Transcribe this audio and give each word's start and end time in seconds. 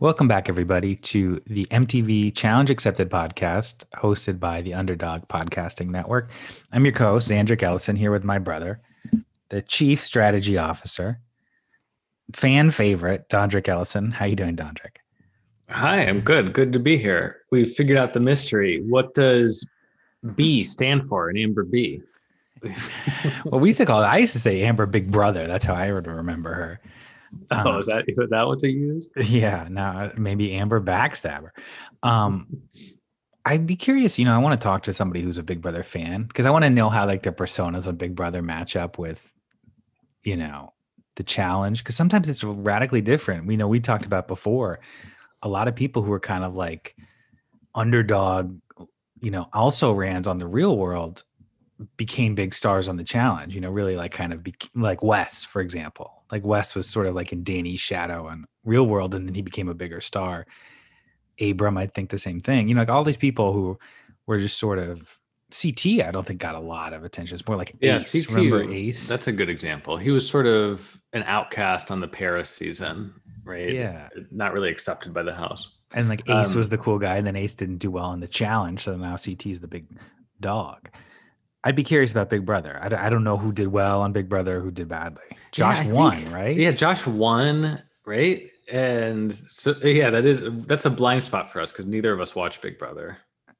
Welcome 0.00 0.26
back, 0.26 0.48
everybody, 0.48 0.96
to 0.96 1.40
the 1.46 1.66
MTV 1.66 2.34
Challenge 2.34 2.68
Accepted 2.68 3.10
podcast, 3.10 3.84
hosted 3.94 4.40
by 4.40 4.60
the 4.60 4.74
Underdog 4.74 5.28
Podcasting 5.28 5.88
Network. 5.88 6.30
I'm 6.72 6.84
your 6.84 6.92
co-host, 6.92 7.30
Zandrick 7.30 7.62
Ellison, 7.62 7.94
here 7.94 8.10
with 8.10 8.24
my 8.24 8.40
brother, 8.40 8.80
the 9.50 9.62
Chief 9.62 10.02
Strategy 10.02 10.58
Officer, 10.58 11.20
fan 12.32 12.72
favorite, 12.72 13.28
Dondrick 13.28 13.68
Ellison. 13.68 14.10
How 14.10 14.24
you 14.24 14.34
doing, 14.34 14.56
Dondrick? 14.56 14.96
Hi, 15.68 16.02
I'm 16.02 16.20
good. 16.20 16.52
Good 16.52 16.72
to 16.72 16.80
be 16.80 16.96
here. 16.96 17.42
We 17.52 17.64
figured 17.64 17.96
out 17.96 18.14
the 18.14 18.20
mystery. 18.20 18.82
What 18.82 19.14
does 19.14 19.64
B 20.34 20.64
stand 20.64 21.08
for 21.08 21.30
in 21.30 21.38
Amber 21.38 21.62
B? 21.62 22.02
well, 23.44 23.60
we 23.60 23.68
used 23.68 23.78
to 23.78 23.86
call 23.86 24.02
it. 24.02 24.06
I 24.06 24.18
used 24.18 24.32
to 24.32 24.40
say 24.40 24.62
Amber 24.62 24.86
Big 24.86 25.12
Brother. 25.12 25.46
That's 25.46 25.64
how 25.64 25.74
I 25.74 25.92
would 25.92 26.08
remember 26.08 26.52
her. 26.52 26.80
Oh, 27.50 27.72
um, 27.72 27.78
is 27.78 27.86
that 27.86 28.04
that 28.30 28.46
what 28.46 28.58
to 28.60 28.68
use? 28.68 29.08
Yeah, 29.16 29.68
now 29.70 30.12
maybe 30.16 30.52
Amber 30.54 30.80
Backstabber. 30.80 31.50
Um, 32.02 32.62
I'd 33.44 33.66
be 33.66 33.76
curious. 33.76 34.18
You 34.18 34.24
know, 34.24 34.34
I 34.34 34.38
want 34.38 34.58
to 34.58 34.64
talk 34.64 34.82
to 34.84 34.94
somebody 34.94 35.22
who's 35.22 35.38
a 35.38 35.42
Big 35.42 35.60
Brother 35.60 35.82
fan 35.82 36.24
because 36.24 36.46
I 36.46 36.50
want 36.50 36.64
to 36.64 36.70
know 36.70 36.88
how 36.88 37.06
like 37.06 37.22
their 37.22 37.32
personas 37.32 37.86
on 37.86 37.96
Big 37.96 38.14
Brother 38.14 38.42
match 38.42 38.76
up 38.76 38.98
with, 38.98 39.32
you 40.22 40.36
know, 40.36 40.72
the 41.16 41.22
challenge. 41.22 41.78
Because 41.78 41.96
sometimes 41.96 42.28
it's 42.28 42.42
radically 42.42 43.02
different. 43.02 43.46
We 43.46 43.56
know 43.56 43.68
we 43.68 43.80
talked 43.80 44.06
about 44.06 44.28
before. 44.28 44.80
A 45.42 45.48
lot 45.48 45.68
of 45.68 45.74
people 45.74 46.02
who 46.02 46.12
are 46.12 46.20
kind 46.20 46.44
of 46.44 46.56
like 46.56 46.96
underdog, 47.74 48.58
you 49.20 49.30
know, 49.30 49.48
also 49.52 49.92
rans 49.92 50.26
on 50.26 50.38
the 50.38 50.46
real 50.46 50.76
world 50.76 51.22
became 51.96 52.34
big 52.34 52.54
stars 52.54 52.88
on 52.88 52.96
the 52.96 53.04
challenge, 53.04 53.54
you 53.54 53.60
know, 53.60 53.70
really 53.70 53.96
like 53.96 54.12
kind 54.12 54.32
of 54.32 54.42
be, 54.42 54.54
like 54.74 55.02
Wes, 55.02 55.44
for 55.44 55.60
example. 55.60 56.23
Like 56.34 56.44
Wes 56.44 56.74
was 56.74 56.90
sort 56.90 57.06
of 57.06 57.14
like 57.14 57.32
in 57.32 57.44
Danny's 57.44 57.80
shadow 57.80 58.26
on 58.26 58.44
real 58.64 58.84
world, 58.84 59.14
and 59.14 59.28
then 59.28 59.36
he 59.36 59.42
became 59.42 59.68
a 59.68 59.74
bigger 59.74 60.00
star. 60.00 60.46
Abram, 61.40 61.78
I 61.78 61.86
think 61.86 62.10
the 62.10 62.18
same 62.18 62.40
thing. 62.40 62.68
You 62.68 62.74
know, 62.74 62.80
like 62.80 62.88
all 62.88 63.04
these 63.04 63.16
people 63.16 63.52
who 63.52 63.78
were 64.26 64.40
just 64.40 64.58
sort 64.58 64.80
of 64.80 65.20
CT, 65.52 66.00
I 66.04 66.10
don't 66.10 66.26
think 66.26 66.40
got 66.40 66.56
a 66.56 66.60
lot 66.60 66.92
of 66.92 67.04
attention. 67.04 67.36
It's 67.36 67.46
more 67.46 67.56
like 67.56 67.76
yeah, 67.80 67.98
Ace. 67.98 68.26
CT, 68.26 68.34
Remember 68.34 68.72
Ace? 68.72 69.06
That's 69.06 69.28
a 69.28 69.32
good 69.32 69.48
example. 69.48 69.96
He 69.96 70.10
was 70.10 70.28
sort 70.28 70.48
of 70.48 71.00
an 71.12 71.22
outcast 71.22 71.92
on 71.92 72.00
the 72.00 72.08
Paris 72.08 72.50
season, 72.50 73.14
right? 73.44 73.70
Yeah. 73.70 74.08
Not 74.32 74.52
really 74.52 74.70
accepted 74.70 75.14
by 75.14 75.22
the 75.22 75.34
house. 75.34 75.76
And 75.92 76.08
like 76.08 76.28
Ace 76.28 76.50
um, 76.52 76.58
was 76.58 76.68
the 76.68 76.78
cool 76.78 76.98
guy, 76.98 77.16
and 77.16 77.24
then 77.24 77.36
Ace 77.36 77.54
didn't 77.54 77.78
do 77.78 77.92
well 77.92 78.12
in 78.12 78.18
the 78.18 78.26
challenge. 78.26 78.82
So 78.82 78.96
now 78.96 79.16
CT 79.16 79.46
is 79.46 79.60
the 79.60 79.68
big 79.68 79.86
dog. 80.40 80.90
I'd 81.64 81.74
be 81.74 81.82
curious 81.82 82.12
about 82.12 82.28
Big 82.28 82.44
Brother. 82.44 82.78
I, 82.80 83.06
I 83.06 83.08
don't 83.08 83.24
know 83.24 83.38
who 83.38 83.50
did 83.50 83.68
well 83.68 84.02
on 84.02 84.12
Big 84.12 84.28
Brother, 84.28 84.60
who 84.60 84.70
did 84.70 84.88
badly. 84.88 85.24
Josh 85.50 85.84
yeah, 85.84 85.92
won, 85.92 86.16
think, 86.16 86.32
right? 86.32 86.56
Yeah, 86.56 86.70
Josh 86.72 87.06
won, 87.06 87.82
right? 88.04 88.50
And 88.70 89.34
so 89.34 89.74
yeah, 89.82 90.10
that 90.10 90.24
is 90.24 90.42
that's 90.66 90.84
a 90.84 90.90
blind 90.90 91.22
spot 91.22 91.50
for 91.50 91.60
us 91.60 91.72
because 91.72 91.86
neither 91.86 92.12
of 92.12 92.20
us 92.20 92.34
watch 92.34 92.60
Big 92.60 92.78
Brother. 92.78 93.18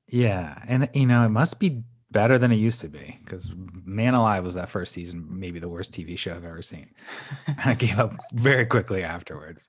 Yeah, 0.08 0.58
and 0.69 0.88
you 0.92 1.06
know 1.06 1.24
it 1.24 1.30
must 1.30 1.58
be 1.58 1.83
better 2.11 2.38
than 2.38 2.52
it 2.52 2.56
used 2.56 2.80
to 2.80 2.88
be 2.88 3.19
because 3.24 3.50
Man 3.84 4.14
Alive 4.14 4.44
was 4.44 4.55
that 4.55 4.68
first 4.68 4.92
season 4.92 5.27
maybe 5.28 5.58
the 5.58 5.68
worst 5.68 5.92
TV 5.92 6.16
show 6.16 6.34
I've 6.34 6.44
ever 6.44 6.62
seen. 6.62 6.91
and 7.46 7.58
I 7.64 7.74
gave 7.74 7.98
up 7.98 8.14
very 8.33 8.66
quickly 8.66 9.02
afterwards. 9.02 9.68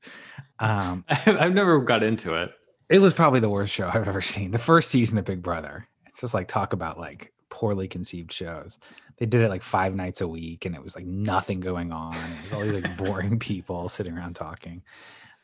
Um, 0.60 1.06
I've 1.10 1.54
never 1.54 1.80
got 1.80 2.04
into 2.04 2.36
it. 2.36 2.52
It 2.90 3.00
was 3.00 3.14
probably 3.14 3.40
the 3.40 3.50
worst 3.50 3.74
show 3.74 3.90
I've 3.92 4.08
ever 4.08 4.22
seen. 4.22 4.52
The 4.52 4.60
first 4.60 4.92
season 4.92 5.18
of 5.18 5.26
Big 5.26 5.42
Brother. 5.42 5.88
It's 6.06 6.22
just 6.22 6.34
like 6.34 6.48
talk 6.48 6.72
about 6.72 6.98
like 7.00 7.34
poorly 7.56 7.88
conceived 7.88 8.34
shows. 8.34 8.78
They 9.18 9.26
did 9.26 9.40
it 9.40 9.48
like 9.48 9.64
five 9.64 9.96
nights 9.96 10.20
a 10.20 10.28
week, 10.28 10.66
and 10.66 10.76
it 10.76 10.84
was 10.84 10.94
like 10.94 11.06
nothing 11.06 11.62
going 11.62 11.94
on. 11.94 12.14
It 12.14 12.44
was 12.44 12.54
all 12.54 12.62
these 12.62 12.74
like 12.74 12.98
boring 13.04 13.40
people 13.40 13.88
sitting 13.88 14.18
around 14.18 14.36
talking. 14.36 14.84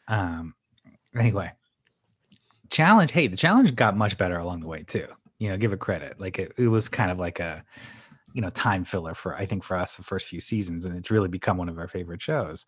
Um, 0.10 0.56
anyway, 1.18 1.54
challenge. 2.70 3.12
Hey, 3.12 3.28
the 3.28 3.38
challenge 3.38 3.74
got 3.76 3.96
much 3.96 4.18
better 4.18 4.38
along 4.38 4.60
the 4.60 4.68
way 4.68 4.84
too. 4.84 5.08
You 5.40 5.50
know, 5.50 5.58
give 5.58 5.72
it 5.72 5.80
credit. 5.80 6.20
Like 6.20 6.38
it, 6.38 6.52
it 6.58 6.68
was 6.68 6.90
kind 6.90 7.12
of 7.12 7.18
like 7.18 7.40
a 7.40 7.64
you 8.34 8.42
know 8.42 8.50
time 8.50 8.84
filler 8.84 9.14
for 9.14 9.34
I 9.34 9.46
think 9.46 9.64
for 9.64 9.78
us 9.78 9.96
the 9.96 10.04
first 10.04 10.28
few 10.28 10.42
seasons, 10.42 10.84
and 10.84 10.98
it's 10.98 11.12
really 11.12 11.30
become 11.30 11.56
one 11.56 11.70
of 11.70 11.80
our 11.80 11.88
favorite 11.88 12.22
shows. 12.22 12.66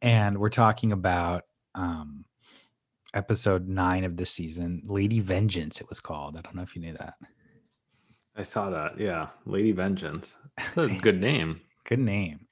And 0.00 0.38
we're 0.38 0.48
talking 0.48 0.92
about 0.92 1.42
um, 1.74 2.24
episode 3.12 3.68
nine 3.68 4.04
of 4.04 4.16
this 4.16 4.30
season, 4.30 4.80
Lady 4.86 5.20
Vengeance. 5.20 5.78
It 5.78 5.90
was 5.90 6.00
called. 6.00 6.38
I 6.38 6.40
don't 6.40 6.54
know 6.54 6.62
if 6.62 6.74
you 6.74 6.80
knew 6.80 6.94
that. 6.94 7.14
I 8.38 8.44
saw 8.44 8.70
that. 8.70 8.98
Yeah. 9.00 9.28
Lady 9.44 9.72
Vengeance. 9.72 10.36
That's 10.56 10.76
a 10.76 10.86
good 11.02 11.20
name. 11.20 11.60
good 11.84 11.98
name. 11.98 12.46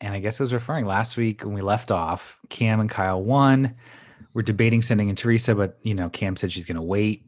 And 0.00 0.12
I 0.14 0.18
guess 0.18 0.40
I 0.40 0.44
was 0.44 0.52
referring 0.52 0.84
last 0.84 1.16
week 1.16 1.44
when 1.44 1.54
we 1.54 1.60
left 1.60 1.92
off, 1.92 2.40
Kam 2.48 2.80
and 2.80 2.90
Kyle 2.90 3.22
won. 3.22 3.76
We're 4.34 4.42
debating 4.42 4.82
sending 4.82 5.08
in 5.08 5.14
Teresa, 5.14 5.54
but 5.54 5.78
you 5.82 5.94
know, 5.94 6.10
Kam 6.10 6.34
said 6.34 6.50
she's 6.50 6.64
gonna 6.64 6.82
wait 6.82 7.24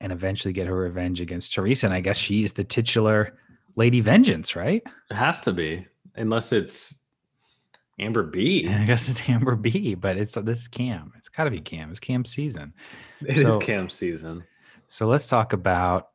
and 0.00 0.12
eventually 0.12 0.52
get 0.52 0.68
her 0.68 0.76
revenge 0.76 1.20
against 1.20 1.52
Teresa. 1.52 1.86
And 1.86 1.94
I 1.94 2.00
guess 2.00 2.16
she 2.16 2.44
is 2.44 2.52
the 2.52 2.62
titular 2.62 3.36
Lady 3.74 4.00
Vengeance, 4.00 4.54
right? 4.54 4.82
It 5.10 5.14
has 5.14 5.40
to 5.40 5.52
be, 5.52 5.84
unless 6.14 6.52
it's 6.52 7.02
Amber 7.98 8.22
B. 8.22 8.68
I 8.70 8.84
guess 8.84 9.08
it's 9.08 9.28
Amber 9.28 9.56
B, 9.56 9.96
but 9.96 10.16
it's 10.16 10.34
this 10.34 10.60
is 10.60 10.68
Kam. 10.68 11.12
It's 11.16 11.28
gotta 11.28 11.50
be 11.50 11.60
Kam. 11.60 11.90
It's 11.90 11.98
Kam 11.98 12.24
season. 12.24 12.74
It 13.26 13.42
so, 13.42 13.48
is 13.48 13.56
Kam 13.56 13.88
season. 13.88 14.44
So 14.86 15.08
let's 15.08 15.26
talk 15.26 15.52
about 15.52 16.10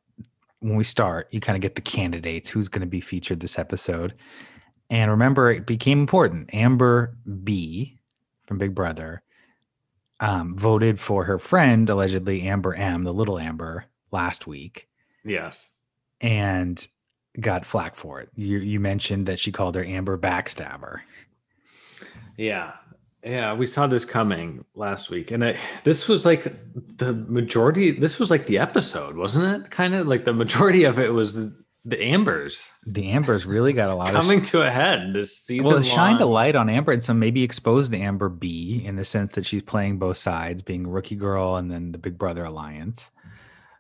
when 0.60 0.76
we 0.76 0.84
start, 0.84 1.28
you 1.32 1.40
kind 1.40 1.56
of 1.56 1.62
get 1.62 1.76
the 1.76 1.82
candidates 1.82 2.50
who's 2.50 2.68
going 2.68 2.82
to 2.82 2.88
be 2.88 3.02
featured 3.02 3.40
this 3.40 3.58
episode. 3.58 4.14
And 4.90 5.12
remember, 5.12 5.52
it 5.52 5.66
became 5.66 6.00
important. 6.00 6.54
Amber 6.54 7.16
B 7.44 8.00
from 8.46 8.58
Big 8.58 8.74
Brother 8.74 9.22
um, 10.20 10.54
voted 10.54 11.00
for 11.00 11.26
her 11.26 11.40
friend, 11.40 11.90
allegedly 11.90 12.42
Amber 12.42 12.74
M, 12.74 13.04
the 13.04 13.14
little 13.14 13.40
Amber, 13.40 13.86
last 14.12 14.48
week. 14.48 14.90
Yes. 15.24 15.68
And 16.20 16.86
got 17.40 17.66
flack 17.66 17.96
for 17.96 18.20
it. 18.20 18.30
You 18.36 18.58
you 18.58 18.80
mentioned 18.80 19.28
that 19.28 19.40
she 19.40 19.52
called 19.52 19.76
her 19.76 19.84
Amber 19.84 20.18
Backstabber. 20.18 21.02
Yeah. 22.38 22.74
Yeah, 23.24 23.54
we 23.54 23.66
saw 23.66 23.86
this 23.86 24.06
coming 24.06 24.64
last 24.76 25.10
week, 25.10 25.32
and 25.32 25.44
I, 25.44 25.58
this 25.84 26.08
was 26.08 26.26
like 26.26 26.44
the 26.98 27.14
majority. 27.14 27.92
This 27.92 28.18
was 28.18 28.32
like 28.32 28.46
the 28.46 28.58
episode, 28.60 29.18
wasn't 29.18 29.46
it? 29.46 29.72
Kind 29.72 29.94
of 29.94 30.08
like 30.08 30.24
the 30.24 30.34
majority 30.34 30.86
of 30.86 31.00
it 31.00 31.14
was 31.14 31.34
the, 31.34 31.54
the 31.84 32.02
Ambers. 32.02 32.70
The 32.86 33.10
Ambers 33.10 33.46
really 33.46 33.74
got 33.74 33.90
a 33.90 33.96
lot 33.96 34.10
of 34.10 34.16
coming 34.16 34.40
of, 34.40 34.46
to 34.46 34.62
a 34.66 34.72
head 34.72 35.14
this 35.14 35.38
season. 35.38 35.68
Well, 35.70 35.80
it 35.80 35.86
shined 35.86 36.22
a 36.22 36.26
light 36.26 36.56
on 36.56 36.70
Amber, 36.70 36.94
and 36.94 37.04
some 37.04 37.20
maybe 37.20 37.44
exposed 37.44 37.94
Amber 37.94 38.30
B 38.30 38.84
in 38.86 38.96
the 38.96 39.04
sense 39.04 39.34
that 39.34 39.46
she's 39.46 39.64
playing 39.64 40.00
both 40.00 40.18
sides, 40.18 40.62
being 40.62 40.88
rookie 40.88 41.16
girl 41.16 41.58
and 41.58 41.70
then 41.70 41.92
the 41.92 41.98
Big 41.98 42.18
Brother 42.18 42.46
alliance. 42.46 43.12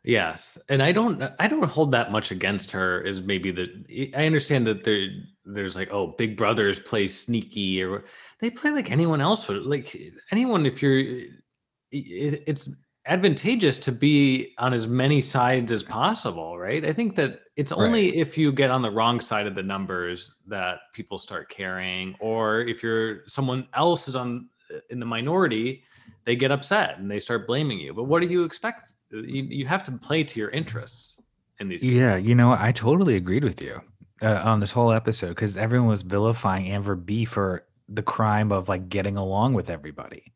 Yes, 0.04 0.58
and 0.70 0.82
I 0.82 0.92
don't 0.92 1.22
I 1.40 1.48
don't 1.48 1.64
hold 1.64 1.92
that 1.92 2.12
much 2.12 2.32
against 2.32 2.72
her. 2.72 3.02
Is 3.02 3.22
maybe 3.22 3.52
the 3.52 4.12
I 4.16 4.26
understand 4.26 4.66
that 4.68 4.84
there 4.84 5.08
there's 5.46 5.76
like 5.76 5.90
oh 5.92 6.16
Big 6.18 6.38
Brothers 6.38 6.80
play 6.80 7.06
sneaky 7.08 7.84
or 7.84 8.06
they 8.40 8.50
play 8.50 8.72
like 8.72 8.92
anyone 8.92 9.20
else 9.20 9.48
would. 9.50 9.64
Like 9.64 9.96
anyone, 10.32 10.66
if 10.66 10.82
you're, 10.82 11.26
it's 11.92 12.70
advantageous 13.06 13.80
to 13.80 13.92
be 13.92 14.54
on 14.58 14.74
as 14.74 14.88
many 14.88 15.20
sides 15.20 15.72
as 15.72 15.84
possible, 15.84 16.58
right? 16.58 16.86
I 16.86 16.94
think 16.94 17.16
that 17.16 17.42
it's 17.56 17.72
only 17.72 18.12
right. 18.12 18.20
if 18.20 18.38
you 18.38 18.52
get 18.52 18.72
on 18.72 18.82
the 18.82 18.92
wrong 18.92 19.20
side 19.20 19.48
of 19.48 19.56
the 19.56 19.64
numbers 19.64 20.36
that 20.48 20.78
people 20.94 21.18
start 21.18 21.50
caring, 21.50 22.16
or 22.20 22.62
if 22.62 22.84
you're 22.84 23.28
someone 23.28 23.68
else 23.74 24.08
is 24.08 24.16
on 24.16 24.48
uh, 24.74 24.80
in 24.90 25.00
the 25.00 25.06
minority, 25.06 25.84
they 26.24 26.36
get 26.36 26.52
upset 26.52 27.00
and 27.00 27.12
they 27.12 27.20
start 27.20 27.48
blaming 27.48 27.80
you. 27.80 27.94
But 27.94 28.04
what 28.04 28.22
do 28.22 28.30
you 28.30 28.44
expect? 28.44 28.94
You, 29.12 29.44
you 29.44 29.66
have 29.66 29.84
to 29.84 29.92
play 29.92 30.24
to 30.24 30.40
your 30.40 30.50
interests 30.50 31.20
in 31.60 31.70
these. 31.70 31.84
Yeah, 31.84 32.16
you 32.16 32.36
know, 32.36 32.56
I 32.58 32.72
totally 32.72 33.16
agreed 33.16 33.44
with 33.44 33.62
you 33.62 33.82
uh, 34.22 34.42
on 34.44 34.60
this 34.60 34.72
whole 34.72 34.92
episode 34.92 35.30
because 35.30 35.58
everyone 35.58 35.90
was 35.90 36.02
vilifying 36.04 36.68
Amber 36.68 36.96
B 36.96 37.26
for 37.26 37.66
the 37.88 38.04
crime 38.04 38.52
of 38.52 38.70
like 38.70 38.90
getting 38.90 39.18
along 39.18 39.54
with 39.54 39.70
everybody. 39.70 40.34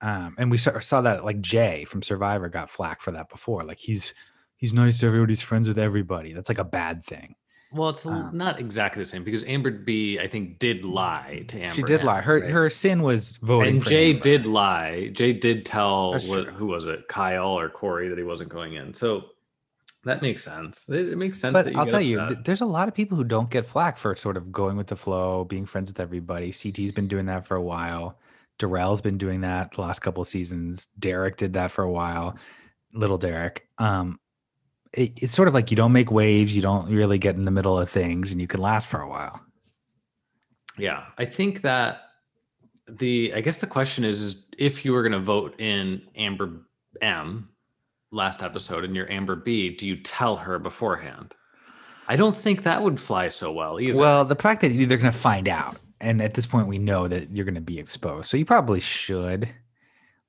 Um, 0.00 0.36
and 0.38 0.50
we 0.50 0.58
saw, 0.58 0.78
saw 0.78 1.00
that 1.00 1.24
like 1.24 1.40
Jay 1.40 1.84
from 1.84 2.02
Survivor 2.02 2.48
got 2.48 2.70
flack 2.70 3.00
for 3.00 3.10
that 3.12 3.28
before. 3.28 3.64
Like 3.64 3.78
he's 3.78 4.14
he's 4.56 4.72
nice 4.72 5.00
to 5.00 5.06
everybody, 5.06 5.32
he's 5.32 5.42
friends 5.42 5.66
with 5.66 5.78
everybody. 5.78 6.32
That's 6.32 6.48
like 6.48 6.58
a 6.58 6.64
bad 6.64 7.04
thing. 7.04 7.34
Well, 7.70 7.90
it's 7.90 8.06
um, 8.06 8.30
not 8.32 8.58
exactly 8.58 9.02
the 9.02 9.08
same 9.08 9.24
because 9.24 9.44
Amber 9.44 9.70
B, 9.70 10.18
I 10.18 10.26
think, 10.26 10.58
did 10.58 10.84
lie 10.84 11.44
to 11.48 11.60
Amber. 11.60 11.74
She 11.74 11.82
did 11.82 12.00
M, 12.00 12.06
lie. 12.06 12.20
Her 12.22 12.40
right? 12.40 12.50
her 12.50 12.70
sin 12.70 13.02
was 13.02 13.36
voting. 13.38 13.76
And 13.76 13.86
Jay 13.86 14.10
Amber. 14.10 14.20
did 14.20 14.46
lie. 14.46 15.08
Jay 15.12 15.34
did 15.34 15.66
tell 15.66 16.18
what, 16.26 16.46
who 16.46 16.66
was 16.66 16.86
it, 16.86 17.08
Kyle 17.08 17.58
or 17.58 17.68
Corey, 17.68 18.08
that 18.08 18.16
he 18.16 18.24
wasn't 18.24 18.48
going 18.48 18.74
in. 18.74 18.94
So 18.94 19.26
that 20.04 20.22
makes 20.22 20.42
sense. 20.42 20.88
It, 20.88 21.10
it 21.10 21.18
makes 21.18 21.38
sense. 21.38 21.52
But 21.52 21.66
I'll 21.68 21.86
tell 21.86 22.00
upset. 22.00 22.04
you, 22.04 22.26
th- 22.26 22.38
there's 22.44 22.62
a 22.62 22.66
lot 22.66 22.88
of 22.88 22.94
people 22.94 23.18
who 23.18 23.24
don't 23.24 23.50
get 23.50 23.66
flack 23.66 23.98
for 23.98 24.16
sort 24.16 24.38
of 24.38 24.50
going 24.50 24.76
with 24.78 24.86
the 24.86 24.96
flow, 24.96 25.44
being 25.44 25.66
friends 25.66 25.90
with 25.90 26.00
everybody. 26.00 26.52
CT's 26.52 26.92
been 26.92 27.08
doing 27.08 27.26
that 27.26 27.46
for 27.46 27.56
a 27.56 27.62
while. 27.62 28.18
Darrell's 28.58 29.02
been 29.02 29.18
doing 29.18 29.42
that 29.42 29.72
the 29.72 29.82
last 29.82 30.00
couple 30.00 30.24
seasons. 30.24 30.88
Derek 30.98 31.36
did 31.36 31.52
that 31.52 31.70
for 31.70 31.84
a 31.84 31.90
while. 31.90 32.36
Little 32.94 33.18
Derek. 33.18 33.68
Um, 33.76 34.18
it, 34.92 35.12
it's 35.22 35.34
sort 35.34 35.48
of 35.48 35.54
like 35.54 35.70
you 35.70 35.76
don't 35.76 35.92
make 35.92 36.10
waves, 36.10 36.54
you 36.54 36.62
don't 36.62 36.90
really 36.90 37.18
get 37.18 37.36
in 37.36 37.44
the 37.44 37.50
middle 37.50 37.78
of 37.78 37.88
things, 37.88 38.32
and 38.32 38.40
you 38.40 38.46
can 38.46 38.60
last 38.60 38.88
for 38.88 39.00
a 39.00 39.08
while. 39.08 39.40
Yeah, 40.78 41.04
I 41.18 41.24
think 41.24 41.62
that 41.62 42.02
the 42.88 43.32
I 43.34 43.40
guess 43.40 43.58
the 43.58 43.66
question 43.66 44.04
is, 44.04 44.20
is 44.20 44.46
if 44.56 44.84
you 44.84 44.92
were 44.92 45.02
going 45.02 45.12
to 45.12 45.18
vote 45.18 45.58
in 45.60 46.02
Amber 46.16 46.62
M 47.02 47.48
last 48.10 48.42
episode 48.42 48.84
and 48.84 48.94
you're 48.96 49.10
Amber 49.10 49.36
B, 49.36 49.74
do 49.74 49.86
you 49.86 49.96
tell 49.96 50.36
her 50.36 50.58
beforehand? 50.58 51.34
I 52.06 52.16
don't 52.16 52.34
think 52.34 52.62
that 52.62 52.82
would 52.82 53.00
fly 53.00 53.28
so 53.28 53.52
well 53.52 53.78
either. 53.78 53.98
Well, 53.98 54.24
the 54.24 54.34
fact 54.34 54.62
that 54.62 54.68
they're 54.68 54.96
going 54.96 55.12
to 55.12 55.12
find 55.12 55.46
out, 55.46 55.76
and 56.00 56.22
at 56.22 56.34
this 56.34 56.46
point 56.46 56.66
we 56.66 56.78
know 56.78 57.06
that 57.06 57.36
you're 57.36 57.44
going 57.44 57.54
to 57.54 57.60
be 57.60 57.78
exposed, 57.78 58.30
so 58.30 58.38
you 58.38 58.46
probably 58.46 58.80
should, 58.80 59.48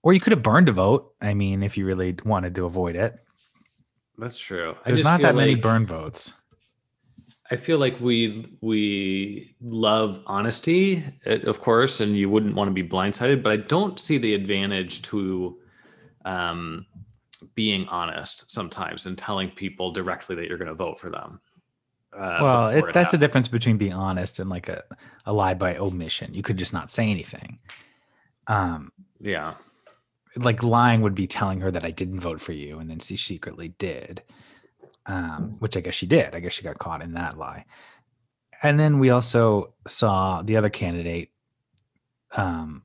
or 0.04 0.14
you 0.14 0.20
could 0.20 0.32
have 0.32 0.44
burned 0.44 0.68
a 0.68 0.74
vote. 0.74 1.14
I 1.22 1.34
mean, 1.34 1.64
if 1.64 1.78
you 1.78 1.86
really 1.86 2.18
wanted 2.26 2.56
to 2.56 2.66
avoid 2.66 2.98
it, 2.98 3.18
that's 4.20 4.38
true. 4.38 4.76
There's 4.86 5.04
not 5.04 5.22
that 5.22 5.36
many 5.36 5.56
burn 5.56 5.86
votes. 5.86 6.34
I 7.52 7.56
feel 7.56 7.80
like 7.80 8.00
we 8.00 8.46
we 8.62 9.56
love 9.62 10.22
honesty, 10.28 11.04
eh, 11.26 11.40
of 11.46 11.60
course, 11.60 12.00
and 12.00 12.16
you 12.16 12.30
wouldn't 12.30 12.56
want 12.56 12.68
to 12.68 12.74
be 12.74 12.88
blindsided. 12.88 13.42
But 13.42 13.52
I 13.52 13.58
don't 13.58 14.00
see 14.00 14.18
the 14.20 14.36
advantage 14.36 15.02
to 15.04 15.58
um, 16.26 16.86
being 17.56 17.88
honest 17.88 18.52
sometimes 18.52 19.06
and 19.06 19.18
telling 19.18 19.50
people 19.50 19.92
directly 19.92 20.36
that 20.36 20.48
you're 20.48 20.58
going 20.58 20.68
to 20.68 20.76
vote 20.76 21.00
for 21.00 21.10
them. 21.10 21.40
Uh, 22.14 22.40
well, 22.42 22.68
it, 22.70 22.86
it 22.86 22.94
that's 22.94 23.12
the 23.12 23.18
difference 23.18 23.48
between 23.48 23.78
being 23.78 23.94
honest 23.94 24.40
and 24.40 24.50
like 24.50 24.70
a, 24.70 24.84
a 25.26 25.34
lie 25.34 25.54
by 25.54 25.76
omission. 25.76 26.34
You 26.34 26.44
could 26.44 26.58
just 26.58 26.74
not 26.74 26.92
say 26.92 27.10
anything. 27.10 27.60
Um, 28.48 28.92
yeah, 29.20 29.56
like 30.36 30.64
lying 30.64 31.02
would 31.02 31.16
be 31.16 31.28
telling 31.28 31.62
her 31.62 31.72
that 31.72 31.86
I 31.86 31.92
didn't 31.92 32.20
vote 32.20 32.42
for 32.42 32.54
you, 32.54 32.80
and 32.80 32.90
then 32.90 33.00
she 33.00 33.18
secretly 33.18 33.70
did 33.78 34.24
um, 35.10 35.56
which 35.60 35.76
I 35.76 35.82
guess 35.82 35.96
she 35.96 36.06
did. 36.06 36.36
I 36.36 36.40
guess 36.40 36.54
she 36.54 36.64
got 36.64 36.78
caught 36.78 37.04
in 37.04 37.14
that 37.14 37.38
lie. 37.38 37.66
And 38.62 38.80
then 38.80 39.00
we 39.00 39.10
also 39.10 39.74
saw 39.88 40.42
the 40.44 40.56
other 40.56 40.70
candidate, 40.70 41.32
um, 42.38 42.84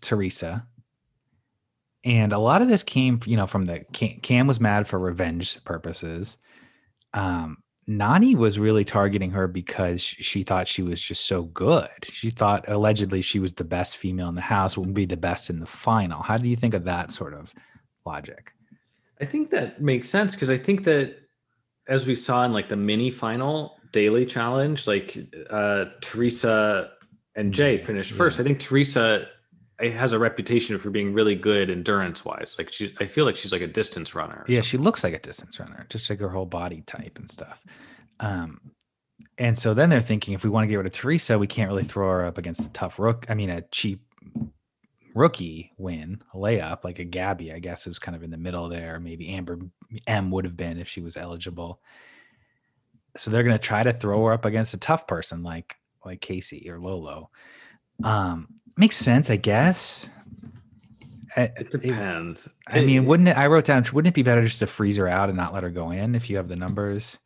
Teresa. 0.00 0.66
And 2.04 2.32
a 2.32 2.38
lot 2.38 2.62
of 2.62 2.68
this 2.68 2.82
came, 2.82 3.20
you 3.26 3.36
know, 3.36 3.46
from 3.46 3.66
the 3.66 3.84
Kam 4.22 4.46
was 4.46 4.60
mad 4.60 4.88
for 4.88 4.98
revenge 4.98 5.62
purposes. 5.64 6.38
Um, 7.12 7.58
Nany 7.88 8.36
was 8.36 8.58
really 8.58 8.84
targeting 8.84 9.30
her 9.30 9.48
because 9.48 10.02
she 10.02 10.42
thought 10.42 10.68
she 10.68 10.82
was 10.82 11.00
just 11.00 11.26
so 11.26 11.44
good. 11.44 11.88
She 12.12 12.28
thought 12.28 12.68
allegedly 12.68 13.22
she 13.22 13.38
was 13.38 13.54
the 13.54 13.64
best 13.64 13.96
female 13.96 14.28
in 14.28 14.34
the 14.34 14.42
house, 14.42 14.76
would 14.76 14.92
be 14.92 15.06
the 15.06 15.16
best 15.16 15.48
in 15.48 15.58
the 15.58 15.66
final. 15.66 16.22
How 16.22 16.36
do 16.36 16.48
you 16.48 16.56
think 16.56 16.74
of 16.74 16.84
that 16.84 17.12
sort 17.12 17.32
of 17.32 17.54
logic? 18.04 18.52
I 19.20 19.24
think 19.24 19.50
that 19.50 19.80
makes 19.80 20.08
sense 20.08 20.34
because 20.34 20.50
I 20.50 20.58
think 20.58 20.84
that 20.84 21.16
as 21.88 22.06
we 22.06 22.14
saw 22.14 22.44
in 22.44 22.52
like 22.52 22.68
the 22.68 22.76
mini 22.76 23.10
final 23.10 23.78
daily 23.92 24.26
challenge, 24.26 24.86
like 24.86 25.18
uh, 25.48 25.86
Teresa 26.02 26.90
and 27.34 27.54
Jay 27.54 27.78
finished 27.78 28.12
yeah. 28.12 28.18
first. 28.18 28.38
I 28.38 28.42
think 28.42 28.60
Teresa 28.60 29.26
has 29.80 30.12
a 30.12 30.18
reputation 30.18 30.76
for 30.78 30.90
being 30.90 31.12
really 31.12 31.34
good 31.34 31.70
endurance 31.70 32.24
wise. 32.24 32.56
Like 32.58 32.72
she, 32.72 32.94
I 33.00 33.06
feel 33.06 33.24
like 33.24 33.36
she's 33.36 33.52
like 33.52 33.62
a 33.62 33.66
distance 33.66 34.14
runner. 34.14 34.44
Yeah, 34.48 34.56
something. 34.56 34.62
she 34.62 34.78
looks 34.78 35.04
like 35.04 35.14
a 35.14 35.20
distance 35.20 35.60
runner, 35.60 35.86
just 35.88 36.10
like 36.10 36.20
her 36.20 36.30
whole 36.30 36.46
body 36.46 36.82
type 36.82 37.18
and 37.18 37.30
stuff. 37.30 37.64
Um, 38.20 38.72
and 39.38 39.56
so 39.56 39.74
then 39.74 39.88
they're 39.88 40.00
thinking 40.00 40.34
if 40.34 40.42
we 40.42 40.50
want 40.50 40.64
to 40.64 40.68
get 40.68 40.76
rid 40.76 40.86
of 40.86 40.92
Teresa, 40.92 41.38
we 41.38 41.46
can't 41.46 41.70
really 41.70 41.84
throw 41.84 42.08
her 42.08 42.26
up 42.26 42.38
against 42.38 42.64
a 42.64 42.68
tough 42.68 42.98
rook. 42.98 43.26
I 43.28 43.34
mean, 43.34 43.50
a 43.50 43.62
cheap 43.62 44.02
rookie 45.14 45.72
win, 45.78 46.20
a 46.34 46.36
layup, 46.36 46.82
like 46.82 46.98
a 46.98 47.04
Gabby, 47.04 47.52
I 47.52 47.60
guess 47.60 47.86
it 47.86 47.90
was 47.90 48.00
kind 48.00 48.16
of 48.16 48.22
in 48.24 48.30
the 48.30 48.36
middle 48.36 48.68
there. 48.68 48.98
Maybe 48.98 49.28
Amber 49.28 49.60
M 50.06 50.30
would 50.32 50.44
have 50.44 50.56
been 50.56 50.78
if 50.78 50.88
she 50.88 51.00
was 51.00 51.16
eligible. 51.16 51.80
So 53.16 53.30
they're 53.30 53.44
gonna 53.44 53.58
try 53.58 53.82
to 53.82 53.92
throw 53.92 54.24
her 54.26 54.32
up 54.32 54.44
against 54.44 54.74
a 54.74 54.78
tough 54.78 55.06
person 55.06 55.42
like 55.42 55.76
like 56.04 56.20
Kaycee 56.20 56.68
or 56.68 56.80
Lolo. 56.80 57.30
Um, 58.02 58.48
makes 58.78 58.96
sense, 58.96 59.30
I 59.30 59.36
guess. 59.36 60.08
It 61.36 61.70
depends. 61.70 62.46
It, 62.46 62.52
I 62.66 62.84
mean, 62.84 63.04
wouldn't 63.04 63.28
it? 63.28 63.36
I 63.36 63.46
wrote 63.46 63.64
down. 63.64 63.84
Wouldn't 63.92 64.12
it 64.12 64.14
be 64.14 64.22
better 64.22 64.42
just 64.42 64.58
to 64.60 64.66
freeze 64.66 64.96
her 64.96 65.06
out 65.06 65.28
and 65.28 65.36
not 65.36 65.54
let 65.54 65.62
her 65.62 65.70
go 65.70 65.90
in 65.90 66.14
if 66.14 66.28
you 66.28 66.36
have 66.36 66.48
the 66.48 66.56
numbers? 66.56 67.18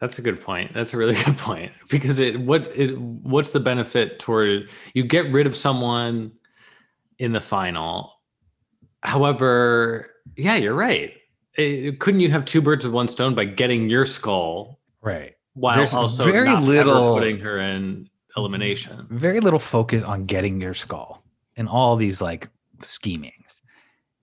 That's 0.00 0.18
a 0.18 0.22
good 0.22 0.40
point. 0.40 0.74
That's 0.74 0.92
a 0.92 0.98
really 0.98 1.14
good 1.24 1.38
point 1.38 1.72
because 1.88 2.18
it 2.18 2.38
what 2.40 2.66
it 2.76 2.98
what's 2.98 3.50
the 3.50 3.60
benefit 3.60 4.18
toward 4.18 4.68
you 4.92 5.04
get 5.04 5.32
rid 5.32 5.46
of 5.46 5.56
someone 5.56 6.32
in 7.18 7.32
the 7.32 7.40
final. 7.40 8.20
However, 9.02 10.10
yeah, 10.36 10.56
you're 10.56 10.74
right. 10.74 11.14
It, 11.54 12.00
couldn't 12.00 12.20
you 12.20 12.30
have 12.30 12.44
two 12.44 12.60
birds 12.60 12.84
with 12.84 12.92
one 12.92 13.08
stone 13.08 13.34
by 13.34 13.44
getting 13.44 13.88
your 13.88 14.04
skull 14.04 14.78
right 15.00 15.36
while 15.54 15.74
There's 15.74 15.94
also 15.94 16.24
very 16.24 16.54
little 16.54 17.14
putting 17.14 17.38
her 17.40 17.58
in 17.58 18.09
elimination? 18.36 19.06
Very 19.10 19.40
little 19.40 19.58
focus 19.58 20.02
on 20.02 20.26
getting 20.26 20.60
your 20.60 20.74
skull 20.74 21.22
and 21.56 21.68
all 21.68 21.96
these 21.96 22.20
like 22.20 22.48
schemings. 22.80 23.62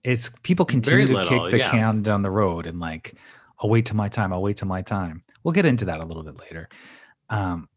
It's 0.04 0.32
people 0.44 0.66
continue 0.66 1.06
very 1.06 1.08
to 1.08 1.14
little, 1.14 1.50
kick 1.50 1.52
the 1.52 1.58
yeah. 1.60 1.72
can 1.72 2.02
down 2.02 2.22
the 2.22 2.32
road 2.32 2.66
and 2.66 2.80
like, 2.80 3.16
I'll 3.60 3.70
wait 3.70 3.86
till 3.86 3.98
my 3.98 4.10
time. 4.10 4.32
I'll 4.32 4.42
wait 4.42 4.58
till 4.58 4.68
my 4.68 4.82
time. 4.82 5.22
We'll 5.44 5.54
get 5.54 5.66
into 5.66 5.86
that 5.86 6.00
a 6.00 6.06
little 6.06 6.24
bit 6.24 6.40
later. 6.40 6.70
Um, 7.30 7.68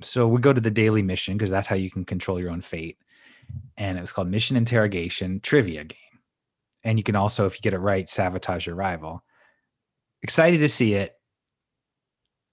so 0.00 0.26
we 0.26 0.40
go 0.40 0.52
to 0.52 0.60
the 0.60 0.70
daily 0.70 1.02
mission 1.02 1.36
because 1.36 1.50
that's 1.50 1.68
how 1.68 1.76
you 1.76 1.90
can 1.90 2.04
control 2.04 2.40
your 2.40 2.50
own 2.50 2.60
fate 2.60 2.98
and 3.76 3.98
it 3.98 4.00
was 4.00 4.12
called 4.12 4.28
Mission 4.28 4.56
Interrogation 4.56 5.40
Trivia 5.40 5.84
Game. 5.84 5.98
And 6.82 6.98
you 6.98 7.02
can 7.02 7.16
also, 7.16 7.46
if 7.46 7.56
you 7.56 7.62
get 7.62 7.74
it 7.74 7.78
right, 7.78 8.08
sabotage 8.08 8.66
your 8.66 8.76
rival. 8.76 9.24
Excited 10.22 10.58
to 10.58 10.68
see 10.68 10.94
it. 10.94 11.16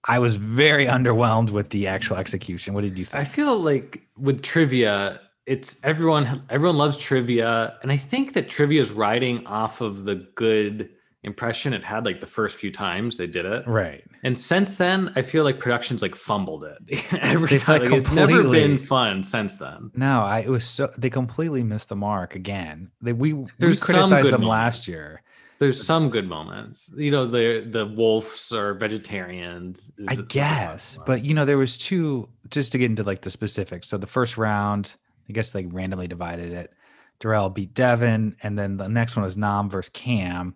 I 0.05 0.19
was 0.19 0.35
very 0.35 0.85
underwhelmed 0.87 1.51
with 1.51 1.69
the 1.69 1.87
actual 1.87 2.17
execution. 2.17 2.73
What 2.73 2.81
did 2.81 2.97
you 2.97 3.05
think? 3.05 3.21
I 3.21 3.25
feel 3.25 3.59
like 3.59 4.01
with 4.17 4.41
trivia, 4.41 5.21
it's 5.45 5.77
everyone 5.83 6.43
everyone 6.49 6.77
loves 6.77 6.97
trivia, 6.97 7.77
and 7.83 7.91
I 7.91 7.97
think 7.97 8.33
that 8.33 8.49
trivia 8.49 8.81
is 8.81 8.91
riding 8.91 9.45
off 9.45 9.81
of 9.81 10.05
the 10.05 10.27
good 10.35 10.89
impression 11.23 11.71
it 11.71 11.83
had 11.83 12.03
like 12.03 12.19
the 12.19 12.27
first 12.27 12.57
few 12.57 12.71
times 12.71 13.17
they 13.17 13.27
did 13.27 13.45
it. 13.45 13.67
Right. 13.67 14.03
And 14.23 14.35
since 14.35 14.75
then, 14.75 15.11
I 15.15 15.21
feel 15.21 15.43
like 15.43 15.59
productions 15.59 16.01
like 16.01 16.15
fumbled 16.15 16.63
it 16.63 17.13
every 17.21 17.49
they 17.49 17.57
time. 17.59 17.83
Like, 17.83 17.91
it's 17.91 18.11
never 18.11 18.43
been 18.43 18.79
fun 18.79 19.23
since 19.23 19.57
then. 19.57 19.91
No, 19.93 20.21
I 20.21 20.39
it 20.39 20.49
was 20.49 20.65
so 20.65 20.89
they 20.97 21.09
completely 21.09 21.63
missed 21.63 21.89
the 21.89 21.95
mark 21.95 22.35
again. 22.35 22.91
They, 23.01 23.13
we 23.13 23.33
There's 23.59 23.81
we 23.81 23.93
criticized 23.93 24.27
them 24.27 24.41
moments. 24.41 24.49
last 24.49 24.87
year. 24.87 25.21
There's 25.61 25.85
some 25.85 26.09
good 26.09 26.27
moments. 26.27 26.91
You 26.97 27.11
know, 27.11 27.25
the 27.25 27.65
the 27.69 27.85
wolves 27.85 28.51
are 28.51 28.73
vegetarians. 28.73 29.91
I 30.07 30.15
guess, 30.15 30.97
but 31.05 31.23
you 31.23 31.33
know, 31.33 31.45
there 31.45 31.57
was 31.57 31.77
two. 31.77 32.27
Just 32.49 32.73
to 32.73 32.77
get 32.77 32.89
into 32.89 33.03
like 33.03 33.21
the 33.21 33.31
specifics. 33.31 33.87
So 33.87 33.97
the 33.97 34.07
first 34.07 34.37
round, 34.37 34.95
I 35.29 35.33
guess 35.33 35.51
they 35.51 35.65
randomly 35.65 36.07
divided 36.07 36.51
it. 36.51 36.73
Darrell 37.19 37.49
beat 37.49 37.73
Devin, 37.73 38.35
and 38.43 38.57
then 38.57 38.77
the 38.77 38.89
next 38.89 39.15
one 39.15 39.23
was 39.23 39.37
Nam 39.37 39.69
versus 39.69 39.91
Kam 39.93 40.55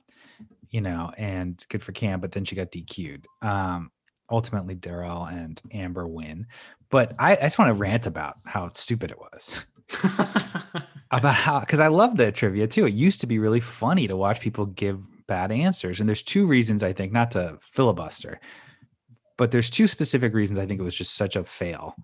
you 0.76 0.82
know, 0.82 1.10
and 1.18 1.66
good 1.70 1.82
for 1.82 1.94
Kam, 1.94 2.20
but 2.20 2.34
then 2.34 2.44
she 2.44 2.54
got 2.54 2.70
DQ'd. 2.70 3.28
Um, 3.42 3.92
ultimately, 4.30 4.76
Darrell 4.76 5.24
and 5.24 5.62
Amber 5.72 6.06
win. 6.06 6.48
But 6.90 7.14
I, 7.18 7.32
I 7.38 7.42
just 7.44 7.58
want 7.58 7.70
to 7.70 7.74
rant 7.74 8.08
about 8.08 8.40
how 8.46 8.68
stupid 8.68 9.10
it 9.10 9.18
was. 9.18 9.66
about 11.12 11.36
how, 11.36 11.60
because 11.60 11.80
I 11.80 11.88
love 11.88 12.18
the 12.18 12.32
trivia 12.32 12.68
too. 12.68 12.86
It 12.86 12.94
used 12.94 13.22
to 13.22 13.28
be 13.28 13.40
really 13.40 13.60
funny 13.60 14.08
to 14.08 14.18
watch 14.18 14.40
people 14.40 14.66
give 14.66 15.00
bad 15.28 15.52
answers. 15.52 16.00
And 16.00 16.08
there's 16.08 16.22
two 16.22 16.46
reasons 16.46 16.84
I 16.84 16.94
think, 16.94 17.12
not 17.12 17.32
to 17.32 17.58
filibuster, 17.62 18.40
but 19.38 19.52
there's 19.52 19.70
two 19.70 19.88
specific 19.88 20.34
reasons 20.34 20.60
I 20.60 20.66
think 20.66 20.80
it 20.80 20.84
was 20.84 20.96
just 20.96 21.16
such 21.16 21.36
a 21.36 21.44
fail. 21.44 21.96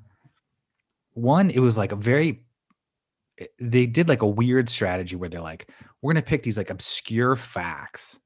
One, 1.14 1.50
it 1.50 1.60
was 1.60 1.78
like 1.78 1.92
a 1.92 1.98
very 1.98 2.44
they 3.60 3.88
did 3.88 4.08
like 4.08 4.22
a 4.22 4.28
weird 4.28 4.70
strategy 4.70 5.16
where 5.16 5.30
they're 5.30 5.42
like, 5.42 5.68
we're 6.02 6.14
gonna 6.14 6.22
pick 6.22 6.44
these 6.44 6.58
like 6.58 6.70
obscure 6.70 7.36
facts 7.36 8.20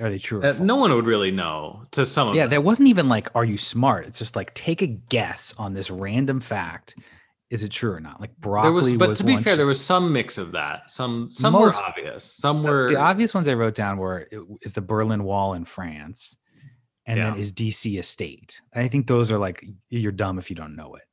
are 0.00 0.10
they 0.10 0.18
true? 0.18 0.42
Uh, 0.42 0.56
no 0.60 0.76
one 0.76 0.92
would 0.92 1.06
really 1.06 1.30
know. 1.30 1.86
To 1.92 2.04
some 2.04 2.28
of 2.28 2.34
yeah, 2.34 2.46
there 2.46 2.60
wasn't 2.60 2.88
even 2.88 3.08
like, 3.08 3.28
"Are 3.34 3.44
you 3.44 3.56
smart?" 3.56 4.06
It's 4.06 4.18
just 4.18 4.34
like, 4.34 4.52
take 4.54 4.82
a 4.82 4.86
guess 4.86 5.54
on 5.56 5.74
this 5.74 5.90
random 5.90 6.40
fact. 6.40 6.96
Is 7.54 7.62
it 7.62 7.68
true 7.68 7.92
or 7.92 8.00
not? 8.00 8.20
Like 8.20 8.36
broccoli. 8.38 8.68
There 8.68 8.72
was, 8.72 8.92
but 8.94 9.08
was 9.10 9.18
to 9.18 9.24
be 9.24 9.36
fair, 9.36 9.54
there 9.54 9.64
was 9.64 9.80
some 9.80 10.12
mix 10.12 10.38
of 10.38 10.50
that. 10.52 10.90
Some 10.90 11.28
some 11.30 11.52
most, 11.52 11.76
were 11.76 11.88
obvious. 11.88 12.24
Some 12.24 12.64
were 12.64 12.90
the 12.90 12.98
obvious 12.98 13.32
ones 13.32 13.46
I 13.46 13.54
wrote 13.54 13.76
down 13.76 13.96
were 13.96 14.28
is 14.62 14.72
the 14.72 14.80
Berlin 14.80 15.22
Wall 15.22 15.54
in 15.54 15.64
France, 15.64 16.34
and 17.06 17.16
yeah. 17.16 17.30
then 17.30 17.38
is 17.38 17.52
DC 17.52 17.96
a 17.96 18.02
state? 18.02 18.60
I 18.74 18.88
think 18.88 19.06
those 19.06 19.30
are 19.30 19.38
like 19.38 19.64
you're 19.88 20.10
dumb 20.10 20.40
if 20.40 20.50
you 20.50 20.56
don't 20.56 20.74
know 20.74 20.96
it. 20.96 21.04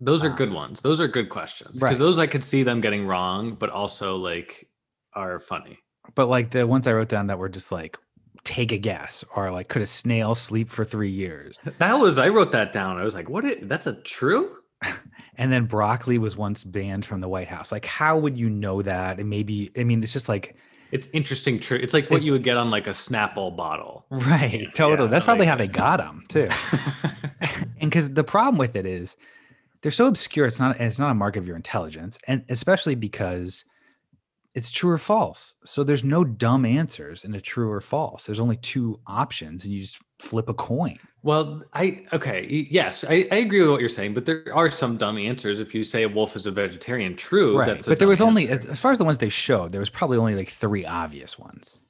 Those 0.00 0.24
are 0.24 0.30
um, 0.30 0.36
good 0.36 0.52
ones. 0.52 0.80
Those 0.80 1.00
are 1.00 1.06
good 1.06 1.28
questions 1.28 1.78
because 1.78 1.92
right. 1.92 1.98
those 2.04 2.18
I 2.18 2.26
could 2.26 2.42
see 2.42 2.64
them 2.64 2.80
getting 2.80 3.06
wrong, 3.06 3.54
but 3.54 3.70
also 3.70 4.16
like 4.16 4.68
are 5.12 5.38
funny. 5.38 5.78
But 6.16 6.26
like 6.26 6.50
the 6.50 6.66
ones 6.66 6.88
I 6.88 6.92
wrote 6.92 7.08
down 7.08 7.28
that 7.28 7.38
were 7.38 7.48
just 7.48 7.70
like, 7.70 7.98
take 8.42 8.72
a 8.72 8.78
guess 8.78 9.24
or 9.34 9.50
like 9.50 9.68
could 9.68 9.80
a 9.80 9.86
snail 9.86 10.34
sleep 10.34 10.68
for 10.68 10.84
three 10.84 11.10
years 11.10 11.58
that 11.78 11.94
was 11.94 12.18
i 12.18 12.28
wrote 12.28 12.52
that 12.52 12.72
down 12.72 12.98
i 12.98 13.02
was 13.02 13.14
like 13.14 13.30
what 13.30 13.42
it, 13.42 13.66
that's 13.70 13.86
a 13.86 13.94
true 14.02 14.58
and 15.36 15.52
then 15.52 15.64
broccoli 15.64 16.18
was 16.18 16.36
once 16.36 16.64
banned 16.64 17.04
from 17.04 17.20
the 17.20 17.28
white 17.28 17.48
house 17.48 17.72
like 17.72 17.84
how 17.84 18.18
would 18.18 18.36
you 18.36 18.48
know 18.48 18.82
that 18.82 19.18
and 19.18 19.28
maybe 19.28 19.70
i 19.76 19.84
mean 19.84 20.02
it's 20.02 20.12
just 20.12 20.28
like 20.28 20.56
it's 20.92 21.08
interesting 21.12 21.58
true 21.58 21.78
it's 21.78 21.94
like 21.94 22.10
what 22.10 22.18
it's, 22.18 22.26
you 22.26 22.32
would 22.32 22.44
get 22.44 22.56
on 22.56 22.70
like 22.70 22.86
a 22.86 22.90
snapple 22.90 23.54
bottle 23.56 24.04
right 24.10 24.62
yeah, 24.62 24.70
totally 24.74 25.08
yeah, 25.08 25.10
that's 25.10 25.24
probably 25.24 25.46
like, 25.46 25.50
how 25.50 25.56
they 25.56 25.68
got 25.68 25.98
them 25.98 26.24
too 26.28 26.48
and 27.80 27.90
because 27.90 28.12
the 28.12 28.24
problem 28.24 28.58
with 28.58 28.76
it 28.76 28.86
is 28.86 29.16
they're 29.84 29.92
so 29.92 30.06
obscure. 30.06 30.46
It's 30.46 30.58
not. 30.58 30.80
It's 30.80 30.98
not 30.98 31.10
a 31.10 31.14
mark 31.14 31.36
of 31.36 31.46
your 31.46 31.56
intelligence, 31.56 32.16
and 32.26 32.42
especially 32.48 32.94
because 32.94 33.66
it's 34.54 34.70
true 34.70 34.90
or 34.90 34.98
false. 34.98 35.56
So 35.66 35.84
there's 35.84 36.02
no 36.02 36.24
dumb 36.24 36.64
answers 36.64 37.22
in 37.22 37.34
a 37.34 37.40
true 37.40 37.70
or 37.70 37.82
false. 37.82 38.24
There's 38.24 38.40
only 38.40 38.56
two 38.56 39.00
options, 39.06 39.62
and 39.62 39.74
you 39.74 39.82
just 39.82 40.00
flip 40.24 40.48
a 40.48 40.54
coin. 40.54 40.98
Well, 41.22 41.62
I 41.72 42.04
okay, 42.12 42.46
yes, 42.70 43.04
I, 43.08 43.26
I 43.32 43.36
agree 43.36 43.60
with 43.62 43.70
what 43.70 43.80
you're 43.80 43.88
saying, 43.88 44.12
but 44.14 44.26
there 44.26 44.44
are 44.54 44.70
some 44.70 44.96
dumb 44.98 45.16
answers. 45.16 45.58
If 45.60 45.74
you 45.74 45.82
say 45.82 46.02
a 46.02 46.08
wolf 46.08 46.36
is 46.36 46.46
a 46.46 46.50
vegetarian, 46.50 47.16
true, 47.16 47.58
Right. 47.58 47.66
that's 47.66 47.86
a 47.86 47.90
But 47.90 47.98
there 47.98 48.08
was 48.08 48.20
only, 48.20 48.48
as 48.48 48.78
far 48.78 48.92
as 48.92 48.98
the 48.98 49.04
ones 49.04 49.18
they 49.18 49.30
showed, 49.30 49.72
there 49.72 49.80
was 49.80 49.88
probably 49.90 50.18
only 50.18 50.34
like 50.34 50.48
three 50.50 50.84
obvious 50.84 51.38
ones. 51.38 51.80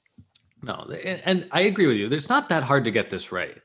No, 0.62 0.88
and, 1.04 1.20
and 1.24 1.48
I 1.50 1.62
agree 1.62 1.86
with 1.86 1.96
you. 1.96 2.06
It's 2.08 2.28
not 2.28 2.48
that 2.50 2.62
hard 2.62 2.84
to 2.84 2.90
get 2.92 3.10
this 3.10 3.32
right. 3.32 3.60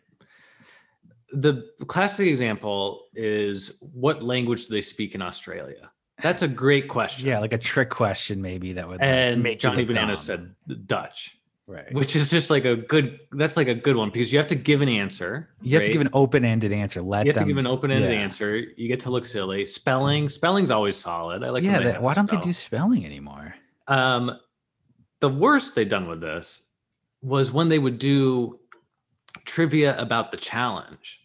The 1.32 1.64
classic 1.88 2.28
example 2.28 3.06
is 3.14 3.78
what 3.94 4.24
language 4.24 4.66
do 4.68 4.74
they 4.74 4.82
speak 4.82 5.14
in 5.14 5.22
Australia? 5.22 5.92
That's 6.24 6.42
a 6.42 6.48
great 6.48 6.88
question. 6.90 7.28
Yeah, 7.28 7.40
like 7.40 7.54
a 7.54 7.58
trick 7.60 7.90
question, 7.92 8.42
maybe 8.42 8.74
that 8.74 8.88
would. 8.88 9.00
like, 9.00 9.08
and 9.08 9.44
make 9.44 9.60
Johnny 9.60 9.86
Banana 9.86 10.08
dumb. 10.08 10.16
said 10.16 10.56
Dutch, 10.88 11.38
right. 11.70 11.94
which 11.94 12.16
is 12.16 12.30
just 12.30 12.50
like 12.50 12.66
a 12.66 12.76
good. 12.76 13.20
That's 13.32 13.56
like 13.56 13.68
a 13.68 13.76
good 13.76 13.96
one 13.96 14.10
because 14.10 14.34
you 14.34 14.40
have 14.40 14.48
to 14.48 14.56
give 14.56 14.82
an 14.82 14.90
answer. 14.90 15.50
You 15.62 15.78
have 15.78 15.86
to 15.86 15.92
give 15.92 16.02
an 16.02 16.10
open-ended 16.14 16.72
answer. 16.72 17.02
Let 17.02 17.26
You 17.26 17.32
have 17.32 17.40
them, 17.40 17.48
to 17.48 17.54
give 17.54 17.58
an 17.58 17.68
open-ended 17.68 18.12
yeah. 18.12 18.20
answer. 18.20 18.58
You 18.58 18.88
get 18.88 19.00
to 19.02 19.12
look 19.12 19.26
silly. 19.26 19.64
Spelling, 19.66 20.28
spelling's 20.28 20.72
always 20.72 20.98
solid. 20.98 21.44
I 21.44 21.50
like. 21.52 21.64
yeah, 21.64 21.80
that, 21.80 22.02
why 22.02 22.14
don't 22.14 22.30
they 22.30 22.38
do 22.38 22.52
spelling 22.52 23.06
anymore? 23.06 23.56
Um, 23.88 24.38
the 25.20 25.30
worst 25.30 25.76
they 25.76 25.86
done 25.86 26.08
with 26.08 26.22
this 26.22 26.68
was 27.22 27.52
when 27.52 27.70
they 27.70 27.80
would 27.80 28.00
do 28.00 28.60
trivia 29.46 29.98
about 29.98 30.32
the 30.32 30.38
challenge. 30.38 31.19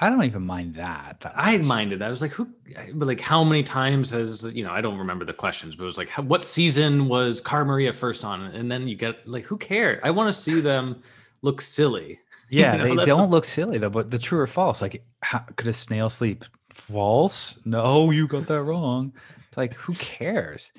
I 0.00 0.08
don't 0.08 0.22
even 0.24 0.42
mind 0.46 0.76
that. 0.76 1.18
that 1.20 1.32
I 1.36 1.58
minded. 1.58 2.02
I 2.02 2.08
was 2.08 2.22
like, 2.22 2.30
who? 2.30 2.48
But 2.94 3.06
like, 3.06 3.20
how 3.20 3.42
many 3.42 3.62
times 3.62 4.10
has 4.10 4.44
you 4.54 4.62
know? 4.64 4.70
I 4.70 4.80
don't 4.80 4.98
remember 4.98 5.24
the 5.24 5.32
questions, 5.32 5.74
but 5.74 5.82
it 5.82 5.86
was 5.86 5.98
like, 5.98 6.08
how, 6.08 6.22
what 6.22 6.44
season 6.44 7.08
was 7.08 7.40
Cara 7.40 7.64
Maria 7.64 7.92
first 7.92 8.24
on? 8.24 8.42
And 8.42 8.70
then 8.70 8.86
you 8.86 8.94
get 8.94 9.26
like, 9.26 9.44
who 9.44 9.56
cares? 9.58 10.00
I 10.04 10.10
want 10.12 10.32
to 10.32 10.40
see 10.40 10.60
them 10.60 11.02
look 11.42 11.60
silly. 11.60 12.20
Yeah, 12.50 12.78
know, 12.78 12.84
they, 12.84 12.96
they 12.96 13.04
don't 13.04 13.28
the- 13.28 13.36
look 13.36 13.44
silly 13.44 13.76
though. 13.76 13.90
But 13.90 14.10
the 14.10 14.18
true 14.18 14.38
or 14.38 14.46
false, 14.46 14.80
like, 14.80 15.04
how, 15.20 15.40
could 15.56 15.68
a 15.68 15.72
snail 15.74 16.08
sleep? 16.08 16.46
False? 16.70 17.58
No, 17.66 18.10
you 18.10 18.26
got 18.26 18.46
that 18.46 18.62
wrong. 18.62 19.12
It's 19.48 19.58
like, 19.58 19.74
who 19.74 19.92
cares? 19.92 20.72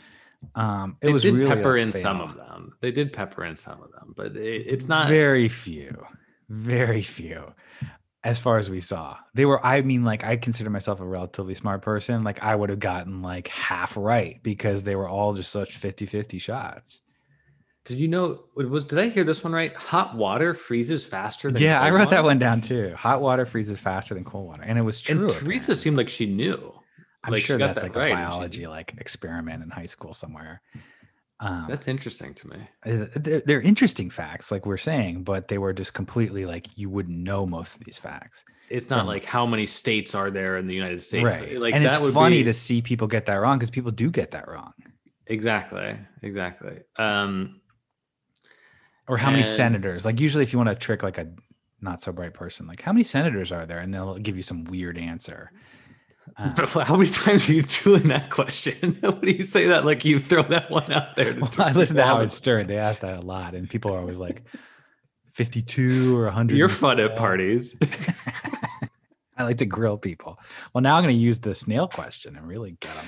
Um, 0.55 0.97
it 0.99 1.05
They 1.05 1.13
was 1.13 1.21
did 1.21 1.35
really 1.35 1.47
pepper 1.55 1.77
in 1.77 1.91
some 1.91 2.21
of 2.21 2.35
them. 2.35 2.73
They 2.81 2.91
did 2.91 3.13
pepper 3.13 3.45
in 3.45 3.55
some 3.55 3.83
of 3.83 3.91
them, 3.91 4.15
but 4.17 4.35
it, 4.35 4.65
it's 4.65 4.87
not. 4.87 5.09
very 5.09 5.47
few, 5.47 6.07
very 6.49 7.03
few. 7.03 7.53
As 8.23 8.37
far 8.37 8.57
as 8.57 8.69
we 8.69 8.81
saw, 8.81 9.17
they 9.33 9.45
were. 9.45 9.65
I 9.65 9.81
mean, 9.81 10.03
like, 10.03 10.25
I 10.25 10.35
consider 10.35 10.69
myself 10.69 10.99
a 10.99 11.05
relatively 11.05 11.53
smart 11.53 11.81
person. 11.81 12.23
Like, 12.23 12.43
I 12.43 12.53
would 12.53 12.69
have 12.69 12.79
gotten 12.79 13.21
like 13.21 13.47
half 13.47 13.95
right 13.95 14.41
because 14.43 14.83
they 14.83 14.95
were 14.95 15.07
all 15.07 15.33
just 15.33 15.51
such 15.51 15.77
50 15.77 16.05
50 16.05 16.37
shots. 16.39 16.99
Did 17.85 17.99
you 17.99 18.07
know? 18.07 18.43
It 18.57 18.69
was 18.69 18.85
did 18.85 18.99
I 18.99 19.07
hear 19.07 19.23
this 19.23 19.43
one 19.43 19.53
right? 19.53 19.73
Hot 19.75 20.15
water 20.15 20.53
freezes 20.53 21.05
faster 21.05 21.49
than 21.49 21.61
Yeah, 21.61 21.81
I 21.81 21.91
wrote 21.91 22.09
that 22.09 22.23
one 22.23 22.39
down 22.39 22.61
too. 22.61 22.93
Hot 22.95 23.21
water 23.21 23.45
freezes 23.45 23.79
faster 23.79 24.13
than 24.13 24.25
cold 24.25 24.47
water, 24.47 24.63
and 24.63 24.77
it 24.77 24.83
was 24.83 25.01
true. 25.01 25.21
And 25.21 25.29
Teresa 25.29 25.75
seemed 25.75 25.97
like 25.97 26.09
she 26.09 26.25
knew. 26.25 26.73
I'm 27.23 27.33
like, 27.33 27.41
sure 27.41 27.57
that's 27.57 27.81
that 27.81 27.83
like 27.83 27.95
right, 27.95 28.11
a 28.11 28.15
biology 28.15 28.67
like 28.67 28.95
experiment 28.97 29.63
in 29.63 29.69
high 29.69 29.87
school 29.87 30.13
somewhere. 30.13 30.61
Um, 31.41 31.67
That's 31.69 31.87
interesting 31.87 32.33
to 32.33 32.47
me. 32.49 32.57
uh, 32.85 33.05
they're, 33.15 33.39
they're 33.45 33.61
interesting 33.61 34.09
facts, 34.09 34.51
like 34.51 34.65
we're 34.65 34.75
saying, 34.77 35.23
but 35.23 35.47
they 35.47 35.57
were 35.57 35.71
just 35.71 35.93
completely 35.93 36.45
like 36.45 36.67
you 36.75 36.89
wouldn't 36.89 37.17
know 37.17 37.45
most 37.45 37.75
of 37.77 37.85
these 37.85 37.97
facts, 37.97 38.43
It's 38.69 38.89
not 38.89 38.99
from- 38.99 39.07
like 39.07 39.23
how 39.23 39.45
many 39.45 39.65
states 39.65 40.13
are 40.15 40.29
there 40.31 40.57
in 40.57 40.67
the 40.67 40.75
United 40.75 41.01
States. 41.01 41.41
right? 41.41 41.57
Like 41.59 41.73
and 41.73 41.85
that 41.85 41.93
it's 41.93 42.01
would 42.01 42.13
funny 42.13 42.39
be, 42.39 42.43
to 42.45 42.53
see 42.53 42.81
people 42.81 43.07
get 43.07 43.25
that 43.27 43.35
wrong 43.35 43.57
because 43.57 43.69
people 43.71 43.91
do 43.91 44.11
get 44.11 44.31
that 44.31 44.49
wrong. 44.49 44.73
exactly, 45.27 45.97
exactly. 46.23 46.79
Um, 46.97 47.61
Or 49.07 49.17
how 49.17 49.31
many 49.31 49.43
senators? 49.45 50.03
Like 50.05 50.19
usually, 50.19 50.43
if 50.43 50.51
you 50.53 50.59
want 50.59 50.69
to 50.69 50.75
trick 50.75 51.03
like 51.03 51.17
a 51.17 51.27
not 51.81 52.01
so 52.01 52.11
bright 52.11 52.33
person, 52.33 52.67
like 52.67 52.81
how 52.81 52.91
many 52.91 53.03
senators 53.05 53.51
are 53.53 53.65
there, 53.65 53.79
and 53.79 53.93
they'll 53.93 54.17
give 54.17 54.35
you 54.35 54.41
some 54.41 54.65
weird 54.65 54.97
answer. 54.97 55.51
Um, 56.37 56.53
how 56.83 56.95
many 56.95 57.09
times 57.09 57.49
are 57.49 57.53
you 57.53 57.63
doing 57.63 58.07
that 58.09 58.29
question? 58.29 58.97
what 59.01 59.21
do 59.21 59.31
you 59.31 59.43
say 59.43 59.67
that 59.67 59.85
like 59.85 60.05
you 60.05 60.19
throw 60.19 60.43
that 60.43 60.71
one 60.71 60.91
out 60.91 61.15
there? 61.15 61.35
Well, 61.39 61.51
I 61.57 61.73
listen 61.73 61.97
to 61.97 62.03
Howard? 62.03 62.31
Stern. 62.31 62.67
They 62.67 62.77
ask 62.77 63.01
that 63.01 63.17
a 63.17 63.21
lot, 63.21 63.55
and 63.55 63.69
people 63.69 63.93
are 63.93 63.99
always 63.99 64.19
like, 64.19 64.43
52 65.39 66.17
or 66.17 66.25
100. 66.25 66.57
You're 66.57 66.67
fun 66.67 66.99
at 66.99 67.15
parties. 67.15 67.73
I 69.37 69.43
like 69.45 69.59
to 69.59 69.65
grill 69.65 69.97
people. 69.97 70.37
Well, 70.73 70.81
now 70.81 70.97
I'm 70.97 71.03
going 71.03 71.15
to 71.15 71.19
use 71.19 71.39
the 71.39 71.55
snail 71.55 71.87
question 71.87 72.35
and 72.35 72.45
really 72.45 72.71
get 72.81 72.93
them. 72.93 73.05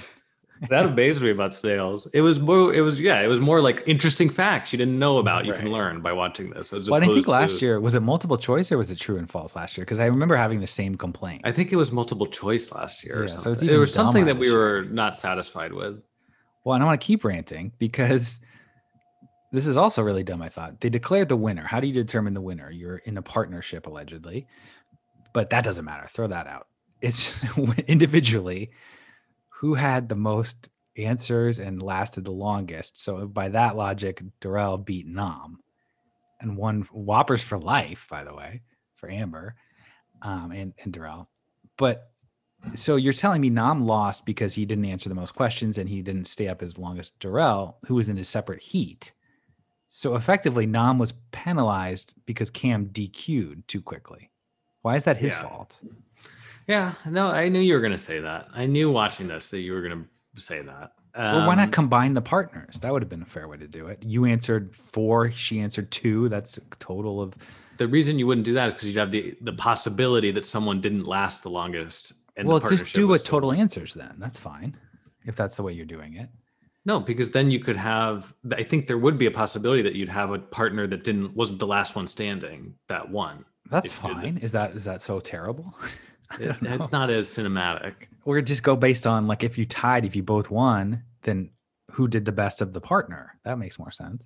That 0.70 0.86
amazed 0.86 1.24
me 1.24 1.32
about 1.32 1.54
snails. 1.54 2.08
It 2.14 2.22
was 2.22 2.40
more. 2.40 2.74
It 2.74 2.82
was 2.82 3.00
yeah. 3.00 3.22
It 3.22 3.28
was 3.28 3.40
more 3.40 3.62
like 3.62 3.84
interesting 3.88 4.30
facts 4.30 4.72
you 4.72 4.78
didn't 4.78 5.00
know 5.00 5.18
about. 5.18 5.46
You 5.46 5.54
can 5.54 5.72
learn 5.72 6.02
by 6.02 6.14
watching 6.14 6.52
this. 6.52 6.72
As 6.72 6.90
Well, 6.90 7.02
I 7.02 7.06
think 7.06 7.28
last 7.28 7.60
to- 7.60 7.66
year, 7.66 7.80
was 7.80 7.96
it 7.96 8.02
multiple 8.02 8.38
choice 8.38 8.72
or 8.72 8.78
was 8.78 8.92
it 8.92 9.00
true 9.00 9.18
and 9.18 9.30
false 9.30 9.56
last 9.56 9.78
year? 9.78 9.86
Because 9.86 10.00
I 10.00 10.06
remember 10.06 10.36
having 10.36 10.60
the 10.60 10.68
same 10.68 10.96
complaint. 10.96 11.42
I 11.46 11.52
think 11.52 11.72
it 11.72 11.78
was 11.78 11.92
multiple 11.92 12.28
choice 12.28 12.72
last 12.72 13.04
year. 13.04 13.18
Yeah, 13.18 13.24
or 13.24 13.28
so 13.28 13.36
it's 13.36 13.44
something. 13.44 13.64
even 13.64 13.74
there 13.74 13.80
was 13.80 13.94
something 13.94 14.26
that 14.26 14.38
we 14.38 14.54
were 14.54 14.84
not 14.84 15.18
satisfied 15.18 15.74
with. 15.74 16.02
Well, 16.64 16.76
and 16.76 16.84
I 16.84 16.86
want 16.86 17.02
to 17.02 17.06
keep 17.06 17.24
ranting 17.24 17.72
because 17.80 18.40
this 19.52 19.66
is 19.66 19.78
also 19.78 20.04
really 20.04 20.24
dumb. 20.24 20.42
I 20.42 20.50
thought 20.50 20.80
they 20.80 20.90
declared 20.90 21.28
the 21.30 21.36
winner. 21.36 21.64
How 21.64 21.80
do 21.80 21.88
you 21.88 21.94
determine 21.94 22.36
the 22.36 22.42
winner? 22.42 22.70
You're 22.70 22.98
in 22.98 23.18
a 23.18 23.22
partnership 23.24 23.88
allegedly, 23.88 24.46
but 25.34 25.50
that 25.50 25.64
doesn't 25.64 25.86
matter. 25.86 26.08
Throw 26.08 26.28
that 26.28 26.46
out. 26.46 26.68
It's 27.02 27.44
individually 27.88 28.70
who 29.62 29.76
had 29.76 30.10
the 30.10 30.16
most 30.16 30.70
answers 30.98 31.60
and 31.60 31.84
lasted 31.84 32.26
the 32.26 32.32
longest. 32.32 33.00
So 33.00 33.28
by 33.28 33.50
that 33.50 33.76
logic, 33.76 34.24
Darrell 34.40 34.80
beat 34.80 35.06
Nam 35.06 35.60
and 36.40 36.58
won 36.58 36.82
Whoppers 36.92 37.44
for 37.44 37.60
life, 37.60 38.08
by 38.10 38.24
the 38.24 38.34
way, 38.34 38.64
for 38.96 39.08
Amber 39.08 39.54
um, 40.24 40.52
and, 40.52 40.74
and 40.84 40.92
Darrell. 40.92 41.30
But 41.78 42.10
so 42.74 42.96
you're 42.96 43.14
telling 43.14 43.40
me 43.40 43.52
Nam 43.52 43.86
lost 43.86 44.26
because 44.26 44.56
he 44.56 44.66
didn't 44.66 44.86
answer 44.86 45.10
the 45.10 45.16
most 45.16 45.36
questions 45.36 45.78
and 45.78 45.88
he 45.88 46.02
didn't 46.02 46.26
stay 46.26 46.48
up 46.48 46.64
as 46.64 46.80
long 46.80 46.98
as 46.98 47.12
Durrell, 47.12 47.78
who 47.86 47.94
was 47.94 48.10
in 48.10 48.18
a 48.18 48.26
separate 48.26 48.64
heat. 48.64 49.12
So 49.90 50.16
effectively, 50.16 50.66
Nam 50.66 50.98
was 50.98 51.14
penalized 51.32 52.16
because 52.26 52.50
Kam 52.50 52.88
DQ'd 52.88 53.68
too 53.68 53.84
quickly. 53.84 54.31
Why 54.82 54.96
is 54.96 55.04
that 55.04 55.18
his 55.18 55.34
Yeah. 55.34 55.42
fault? 55.44 55.80
Yeah, 56.68 56.94
no, 57.06 57.28
I 57.32 57.50
knew 57.50 57.60
you 57.60 57.74
were 57.74 57.80
going 57.82 57.92
to 57.92 57.98
say 57.98 58.20
that. 58.20 58.48
I 58.54 58.66
knew 58.66 58.92
watching 58.92 59.28
this 59.28 59.50
that 59.50 59.60
you 59.60 59.74
were 59.74 59.82
going 59.82 60.08
to 60.36 60.42
say 60.42 60.62
that. 60.62 60.94
Well, 61.18 61.46
why 61.46 61.54
Um, 61.54 61.58
not 61.58 61.72
combine 61.74 62.14
the 62.14 62.22
partners? 62.22 62.76
That 62.82 62.94
would 62.94 63.02
have 63.02 63.10
been 63.10 63.22
a 63.22 63.26
fair 63.26 63.48
way 63.48 63.58
to 63.58 63.68
do 63.68 63.88
it. 63.88 64.02
You 64.04 64.26
answered 64.26 64.74
four, 64.74 65.32
she 65.32 65.60
answered 65.60 65.92
two. 65.92 66.30
That's 66.30 66.58
a 66.58 66.62
total 66.80 67.22
of 67.22 67.34
the 67.78 67.88
reason 67.88 68.20
you 68.20 68.28
wouldn't 68.28 68.46
do 68.46 68.54
that 68.54 68.68
is 68.70 68.74
because 68.76 68.88
you'd 68.90 68.98
have 68.98 69.12
the 69.12 69.36
the 69.42 69.54
possibility 69.54 70.32
that 70.32 70.46
someone 70.46 70.80
didn't 70.80 71.06
last 71.06 71.44
the 71.44 71.50
longest. 71.50 72.14
And 72.38 72.48
the 72.48 72.52
well, 72.52 72.60
just 72.62 72.86
do 72.94 73.18
still- 73.18 73.18
total 73.18 73.52
answers 73.52 73.94
then. 73.94 74.16
That's 74.20 74.40
fine. 74.40 74.78
If 75.26 75.36
that's 75.36 75.58
the 75.58 75.64
way 75.64 75.74
you're 75.74 75.86
doing 75.86 76.14
it. 76.16 76.30
No, 76.86 77.00
because 77.00 77.32
then 77.32 77.52
you 77.52 77.60
could 77.60 77.76
have. 77.78 78.34
I 78.56 78.64
think 78.64 78.88
there 78.88 78.98
would 78.98 79.18
be 79.18 79.26
a 79.26 79.32
possibility 79.32 79.82
that 79.82 79.96
you'd 79.96 80.10
have 80.10 80.32
a 80.32 80.40
partner 80.40 80.88
that 80.88 81.04
didn't 81.04 81.36
wasn't 81.36 81.60
the 81.60 81.68
last 81.68 81.96
one 81.96 82.08
standing 82.08 82.76
that 82.88 83.10
won. 83.10 83.44
That's 83.72 83.92
fine. 83.92 84.38
Is 84.38 84.52
that 84.52 84.76
is 84.76 84.84
that 84.84 85.02
so 85.02 85.20
terrible? 85.20 85.74
It, 86.40 86.56
it's 86.62 86.92
not 86.94 87.10
as 87.10 87.28
cinematic. 87.28 87.94
or 88.24 88.40
just 88.40 88.64
go 88.64 88.78
based 88.78 89.06
on 89.06 89.28
like 89.28 89.44
if 89.44 89.58
you 89.58 89.66
tied, 89.66 90.06
if 90.06 90.16
you 90.16 90.24
both 90.24 90.50
won, 90.50 91.04
then 91.24 91.50
who 91.92 92.08
did 92.08 92.24
the 92.24 92.32
best 92.32 92.62
of 92.62 92.72
the 92.72 92.80
partner? 92.80 93.38
That 93.44 93.60
makes 93.60 93.78
more 93.78 93.92
sense. 93.92 94.24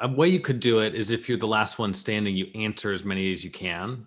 A 0.00 0.08
way 0.08 0.26
you 0.28 0.40
could 0.40 0.58
do 0.58 0.80
it 0.80 0.94
is 0.94 1.12
if 1.12 1.28
you're 1.28 1.38
the 1.38 1.46
last 1.46 1.78
one 1.78 1.94
standing, 1.94 2.36
you 2.36 2.46
answer 2.56 2.92
as 2.92 3.04
many 3.04 3.32
as 3.32 3.44
you 3.44 3.50
can 3.50 4.06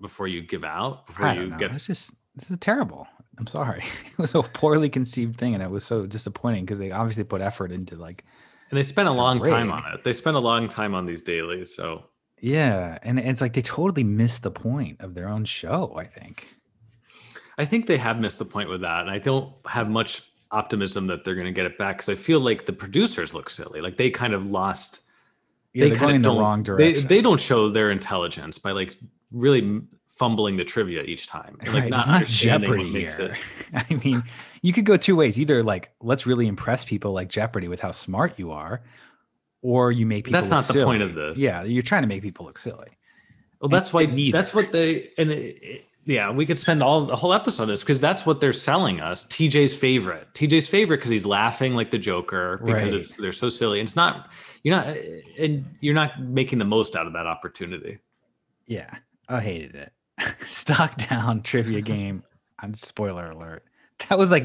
before 0.00 0.26
you 0.26 0.40
give 0.40 0.64
out. 0.64 1.06
Before 1.06 1.26
I 1.26 1.34
you 1.34 1.40
don't 1.40 1.50
know. 1.50 1.58
get 1.58 1.72
It's 1.72 1.86
just 1.86 2.14
this 2.34 2.50
is 2.50 2.56
terrible. 2.58 3.06
I'm 3.38 3.46
sorry. 3.46 3.84
It 4.06 4.18
was 4.18 4.34
a 4.34 4.42
poorly 4.42 4.88
conceived 4.88 5.36
thing, 5.36 5.54
and 5.54 5.62
it 5.62 5.70
was 5.70 5.84
so 5.84 6.06
disappointing 6.06 6.64
because 6.64 6.78
they 6.78 6.90
obviously 6.90 7.24
put 7.24 7.42
effort 7.42 7.70
into 7.70 7.96
like 7.96 8.24
and 8.70 8.78
they 8.78 8.82
spent 8.82 9.08
a 9.08 9.12
long 9.12 9.42
time 9.44 9.70
on 9.70 9.84
it. 9.92 10.02
They 10.04 10.14
spent 10.14 10.36
a 10.36 10.40
long 10.40 10.68
time 10.68 10.94
on 10.94 11.04
these 11.04 11.20
dailies. 11.20 11.76
So 11.76 12.04
yeah, 12.42 12.98
and 13.02 13.18
it's 13.18 13.40
like 13.40 13.54
they 13.54 13.62
totally 13.62 14.04
missed 14.04 14.42
the 14.42 14.50
point 14.50 15.00
of 15.00 15.14
their 15.14 15.28
own 15.28 15.44
show. 15.44 15.94
I 15.96 16.04
think. 16.04 16.48
I 17.56 17.64
think 17.64 17.86
they 17.86 17.96
have 17.98 18.18
missed 18.18 18.38
the 18.38 18.44
point 18.44 18.68
with 18.68 18.80
that. 18.80 19.02
And 19.02 19.10
I 19.10 19.18
don't 19.18 19.52
have 19.66 19.88
much 19.88 20.22
optimism 20.50 21.06
that 21.06 21.24
they're 21.24 21.36
going 21.36 21.46
to 21.46 21.52
get 21.52 21.66
it 21.66 21.78
back 21.78 21.98
because 21.98 22.08
I 22.08 22.14
feel 22.14 22.40
like 22.40 22.66
the 22.66 22.72
producers 22.72 23.34
look 23.34 23.48
silly. 23.48 23.80
Like 23.80 23.96
they 23.96 24.10
kind 24.10 24.34
of 24.34 24.50
lost. 24.50 25.00
Yeah, 25.72 25.84
they 25.84 25.90
kind 25.90 26.00
going 26.00 26.10
of 26.10 26.16
in 26.16 26.22
the 26.22 26.30
wrong 26.32 26.62
direction. 26.64 27.06
they 27.06 27.22
don't 27.22 27.40
show 27.40 27.70
their 27.70 27.90
intelligence 27.92 28.58
by 28.58 28.72
like 28.72 28.98
really 29.30 29.80
fumbling 30.08 30.56
the 30.56 30.64
trivia 30.64 31.00
each 31.04 31.28
time. 31.28 31.56
like 31.60 31.72
right, 31.72 31.90
not 31.90 32.00
it's 32.00 32.08
not 32.08 32.26
Jeopardy 32.26 32.90
here. 32.90 33.36
I 33.74 33.94
mean, 34.04 34.24
you 34.60 34.72
could 34.72 34.84
go 34.84 34.96
two 34.96 35.14
ways. 35.14 35.38
Either 35.38 35.62
like 35.62 35.92
let's 36.00 36.26
really 36.26 36.48
impress 36.48 36.84
people 36.84 37.12
like 37.12 37.28
Jeopardy 37.28 37.68
with 37.68 37.80
how 37.80 37.92
smart 37.92 38.34
you 38.38 38.50
are, 38.50 38.82
or 39.62 39.90
you 39.92 40.04
make 40.06 40.24
people. 40.26 40.38
That's 40.40 40.50
not 40.50 40.64
the 40.64 40.84
point 40.84 41.02
of 41.02 41.14
this. 41.14 41.38
Yeah, 41.38 41.62
you're 41.62 41.82
trying 41.82 42.02
to 42.02 42.08
make 42.08 42.22
people 42.22 42.44
look 42.46 42.58
silly. 42.58 42.88
Well, 43.60 43.68
And 43.68 43.72
that's 43.72 43.92
why 43.92 44.06
neither. 44.06 44.36
that's 44.36 44.52
what 44.54 44.72
they 44.72 45.10
and 45.18 45.30
it, 45.30 45.62
it, 45.62 45.84
Yeah, 46.04 46.30
we 46.32 46.44
could 46.44 46.58
spend 46.58 46.82
all 46.82 47.06
the 47.06 47.14
whole 47.16 47.32
episode 47.32 47.62
on 47.62 47.68
this 47.68 47.82
because 47.82 48.00
that's 48.00 48.26
what 48.26 48.40
they're 48.40 48.52
selling 48.52 49.00
us. 49.00 49.24
TJ's 49.26 49.74
favorite. 49.74 50.26
TJ's 50.34 50.66
favorite 50.66 50.96
because 50.98 51.10
he's 51.12 51.24
laughing 51.26 51.74
like 51.74 51.90
the 51.92 51.98
Joker 51.98 52.60
because 52.64 52.92
Right. 52.92 53.00
it's 53.02 53.16
they're 53.16 53.30
so 53.32 53.48
silly. 53.48 53.78
And 53.78 53.86
it's 53.86 53.94
not 53.96 54.28
you're 54.64 54.74
not 54.76 54.96
and 55.38 55.64
you're 55.80 55.94
not 55.94 56.20
making 56.20 56.58
the 56.58 56.64
most 56.64 56.96
out 56.96 57.06
of 57.06 57.12
that 57.12 57.26
opportunity. 57.26 57.98
Yeah, 58.66 58.92
I 59.28 59.40
hated 59.40 59.74
it. 59.76 59.92
Stock 60.48 60.96
down 60.96 61.42
trivia 61.44 61.80
game. 61.94 62.24
I'm 62.58 62.74
spoiler 62.74 63.30
alert. 63.30 63.64
That 64.08 64.18
was 64.18 64.32
like 64.32 64.44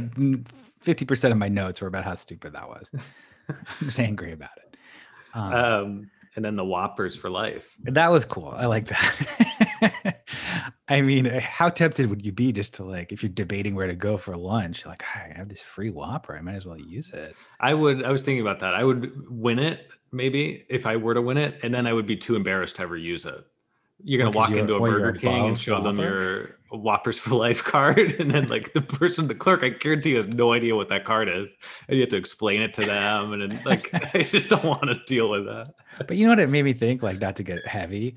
fifty 0.80 1.06
percent 1.06 1.32
of 1.32 1.40
my 1.40 1.50
notes 1.50 1.82
were 1.82 1.88
about 1.88 2.04
how 2.04 2.14
stupid 2.16 2.54
that 2.54 2.70
was. 2.70 2.92
I'm 3.50 3.56
just 3.82 4.00
angry 4.00 4.32
about 4.32 4.52
it. 4.58 4.67
Um, 5.38 5.54
Um, 5.54 6.12
and 6.36 6.46
then 6.46 6.56
the 6.56 6.64
Whoppers 6.66 7.16
for 7.16 7.30
life. 7.32 7.76
that 7.84 8.12
was 8.12 8.24
cool. 8.26 8.54
I 8.56 8.68
like 8.68 8.88
that. 8.88 10.24
I 10.88 11.02
mean, 11.02 11.26
how 11.26 11.70
tempted 11.70 12.10
would 12.10 12.26
you 12.26 12.32
be 12.32 12.52
just 12.52 12.76
to 12.76 12.84
like 12.84 13.12
if 13.12 13.24
you're 13.24 13.32
debating 13.32 13.74
where 13.76 13.88
to 13.88 13.96
go 13.96 14.18
for 14.18 14.36
lunch? 14.36 14.86
Like, 14.86 15.04
"Ah, 15.16 15.24
I 15.30 15.38
have 15.38 15.50
this 15.50 15.62
free 15.62 15.90
Whopper. 15.90 16.38
I 16.38 16.42
might 16.42 16.56
as 16.56 16.66
well 16.66 16.80
use 16.80 17.12
it. 17.12 17.36
I 17.60 17.74
would. 17.74 18.04
I 18.04 18.12
was 18.12 18.24
thinking 18.24 18.42
about 18.42 18.60
that. 18.60 18.74
I 18.76 18.84
would 18.84 19.12
win 19.30 19.58
it 19.60 19.88
maybe 20.12 20.66
if 20.70 20.86
I 20.86 20.96
were 20.98 21.14
to 21.14 21.22
win 21.22 21.38
it, 21.38 21.60
and 21.64 21.74
then 21.74 21.88
I 21.88 21.94
would 21.94 22.06
be 22.06 22.16
too 22.18 22.36
embarrassed 22.36 22.78
to 22.78 22.84
ever 22.84 22.96
use 22.98 23.26
it. 23.26 23.46
You're 24.04 24.24
gonna 24.24 24.38
walk 24.38 24.52
into 24.52 24.76
a 24.76 24.80
Burger 24.80 25.14
King 25.14 25.48
and 25.48 25.60
show 25.60 25.82
them 25.82 25.98
Whopper? 25.98 26.57
Your 26.72 26.80
Whoppers 26.82 27.18
for 27.18 27.36
Life 27.36 27.64
card, 27.64 28.14
and 28.20 28.32
then 28.32 28.48
like 28.48 28.74
the 28.74 28.82
person, 28.82 29.28
the 29.28 29.36
clerk, 29.36 29.64
I 29.64 29.70
guarantee 29.70 30.14
has 30.14 30.28
no 30.28 30.54
idea 30.54 30.76
what 30.76 30.90
that 30.90 31.06
card 31.06 31.30
is, 31.30 31.54
and 31.88 31.98
you 31.98 32.02
have 32.02 32.10
to 32.10 32.18
explain 32.18 32.62
it 32.62 32.74
to 32.76 32.82
them, 32.82 33.34
and 33.34 33.42
then, 33.42 33.62
like 33.66 33.90
I 34.16 34.24
just 34.24 34.50
don't 34.50 34.64
want 34.64 34.88
to 34.88 34.96
deal 35.06 35.30
with 35.30 35.46
that. 35.46 35.74
But 36.08 36.18
you 36.18 36.26
know 36.26 36.32
what 36.32 36.40
it 36.40 36.50
made 36.50 36.64
me 36.64 36.74
think? 36.74 37.04
Like, 37.04 37.20
not 37.20 37.36
to 37.38 37.44
get 37.44 37.66
heavy, 37.66 38.16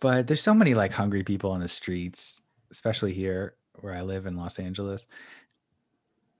but 0.00 0.26
there's 0.26 0.42
so 0.42 0.54
many 0.54 0.74
like 0.74 0.92
hungry 0.92 1.22
people 1.22 1.50
on 1.50 1.60
the 1.60 1.68
streets, 1.68 2.40
especially 2.70 3.12
here 3.12 3.54
where 3.80 3.94
I 3.94 4.02
live 4.02 4.26
in 4.26 4.36
Los 4.36 4.58
Angeles. 4.58 5.06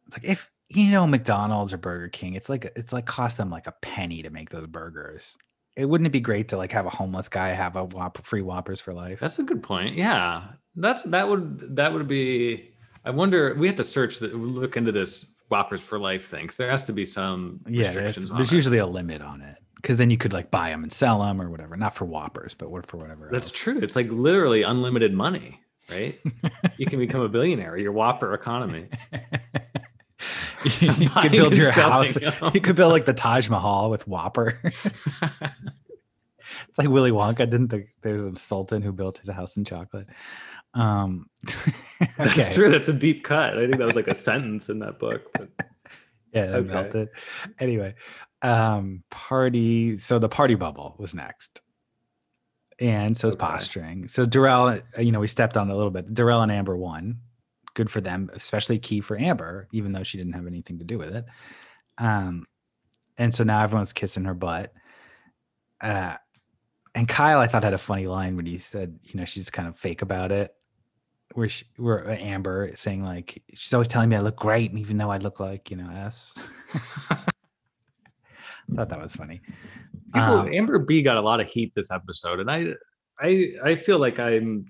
It's 0.07 0.17
like 0.17 0.25
if 0.25 0.51
you 0.69 0.91
know 0.91 1.07
McDonald's 1.07 1.73
or 1.73 1.79
Burger 1.79 2.09
King, 2.09 2.35
it's 2.35 2.49
like 2.49 2.65
it's 2.77 2.93
like 2.93 3.07
cost 3.07 3.37
them 3.37 3.51
like 3.51 3.67
a 3.67 3.75
penny 3.83 4.23
to 4.23 4.31
make 4.31 4.51
those 4.51 4.67
burgers. 4.67 5.37
It 5.75 5.87
wouldn't 5.87 6.07
it 6.07 6.11
be 6.11 6.21
great 6.21 6.49
to 6.49 6.57
like 6.57 6.73
have 6.73 6.87
a 6.87 6.91
homeless 6.91 7.29
guy 7.29 7.49
have 7.49 7.77
a 7.77 7.85
Whopper, 7.85 8.23
free 8.23 8.43
Whoppers 8.43 8.81
for 8.81 8.93
life? 8.93 9.21
That's 9.21 9.39
a 9.39 9.43
good 9.43 9.63
point. 9.63 9.97
Yeah, 9.97 10.45
that's 10.76 11.02
that 11.05 11.29
would 11.29 11.76
that 11.76 11.93
would 11.93 12.09
be. 12.09 12.71
I 13.05 13.11
wonder. 13.11 13.55
We 13.55 13.67
have 13.67 13.76
to 13.76 13.85
search 13.85 14.19
that. 14.21 14.35
Look 14.35 14.76
into 14.76 14.93
this 14.93 15.26
Whoppers 15.49 15.83
for 15.83 15.99
Life 15.99 16.26
thing. 16.26 16.50
there 16.57 16.71
has 16.71 16.85
to 16.85 16.93
be 16.93 17.05
some 17.05 17.61
yeah, 17.67 17.91
there's, 17.91 18.17
there's 18.17 18.52
usually 18.52 18.79
a 18.79 18.87
limit 18.87 19.21
on 19.21 19.43
it 19.43 19.59
because 19.76 19.97
then 19.97 20.09
you 20.09 20.17
could 20.17 20.33
like 20.33 20.50
buy 20.50 20.71
them 20.71 20.83
and 20.83 20.93
sell 20.93 21.21
them 21.21 21.43
or 21.43 21.50
whatever. 21.50 21.76
Not 21.76 21.95
for 21.95 22.07
Whoppers, 22.07 22.55
but 22.55 22.71
what 22.71 22.87
for 22.87 22.97
whatever. 22.97 23.29
That's 23.31 23.49
else. 23.49 23.59
true. 23.59 23.79
It's 23.83 23.97
like 23.97 24.09
literally 24.11 24.62
unlimited 24.62 25.12
money, 25.12 25.61
right? 25.91 26.19
you 26.79 26.87
can 26.87 26.99
become 26.99 27.21
a 27.21 27.29
billionaire. 27.29 27.76
Your 27.76 27.93
Whopper 27.93 28.33
economy. 28.33 28.88
you 30.81 31.09
could 31.09 31.33
build 31.33 31.57
your 31.57 31.73
house. 31.73 32.14
them. 32.14 32.33
You 32.55 32.61
could 32.61 32.76
build 32.76 32.93
like 32.93 33.05
the 33.05 33.12
Taj 33.12 33.50
Mahal 33.50 33.91
with 33.91 34.07
Whopper. 34.07 34.59
it's 34.64 35.19
like 36.79 36.88
Willy 36.88 37.11
Wonka. 37.11 37.38
Didn't 37.50 37.69
the, 37.69 37.87
there's 38.02 38.25
a 38.25 38.38
sultan 38.38 38.83
who 38.83 38.93
built 38.93 39.19
his 39.19 39.29
house 39.29 39.57
in 39.57 39.64
chocolate? 39.64 40.07
Um, 40.75 41.26
That's 42.17 42.38
okay, 42.38 42.50
true. 42.55 42.71
That's 42.71 42.88
a 42.88 42.93
deep 42.93 43.25
cut. 43.25 43.59
I 43.59 43.67
think 43.67 43.79
that 43.79 43.87
was 43.87 43.97
like 43.97 44.09
a 44.09 44.14
sentence 44.14 44.69
in 44.69 44.79
that 44.81 44.99
book. 44.99 45.23
But 45.37 45.49
yeah, 46.33 46.47
that 46.47 46.55
Okay. 46.57 46.73
melted. 46.73 47.09
Anyway, 47.59 47.95
um, 48.43 49.02
party. 49.11 49.99
So 49.99 50.19
the 50.19 50.29
party 50.29 50.55
bubble 50.55 50.97
was 50.99 51.14
next, 51.14 51.61
and 52.79 53.17
so 53.17 53.29
is 53.29 53.35
Okay. 53.35 53.41
posturing. 53.41 54.09
So 54.09 54.25
Darrell, 54.25 54.69
uh, 54.69 55.00
you 55.00 55.12
know, 55.12 55.21
we 55.21 55.29
stepped 55.29 55.57
on 55.57 55.69
it 55.69 55.73
a 55.73 55.76
little 55.76 55.91
bit. 55.91 56.12
Darrell 56.12 56.43
and 56.43 56.52
Amber 56.52 56.76
won. 56.76 57.19
Good 57.75 57.91
for 57.91 58.00
them, 58.00 58.31
especially 58.35 58.79
key 58.79 59.00
for 59.00 59.19
Amber, 59.19 59.67
even 59.73 59.93
though 59.93 60.02
she 60.02 60.19
didn't 60.19 60.35
have 60.35 60.47
anything 60.47 60.79
to 60.79 60.85
do 60.85 60.99
with 60.99 61.14
it. 61.14 61.25
Um, 61.99 62.47
and 63.17 63.35
so 63.35 63.45
now 63.45 63.62
everyone's 63.62 63.93
kissing 63.95 64.25
her 64.25 64.35
butt. 64.35 64.73
Uh, 65.81 66.17
and 66.95 67.09
Kyle, 67.09 67.39
I 67.41 67.47
thought 67.47 67.65
had 67.65 67.73
a 67.73 67.78
funny 67.78 68.06
line 68.06 68.37
when 68.37 68.45
he 68.47 68.58
said, 68.58 68.99
you 69.04 69.19
know, 69.19 69.25
she's 69.25 69.49
kind 69.49 69.69
of 69.69 69.76
fake 69.76 70.02
about 70.02 70.32
it. 70.32 70.54
Where 71.34 71.49
she, 71.49 71.64
where 71.76 72.08
uh, 72.08 72.14
Amber 72.16 72.73
saying 72.75 73.02
like, 73.04 73.42
she's 73.54 73.73
always 73.73 73.88
telling 73.88 74.08
me 74.10 74.16
I 74.16 74.21
look 74.21 74.36
great, 74.36 74.73
even 74.76 74.99
though 74.99 75.10
I 75.10 75.16
look 75.18 75.40
like, 75.40 75.71
you 75.71 75.76
know, 75.78 75.90
S. 75.90 76.34
thought 78.75 78.88
that 78.88 79.00
was 79.00 79.14
funny. 79.14 79.40
people, 80.14 80.38
Um, 80.40 80.52
Amber 80.52 80.78
B 80.78 81.02
got 81.02 81.16
a 81.16 81.21
lot 81.21 81.40
of 81.40 81.49
heat 81.49 81.73
this 81.75 81.90
episode, 81.90 82.40
and 82.40 82.50
I, 82.50 82.73
I, 83.21 83.52
I 83.64 83.75
feel 83.75 83.99
like 83.99 84.18
I'm 84.18 84.66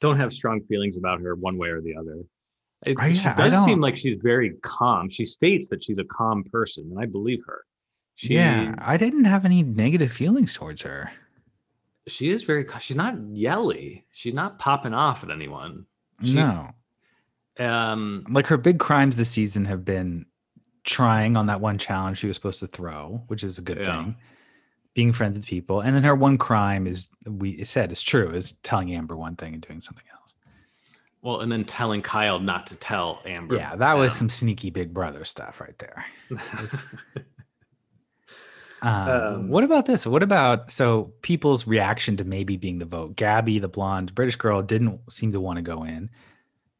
don't 0.00 0.16
have 0.16 0.32
strong 0.32 0.60
feelings 0.62 0.96
about 0.96 1.20
her 1.20 1.34
one 1.34 1.58
way 1.58 1.68
or 1.68 1.80
the 1.80 1.94
other. 1.96 2.18
It 2.86 2.96
I- 2.98 3.12
she 3.12 3.28
does 3.36 3.62
seem 3.64 3.80
like 3.80 3.96
she's 3.96 4.18
very 4.22 4.52
calm. 4.62 5.08
She 5.08 5.24
states 5.24 5.68
that 5.68 5.82
she's 5.84 5.98
a 5.98 6.04
calm 6.04 6.44
person, 6.44 6.88
and 6.90 6.98
I 6.98 7.06
believe 7.06 7.40
her. 7.46 7.62
She, 8.14 8.34
yeah, 8.34 8.74
I 8.78 8.96
didn't 8.98 9.24
have 9.24 9.44
any 9.46 9.62
negative 9.62 10.12
feelings 10.12 10.54
towards 10.54 10.82
her. 10.82 11.10
she 12.06 12.28
is 12.30 12.42
very. 12.44 12.66
She's 12.80 12.96
not 12.96 13.16
yelly. 13.32 14.04
She's 14.12 14.34
not 14.34 14.58
popping 14.58 14.92
off 14.94 15.24
at 15.24 15.30
anyone. 15.30 15.86
She- 16.22 16.34
no, 16.34 16.70
Um, 17.58 18.24
like 18.30 18.46
her 18.46 18.56
big 18.56 18.78
crimes 18.78 19.16
this 19.16 19.30
season 19.30 19.66
have 19.66 19.84
been 19.84 20.26
trying 20.84 21.36
on 21.36 21.46
that 21.46 21.60
one 21.60 21.76
challenge 21.78 22.18
she 22.18 22.26
was 22.26 22.36
supposed 22.36 22.60
to 22.60 22.66
throw, 22.66 23.24
which 23.26 23.44
is 23.44 23.58
a 23.58 23.62
good 23.62 23.78
Yeah. 23.78 23.84
thing. 24.04 24.16
Being 24.94 25.12
friends 25.12 25.36
with 25.36 25.46
people, 25.46 25.80
and 25.80 25.94
then 25.94 26.02
her 26.04 26.14
one 26.14 26.36
crime 26.38 26.86
is 26.86 27.10
we 27.26 27.62
said 27.64 27.92
is 27.92 28.02
true 28.02 28.30
is 28.30 28.52
telling 28.62 28.92
Amber 28.94 29.16
one 29.16 29.36
thing 29.36 29.52
and 29.54 29.62
doing 29.62 29.80
something 29.80 30.04
else. 30.10 30.34
well, 31.22 31.40
and 31.42 31.52
then 31.52 31.64
telling 31.66 32.00
Kyle 32.00 32.38
not 32.40 32.66
to 32.68 32.74
tell 32.76 33.20
Amber. 33.26 33.54
Yeah, 33.56 33.76
that 33.76 33.94
was 33.98 34.14
some 34.14 34.28
sneaky 34.30 34.70
Big 34.70 34.94
Brother 34.94 35.24
stuff 35.26 35.60
right 35.60 35.78
there. 35.78 36.06
Um, 38.82 39.08
Um, 39.08 39.48
what 39.48 39.64
about 39.64 39.86
this? 39.86 40.06
What 40.06 40.22
about 40.22 40.72
so 40.72 41.12
people's 41.22 41.66
reaction 41.66 42.16
to 42.16 42.24
maybe 42.24 42.56
being 42.56 42.78
the 42.78 42.86
vote? 42.86 43.16
Gabby, 43.16 43.58
the 43.58 43.68
blonde 43.68 44.14
British 44.14 44.36
girl, 44.36 44.62
didn't 44.62 45.00
seem 45.10 45.32
to 45.32 45.40
want 45.40 45.56
to 45.56 45.62
go 45.62 45.84
in. 45.84 46.10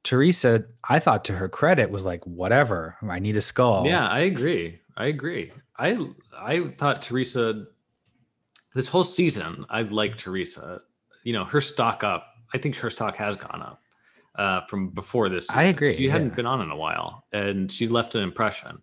Teresa, 0.02 0.64
I 0.88 0.98
thought 0.98 1.24
to 1.26 1.34
her 1.34 1.48
credit, 1.48 1.90
was 1.90 2.04
like, 2.06 2.24
whatever. 2.26 2.96
I 3.06 3.18
need 3.18 3.36
a 3.36 3.42
skull. 3.42 3.86
Yeah, 3.86 4.08
I 4.08 4.20
agree. 4.20 4.80
I 4.96 5.06
agree. 5.06 5.52
I 5.78 5.98
I 6.38 6.68
thought 6.78 7.02
Teresa 7.02 7.66
this 8.74 8.88
whole 8.88 9.04
season 9.04 9.66
I've 9.68 9.92
liked 9.92 10.18
Teresa. 10.18 10.80
You 11.24 11.32
know, 11.34 11.44
her 11.44 11.60
stock 11.60 12.02
up. 12.02 12.26
I 12.54 12.58
think 12.58 12.76
her 12.76 12.90
stock 12.90 13.16
has 13.16 13.36
gone 13.36 13.62
up 13.62 13.82
uh, 14.36 14.62
from 14.66 14.88
before 14.90 15.28
this. 15.28 15.50
I 15.50 15.64
agree, 15.64 15.96
She 15.96 16.08
hadn't 16.08 16.34
been 16.34 16.46
on 16.46 16.60
in 16.62 16.70
a 16.70 16.76
while, 16.76 17.24
and 17.32 17.70
she's 17.70 17.90
left 17.90 18.14
an 18.14 18.22
impression. 18.22 18.80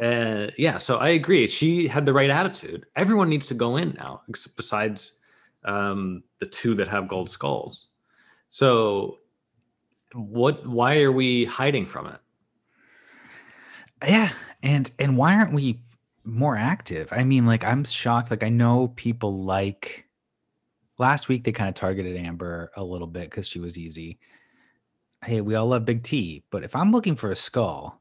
Uh, 0.00 0.48
yeah, 0.58 0.76
so 0.76 0.98
I 0.98 1.10
agree. 1.10 1.46
She 1.46 1.88
had 1.88 2.04
the 2.04 2.12
right 2.12 2.28
attitude. 2.28 2.86
Everyone 2.96 3.28
needs 3.28 3.46
to 3.46 3.54
go 3.54 3.76
in 3.76 3.94
now, 3.98 4.22
besides 4.56 5.18
um, 5.64 6.22
the 6.38 6.46
two 6.46 6.74
that 6.74 6.88
have 6.88 7.08
gold 7.08 7.30
skulls. 7.30 7.88
So, 8.48 9.18
what? 10.12 10.66
Why 10.66 11.00
are 11.00 11.12
we 11.12 11.46
hiding 11.46 11.86
from 11.86 12.06
it? 12.08 12.20
Yeah. 14.06 14.30
And 14.62 14.90
and 14.98 15.16
why 15.16 15.34
aren't 15.36 15.52
we 15.52 15.80
more 16.24 16.56
active? 16.56 17.08
I 17.12 17.24
mean, 17.24 17.46
like 17.46 17.64
I'm 17.64 17.84
shocked. 17.84 18.30
Like 18.30 18.42
I 18.42 18.48
know 18.48 18.88
people 18.96 19.44
like 19.44 20.06
last 20.98 21.28
week 21.28 21.44
they 21.44 21.52
kind 21.52 21.68
of 21.68 21.74
targeted 21.74 22.16
Amber 22.16 22.70
a 22.76 22.84
little 22.84 23.06
bit 23.06 23.30
because 23.30 23.48
she 23.48 23.60
was 23.60 23.78
easy. 23.78 24.18
Hey, 25.24 25.40
we 25.40 25.54
all 25.54 25.66
love 25.66 25.84
Big 25.84 26.02
T, 26.02 26.44
but 26.50 26.62
if 26.62 26.76
I'm 26.76 26.92
looking 26.92 27.16
for 27.16 27.30
a 27.30 27.36
skull, 27.36 28.00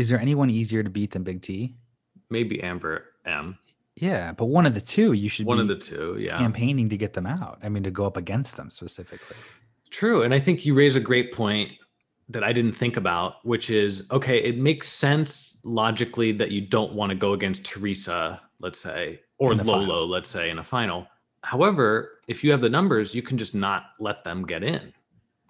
is 0.00 0.08
there 0.08 0.18
anyone 0.18 0.48
easier 0.48 0.82
to 0.82 0.88
beat 0.88 1.10
than 1.10 1.22
Big 1.22 1.42
T? 1.42 1.76
Maybe 2.30 2.62
Amber 2.62 3.04
M. 3.26 3.58
Yeah, 3.96 4.32
but 4.32 4.46
one 4.46 4.64
of 4.64 4.72
the 4.72 4.80
two 4.80 5.12
you 5.12 5.28
should 5.28 5.44
One 5.44 5.58
be 5.58 5.62
of 5.62 5.68
the 5.68 5.76
two, 5.76 6.16
yeah. 6.18 6.38
campaigning 6.38 6.88
to 6.88 6.96
get 6.96 7.12
them 7.12 7.26
out. 7.26 7.58
I 7.62 7.68
mean, 7.68 7.82
to 7.82 7.90
go 7.90 8.06
up 8.06 8.16
against 8.16 8.56
them 8.56 8.70
specifically. 8.70 9.36
True. 9.90 10.22
And 10.22 10.32
I 10.32 10.40
think 10.40 10.64
you 10.64 10.72
raise 10.72 10.96
a 10.96 11.00
great 11.00 11.34
point 11.34 11.72
that 12.30 12.42
I 12.42 12.52
didn't 12.54 12.72
think 12.72 12.96
about, 12.96 13.44
which 13.44 13.68
is 13.68 14.06
okay, 14.10 14.38
it 14.42 14.56
makes 14.56 14.88
sense 14.88 15.58
logically 15.64 16.32
that 16.32 16.50
you 16.50 16.62
don't 16.62 16.94
want 16.94 17.10
to 17.10 17.16
go 17.16 17.34
against 17.34 17.66
Teresa, 17.66 18.40
let's 18.58 18.78
say, 18.80 19.20
or 19.36 19.54
Lolo, 19.54 19.80
final. 19.80 20.08
let's 20.08 20.30
say, 20.30 20.48
in 20.48 20.58
a 20.60 20.64
final. 20.64 21.06
However, 21.42 22.20
if 22.26 22.42
you 22.42 22.50
have 22.52 22.62
the 22.62 22.70
numbers, 22.70 23.14
you 23.14 23.20
can 23.20 23.36
just 23.36 23.54
not 23.54 23.82
let 23.98 24.24
them 24.24 24.46
get 24.46 24.62
in. 24.64 24.94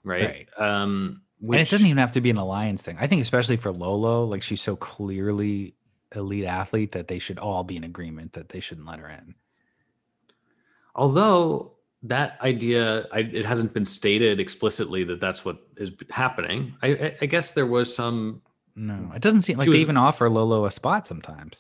Right. 0.02 0.48
Um, 0.56 1.22
and 1.42 1.54
it 1.54 1.68
doesn't 1.68 1.86
even 1.86 1.98
have 1.98 2.12
to 2.12 2.20
be 2.20 2.30
an 2.30 2.36
alliance 2.36 2.82
thing. 2.82 2.96
I 3.00 3.06
think 3.06 3.22
especially 3.22 3.56
for 3.56 3.72
Lolo, 3.72 4.24
like 4.24 4.42
she's 4.42 4.60
so 4.60 4.76
clearly 4.76 5.74
elite 6.14 6.44
athlete 6.44 6.92
that 6.92 7.08
they 7.08 7.18
should 7.18 7.38
all 7.38 7.62
be 7.64 7.76
in 7.76 7.84
agreement 7.84 8.32
that 8.32 8.48
they 8.50 8.60
shouldn't 8.60 8.86
let 8.86 8.98
her 8.98 9.08
in. 9.08 9.34
although 10.96 11.72
that 12.02 12.38
idea 12.42 13.06
I, 13.12 13.20
it 13.20 13.44
hasn't 13.44 13.72
been 13.74 13.84
stated 13.86 14.40
explicitly 14.40 15.04
that 15.04 15.20
that's 15.20 15.44
what 15.44 15.58
is 15.76 15.92
happening 16.10 16.74
I, 16.82 16.88
I, 16.88 17.16
I 17.22 17.26
guess 17.26 17.54
there 17.54 17.66
was 17.66 17.94
some 17.94 18.42
No, 18.74 19.12
it 19.14 19.22
doesn't 19.22 19.42
seem 19.42 19.56
like 19.58 19.66
She 19.66 19.72
they 19.72 19.78
even 19.78 19.96
offer 19.96 20.28
Lolo 20.30 20.64
a 20.64 20.70
spot 20.70 21.06
sometimes. 21.06 21.58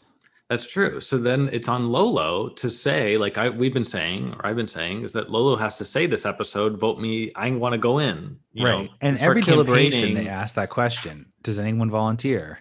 That's 0.50 0.66
true. 0.66 1.00
So 1.00 1.16
then 1.16 1.48
it's 1.52 1.68
on 1.68 1.92
Lolo 1.92 2.48
to 2.48 2.68
say, 2.68 3.16
like 3.16 3.38
I 3.38 3.50
we've 3.50 3.72
been 3.72 3.84
saying, 3.84 4.34
or 4.34 4.44
I've 4.44 4.56
been 4.56 4.66
saying, 4.66 5.04
is 5.04 5.12
that 5.12 5.30
Lolo 5.30 5.54
has 5.54 5.78
to 5.78 5.84
say 5.84 6.06
this 6.06 6.26
episode, 6.26 6.76
vote 6.76 6.98
me, 6.98 7.30
I 7.36 7.48
want 7.52 7.72
to 7.74 7.78
go 7.78 8.00
in. 8.00 8.36
you 8.52 8.64
know, 8.64 8.78
right. 8.80 8.90
And 9.00 9.16
every 9.22 9.42
deliberation 9.42 10.12
they 10.14 10.26
ask 10.26 10.56
that 10.56 10.68
question. 10.68 11.26
Does 11.44 11.60
anyone 11.60 11.88
volunteer? 11.88 12.58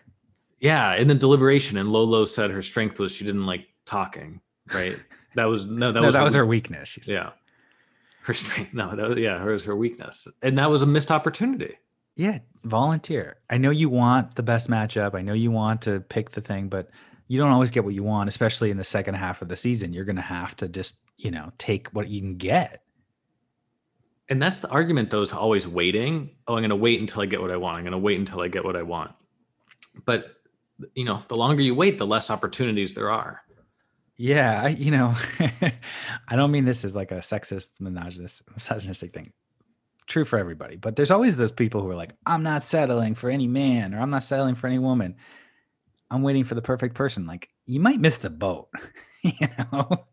Yeah, 0.59 0.93
in 0.97 1.07
the 1.07 1.15
deliberation, 1.15 1.79
and 1.79 1.91
Lolo 1.91 2.25
said 2.25 2.51
her 2.51 2.61
strength 2.61 2.99
was 2.99 3.11
she 3.11 3.25
didn't 3.25 3.47
like 3.47 3.65
talking. 3.85 4.39
Right. 4.71 4.99
That 5.33 5.45
was 5.45 5.65
no, 5.65 5.91
that 5.91 5.99
no, 6.01 6.05
was 6.05 6.13
that 6.13 6.19
her 6.19 6.25
was 6.25 6.35
her 6.35 6.45
weakness. 6.45 6.89
She. 6.89 7.01
Yeah. 7.05 7.31
Her 8.21 8.33
strength. 8.33 8.71
No, 8.73 8.95
that 8.95 9.09
was, 9.09 9.17
yeah, 9.17 9.39
hers 9.39 9.65
her 9.65 9.75
weakness. 9.75 10.27
And 10.43 10.59
that 10.59 10.69
was 10.69 10.83
a 10.83 10.85
missed 10.85 11.09
opportunity. 11.09 11.79
Yeah, 12.15 12.39
volunteer. 12.63 13.37
I 13.49 13.57
know 13.57 13.71
you 13.71 13.89
want 13.89 14.35
the 14.35 14.43
best 14.43 14.69
matchup. 14.69 15.15
I 15.15 15.23
know 15.23 15.33
you 15.33 15.49
want 15.49 15.81
to 15.83 16.01
pick 16.01 16.31
the 16.31 16.41
thing, 16.41 16.67
but 16.67 16.91
you 17.29 17.37
don't 17.37 17.51
always 17.51 17.71
get 17.71 17.85
what 17.85 17.93
you 17.93 18.03
want, 18.03 18.27
especially 18.27 18.71
in 18.71 18.77
the 18.77 18.83
second 18.83 19.13
half 19.13 19.41
of 19.41 19.47
the 19.47 19.55
season. 19.55 19.93
You're 19.93 20.03
going 20.03 20.17
to 20.17 20.21
have 20.21 20.55
to 20.57 20.67
just, 20.67 20.99
you 21.15 21.31
know, 21.31 21.53
take 21.57 21.87
what 21.89 22.09
you 22.09 22.19
can 22.19 22.35
get. 22.35 22.83
And 24.29 24.41
that's 24.41 24.59
the 24.59 24.69
argument 24.69 25.09
though, 25.09 25.21
is 25.21 25.33
always 25.33 25.67
waiting. 25.67 26.29
Oh, 26.47 26.55
I'm 26.55 26.61
gonna 26.61 26.75
wait 26.75 26.99
until 26.99 27.23
I 27.23 27.25
get 27.25 27.41
what 27.41 27.49
I 27.49 27.57
want. 27.57 27.79
I'm 27.79 27.83
gonna 27.83 27.97
wait 27.97 28.19
until 28.19 28.41
I 28.41 28.47
get 28.47 28.63
what 28.63 28.75
I 28.75 28.83
want. 28.83 29.11
But 30.05 30.35
you 30.93 31.03
know, 31.03 31.23
the 31.27 31.35
longer 31.35 31.63
you 31.63 31.73
wait, 31.73 31.97
the 31.97 32.05
less 32.05 32.29
opportunities 32.29 32.93
there 32.93 33.09
are. 33.09 33.41
Yeah, 34.17 34.61
I, 34.63 34.67
you 34.69 34.91
know, 34.91 35.15
I 36.27 36.35
don't 36.35 36.51
mean 36.51 36.65
this 36.65 36.85
as 36.85 36.95
like 36.95 37.11
a 37.11 37.19
sexist, 37.19 37.81
misogynist, 37.81 38.43
misogynistic 38.51 39.13
thing. 39.13 39.31
True 40.05 40.25
for 40.25 40.37
everybody, 40.37 40.75
but 40.75 40.95
there's 40.95 41.11
always 41.11 41.35
those 41.35 41.51
people 41.51 41.81
who 41.81 41.89
are 41.89 41.95
like, 41.95 42.13
"I'm 42.25 42.43
not 42.43 42.63
settling 42.63 43.15
for 43.15 43.31
any 43.31 43.47
man," 43.47 43.95
or 43.95 43.99
"I'm 43.99 44.09
not 44.11 44.23
settling 44.23 44.55
for 44.55 44.67
any 44.67 44.79
woman." 44.79 45.15
I'm 46.11 46.21
waiting 46.23 46.43
for 46.43 46.55
the 46.55 46.61
perfect 46.61 46.95
person. 46.95 47.25
Like, 47.27 47.49
you 47.65 47.79
might 47.79 47.99
miss 47.99 48.17
the 48.17 48.29
boat. 48.29 48.69
you 49.23 49.47
know, 49.71 50.05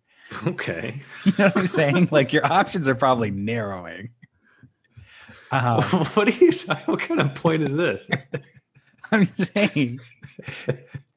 Okay. 0.46 1.00
you 1.24 1.32
know 1.38 1.46
what 1.46 1.56
I'm 1.56 1.66
saying? 1.66 2.08
like, 2.10 2.32
your 2.32 2.50
options 2.50 2.88
are 2.88 2.94
probably 2.94 3.30
narrowing. 3.30 4.10
Um, 5.50 5.82
what 6.14 6.28
are 6.28 6.44
you 6.44 6.52
talking? 6.52 6.84
What 6.86 7.00
kind 7.00 7.20
of 7.20 7.34
point 7.34 7.62
is 7.62 7.72
this? 7.72 8.08
I'm 9.12 9.26
saying 9.26 10.00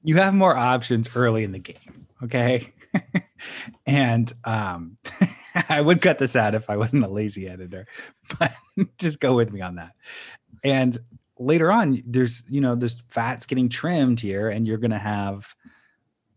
you 0.04 0.16
have 0.18 0.34
more 0.34 0.56
options 0.56 1.10
early 1.16 1.44
in 1.44 1.52
the 1.52 1.60
game. 1.60 2.08
Okay. 2.24 2.72
and 3.86 4.32
um, 4.44 4.98
I 5.70 5.82
would 5.82 6.02
cut 6.02 6.20
this 6.20 6.36
out 6.36 6.54
if 6.54 6.70
I 6.70 6.78
wasn't 6.78 7.04
a 7.04 7.08
lazy 7.08 7.48
editor, 7.48 7.88
but 8.38 8.54
just 9.00 9.20
go 9.20 9.36
with 9.36 9.52
me 9.52 9.62
on 9.62 9.76
that. 9.76 9.94
And 10.64 10.98
later 11.40 11.72
on, 11.72 11.98
there's, 12.06 12.44
you 12.50 12.62
know, 12.62 12.76
there's 12.76 13.02
fats 13.10 13.46
getting 13.48 13.70
trimmed 13.70 14.20
here, 14.20 14.50
and 14.50 14.68
you're 14.68 14.78
going 14.78 14.92
to 14.92 15.00
have 15.00 15.56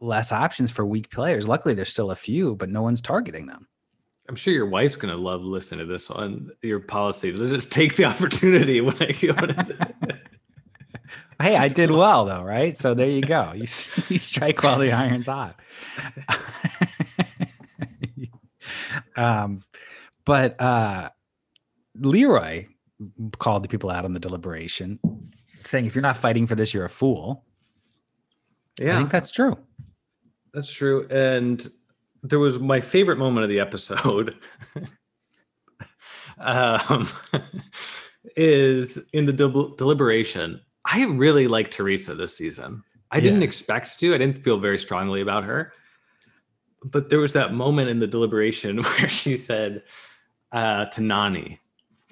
less 0.01 0.33
options 0.33 0.71
for 0.71 0.87
weak 0.87 1.11
players. 1.11 1.47
Luckily, 1.47 1.75
there's 1.75 1.91
still 1.91 2.11
a 2.11 2.17
few, 2.17 2.57
but 2.57 2.71
no 2.71 2.83
one's 2.83 3.01
targeting 3.03 3.47
them. 3.47 3.69
I'm 4.29 4.37
sure 4.37 4.55
your 4.55 4.67
wife's 4.69 4.97
gonna 4.97 5.17
love 5.17 5.43
listening 5.43 5.85
to 5.87 5.93
this 5.93 6.09
one. 6.09 6.51
Your 6.63 6.79
policy 6.79 7.33
to 7.33 7.47
just 7.49 7.71
take 7.73 7.97
the 7.97 8.05
opportunity 8.13 8.81
when 8.81 8.95
I 9.01 9.13
when 9.37 9.51
I- 9.59 10.15
Hey, 11.43 11.57
I 11.57 11.67
did 11.69 11.91
well 11.91 12.25
though, 12.25 12.43
right? 12.43 12.77
So 12.79 12.95
there 12.95 13.09
you 13.09 13.21
go. 13.23 13.51
You, 13.55 13.67
you 14.09 14.19
strike 14.19 14.63
while 14.63 14.79
the 14.79 14.93
iron's 14.93 15.27
hot. 15.27 15.59
um, 19.17 19.61
but 20.25 20.61
uh, 20.61 21.11
Leroy 21.97 22.67
called 23.39 23.65
the 23.65 23.69
people 23.69 23.91
out 23.91 24.05
on 24.05 24.13
the 24.13 24.21
deliberation, 24.21 24.99
saying, 25.57 25.87
"If 25.87 25.95
you're 25.95 26.03
not 26.03 26.17
fighting 26.17 26.47
for 26.47 26.55
this, 26.55 26.73
you're 26.75 26.85
a 26.85 26.91
fool." 26.91 27.45
Yeah, 28.81 28.95
I 28.95 28.99
think 28.99 29.11
that's 29.11 29.31
true. 29.31 29.59
that's 30.55 30.73
true. 30.73 31.07
And 31.09 31.67
there 32.23 32.39
was 32.39 32.59
my 32.59 32.81
favorite 32.81 33.19
moment 33.19 33.45
of 33.45 33.51
the 33.51 33.61
episode. 33.61 34.37
um, 36.39 37.09
is 38.37 39.09
in 39.13 39.27
the 39.27 39.33
del- 39.33 39.71
deliberation. 39.71 40.61
I 40.85 41.05
really 41.05 41.49
like 41.49 41.71
Teresa 41.71 42.15
this 42.15 42.37
season. 42.37 42.83
I 43.11 43.21
didn't 43.21 43.43
expect 43.43 43.99
to. 44.01 44.15
I 44.15 44.19
didn't 44.19 44.43
feel 44.43 44.59
very 44.59 44.79
strongly 44.79 45.21
about 45.21 45.45
her. 45.45 45.73
But 46.83 47.11
there 47.11 47.19
was 47.19 47.35
that 47.35 47.53
moment 47.53 47.91
in 47.91 47.99
the 47.99 48.07
deliberation 48.07 48.79
where 48.83 49.09
she 49.09 49.37
said 49.37 49.83
uh, 50.51 50.87
to 50.87 51.01
Nany, 51.01 51.59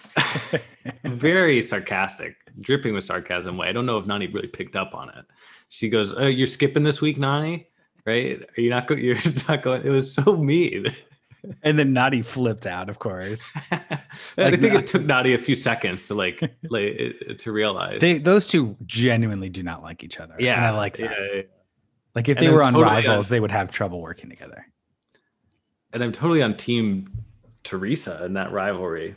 very 1.05 1.61
sarcastic, 1.63 2.37
dripping 2.61 2.95
with 2.95 3.05
sarcasm 3.05 3.57
way. 3.57 3.69
I 3.69 3.73
don't 3.73 3.87
know 3.87 3.99
if 3.99 4.07
Nany 4.07 4.33
really 4.33 4.49
picked 4.49 4.77
up 4.77 4.95
on 4.95 5.09
it. 5.11 5.25
She 5.69 5.89
goes, 5.89 6.13
oh, 6.13 6.27
"You're 6.27 6.47
skipping 6.47 6.83
this 6.83 7.01
week, 7.01 7.19
Nany, 7.19 7.67
right? 8.07 8.43
Are 8.57 8.61
you 8.61 8.71
not 8.71 8.87
going? 8.87 9.03
You're 9.05 9.17
not 9.49 9.63
going." 9.63 9.85
It 9.85 9.91
was 9.91 10.13
so 10.13 10.37
mean. 10.37 10.87
And 11.63 11.79
then 11.79 11.95
Nadi 11.95 12.23
flipped 12.25 12.67
out, 12.67 12.91
of 12.91 12.99
course. 12.99 13.51
And 13.71 13.81
I 14.55 14.57
think 14.59 14.75
it 14.75 14.87
took 14.87 15.03
Nadi 15.03 15.35
a 15.35 15.39
few 15.39 15.55
seconds 15.55 16.07
to 16.09 16.15
like, 16.15 16.43
like 16.69 17.39
to 17.39 17.51
realize. 17.53 18.01
They 18.01 18.19
those 18.19 18.47
two 18.47 18.77
genuinely 18.85 19.49
do 19.49 19.63
not 19.63 19.83
like 19.83 20.05
each 20.05 20.21
other. 20.21 20.35
yeah, 20.39 20.57
and 20.57 20.67
I 20.67 20.71
like 20.73 20.99
that. 20.99 21.05
Yeah, 21.11 21.27
yeah. 21.37 21.43
Like 22.15 22.29
if 22.29 22.37
And 22.37 22.45
they 22.45 22.49
I'm 22.49 22.55
were 22.55 22.63
on 22.63 22.73
totally 22.75 23.07
rivals, 23.07 23.29
on- 23.31 23.35
they 23.35 23.41
would 23.41 23.53
have 23.53 23.71
trouble 23.71 24.03
working 24.03 24.29
together. 24.29 24.67
and 25.95 26.03
I'm 26.05 26.13
totally 26.13 26.43
on 26.43 26.57
team 26.59 27.09
Teresa 27.63 28.23
in 28.27 28.35
that 28.35 28.53
rivalry. 28.53 29.17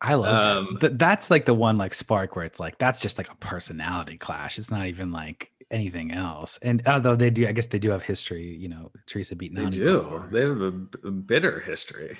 I 0.00 0.14
love 0.14 0.44
Um. 0.44 0.78
Th- 0.80 0.92
that's 0.96 1.30
like 1.30 1.46
the 1.46 1.54
one 1.54 1.78
like 1.78 1.94
spark 1.94 2.36
where 2.36 2.44
it's 2.44 2.60
like 2.60 2.78
that's 2.78 3.00
just 3.00 3.18
like 3.18 3.30
a 3.30 3.36
personality 3.36 4.18
clash. 4.18 4.58
It's 4.58 4.70
not 4.70 4.86
even 4.86 5.10
like 5.12 5.52
anything 5.70 6.12
else. 6.12 6.58
And 6.62 6.82
although 6.86 7.16
they 7.16 7.30
do, 7.30 7.46
I 7.46 7.52
guess 7.52 7.66
they 7.66 7.78
do 7.78 7.90
have 7.90 8.02
history. 8.02 8.54
You 8.56 8.68
know, 8.68 8.92
Teresa 9.06 9.34
beat 9.36 9.54
They 9.54 9.62
Nany 9.62 9.72
do. 9.72 10.02
before. 10.02 10.28
They 10.30 10.40
have 10.42 10.60
a 10.60 10.70
bitter 11.10 11.60
history. 11.60 12.18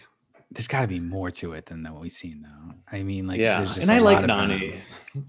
There's 0.50 0.68
got 0.68 0.82
to 0.82 0.86
be 0.86 1.00
more 1.00 1.30
to 1.32 1.52
it 1.54 1.66
than 1.66 1.82
what 1.84 2.00
we've 2.00 2.12
seen, 2.12 2.42
though. 2.42 2.74
I 2.90 3.02
mean, 3.02 3.26
like, 3.26 3.40
yeah, 3.40 3.58
there's 3.58 3.74
just 3.74 3.88
and 3.88 3.96
I 3.96 4.00
like 4.00 4.24
Nany. 4.24 4.80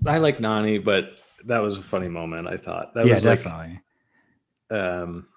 I 0.05 0.19
like 0.19 0.37
Nany, 0.37 0.83
but 0.83 1.21
that 1.45 1.59
was 1.59 1.79
a 1.79 1.81
funny 1.81 2.07
moment. 2.07 2.47
I 2.47 2.55
thought 2.57 2.93
that 2.93 3.05
yeah, 3.07 3.15
was 3.15 3.25
like, 3.25 3.39
definitely. 3.43 3.81
um, 4.69 5.27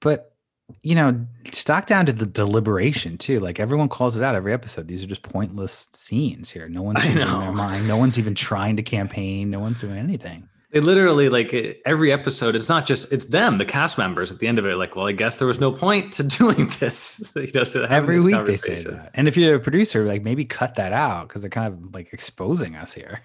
but 0.00 0.34
you 0.82 0.94
know, 0.94 1.26
stock 1.52 1.86
down 1.86 2.06
to 2.06 2.12
the 2.12 2.26
deliberation 2.26 3.18
too. 3.18 3.40
Like 3.40 3.60
everyone 3.60 3.88
calls 3.88 4.16
it 4.16 4.22
out 4.22 4.34
every 4.34 4.52
episode. 4.52 4.88
These 4.88 5.02
are 5.02 5.06
just 5.06 5.22
pointless 5.22 5.88
scenes 5.92 6.50
here. 6.50 6.68
No 6.68 6.82
one's 6.88 7.00
I 7.02 7.06
changing 7.06 7.26
their 7.40 7.52
mind. 7.52 7.86
No 7.88 7.96
one's 7.96 8.18
even 8.18 8.34
trying 8.34 8.76
to 8.76 8.82
campaign. 8.82 9.50
No 9.50 9.60
one's 9.60 9.80
doing 9.80 9.98
anything. 9.98 10.48
they 10.72 10.80
literally 10.80 11.28
like 11.28 11.52
every 11.84 12.12
episode. 12.12 12.54
It's 12.56 12.68
not 12.68 12.86
just 12.86 13.12
it's 13.12 13.26
them, 13.26 13.58
the 13.58 13.64
cast 13.64 13.98
members. 13.98 14.30
At 14.30 14.38
the 14.38 14.46
end 14.46 14.58
of 14.58 14.66
it, 14.66 14.76
like, 14.76 14.94
well, 14.96 15.06
I 15.08 15.12
guess 15.12 15.36
there 15.36 15.48
was 15.48 15.58
no 15.60 15.72
point 15.72 16.12
to 16.14 16.22
doing 16.38 16.70
this. 16.78 17.32
you 17.36 17.50
know, 17.54 17.64
to 17.64 17.86
Every 17.90 18.20
week 18.20 18.44
they 18.44 18.56
say 18.56 18.82
that. 18.84 19.10
And 19.14 19.26
if 19.28 19.36
you're 19.36 19.56
a 19.56 19.60
producer, 19.60 20.04
like 20.06 20.22
maybe 20.22 20.44
cut 20.44 20.76
that 20.76 20.92
out 20.92 21.28
because 21.28 21.42
they're 21.42 21.50
kind 21.50 21.72
of 21.72 21.94
like 21.94 22.12
exposing 22.12 22.76
us 22.76 22.92
here. 22.92 23.20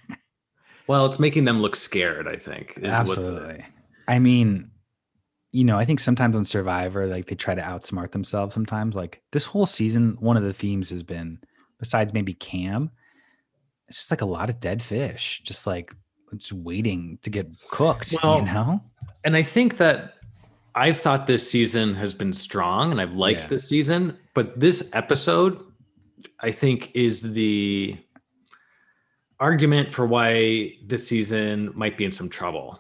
Well, 0.88 1.06
it's 1.08 1.18
making 1.20 1.46
them 1.46 1.62
look 1.62 1.76
scared. 1.76 2.28
I 2.28 2.36
think. 2.38 2.74
is 2.78 2.84
what 2.84 2.84
the- 2.84 2.88
Absolutely. 2.90 3.66
I 4.08 4.20
mean, 4.20 4.70
you 5.56 5.64
know, 5.64 5.78
I 5.80 5.86
think 5.86 6.02
sometimes 6.02 6.36
on 6.36 6.44
Survivor, 6.44 7.08
like 7.08 7.28
they 7.28 7.36
try 7.36 7.56
to 7.56 7.62
outsmart 7.62 8.12
themselves 8.12 8.54
sometimes. 8.54 8.94
Like 8.94 9.22
this 9.32 9.46
whole 9.46 9.66
season, 9.66 10.18
one 10.20 10.36
of 10.36 10.44
the 10.44 10.52
themes 10.52 10.90
has 10.90 11.02
been, 11.02 11.40
besides 11.80 12.12
maybe 12.12 12.34
Kam, 12.34 12.92
it's 13.88 14.00
just 14.00 14.12
like 14.12 14.20
a 14.22 14.26
lot 14.26 14.50
of 14.50 14.60
dead 14.60 14.84
fish, 14.84 15.42
just 15.46 15.66
like 15.66 15.96
it's 16.34 16.52
waiting 16.52 17.20
to 17.22 17.30
get 17.30 17.48
cooked, 17.70 18.14
Well, 18.22 18.40
you 18.40 18.46
know? 18.46 18.82
and 19.24 19.38
I 19.38 19.44
think 19.44 19.78
that 19.78 20.16
I've 20.76 21.00
thought 21.00 21.26
this 21.26 21.50
season 21.50 21.96
has 21.96 22.14
been 22.14 22.34
strong 22.34 22.92
and 22.92 23.00
I've 23.00 23.16
liked 23.16 23.42
Yeah. 23.44 23.48
this 23.48 23.70
season, 23.70 24.18
but 24.34 24.60
this 24.60 24.90
episode, 24.92 25.64
I 26.42 26.52
think, 26.52 26.92
is 26.94 27.22
the 27.22 27.98
argument 29.40 29.94
for 29.94 30.06
why 30.06 30.74
this 30.86 31.08
season 31.08 31.72
might 31.76 31.98
be 31.98 32.04
in 32.04 32.12
some 32.12 32.28
trouble. 32.28 32.80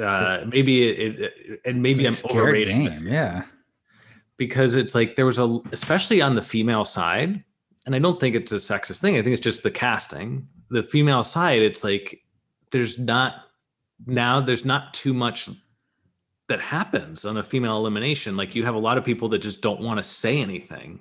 Uh, 0.00 0.44
maybe 0.48 0.88
it, 0.88 1.20
it 1.20 1.60
and 1.64 1.82
maybe 1.82 2.00
I'm 2.04 2.10
like 2.10 2.14
scared 2.18 2.36
overrating 2.36 2.76
game, 2.78 2.84
this 2.84 3.02
Yeah. 3.02 3.44
because 4.36 4.74
it's 4.74 4.94
like 4.94 5.14
there 5.16 5.26
was 5.26 5.38
a 5.38 5.60
especially 5.72 6.20
on 6.20 6.34
the 6.34 6.42
female 6.42 6.84
side, 6.84 7.44
and 7.86 7.94
I 7.94 7.98
don't 8.00 8.18
think 8.18 8.34
it's 8.34 8.52
a 8.52 8.56
sexist 8.56 9.00
thing. 9.00 9.16
I 9.16 9.22
think 9.22 9.34
it's 9.34 9.44
just 9.44 9.62
the 9.62 9.70
casting. 9.70 10.48
The 10.70 10.82
female 10.82 11.22
side, 11.22 11.62
it's 11.62 11.84
like 11.84 12.22
there's 12.72 12.98
not 12.98 13.34
now 14.06 14.40
there's 14.40 14.64
not 14.64 14.92
too 14.94 15.14
much 15.14 15.48
that 16.48 16.60
happens 16.60 17.24
on 17.24 17.36
a 17.36 17.42
female 17.42 17.76
elimination. 17.76 18.36
Like 18.36 18.54
you 18.54 18.64
have 18.64 18.74
a 18.74 18.78
lot 18.78 18.98
of 18.98 19.04
people 19.04 19.28
that 19.30 19.38
just 19.38 19.60
don't 19.60 19.80
want 19.80 19.98
to 19.98 20.02
say 20.02 20.40
anything. 20.40 21.00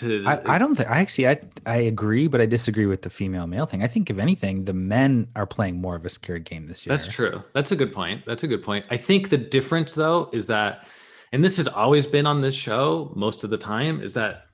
To 0.00 0.24
I, 0.26 0.54
I 0.54 0.58
don't 0.58 0.74
think 0.74 0.90
I 0.90 1.00
actually 1.00 1.28
I 1.28 1.40
I 1.66 1.76
agree, 1.76 2.26
but 2.26 2.40
I 2.40 2.46
disagree 2.46 2.86
with 2.86 3.02
the 3.02 3.10
female 3.10 3.46
male 3.46 3.66
thing. 3.66 3.82
I 3.82 3.86
think 3.86 4.10
if 4.10 4.18
anything, 4.18 4.64
the 4.64 4.72
men 4.72 5.28
are 5.34 5.46
playing 5.46 5.80
more 5.80 5.96
of 5.96 6.04
a 6.04 6.08
scared 6.08 6.44
game 6.44 6.66
this 6.66 6.86
year. 6.86 6.96
That's 6.96 7.08
true. 7.08 7.42
That's 7.54 7.72
a 7.72 7.76
good 7.76 7.92
point. 7.92 8.24
That's 8.26 8.42
a 8.42 8.46
good 8.46 8.62
point. 8.62 8.84
I 8.90 8.96
think 8.96 9.30
the 9.30 9.38
difference 9.38 9.94
though 9.94 10.30
is 10.32 10.46
that, 10.48 10.86
and 11.32 11.44
this 11.44 11.56
has 11.56 11.68
always 11.68 12.06
been 12.06 12.26
on 12.26 12.40
this 12.42 12.54
show 12.54 13.12
most 13.16 13.44
of 13.44 13.50
the 13.50 13.58
time, 13.58 14.00
is 14.00 14.14
that 14.14 14.44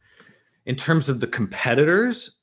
in 0.66 0.76
terms 0.76 1.08
of 1.08 1.20
the 1.20 1.26
competitors, 1.26 2.38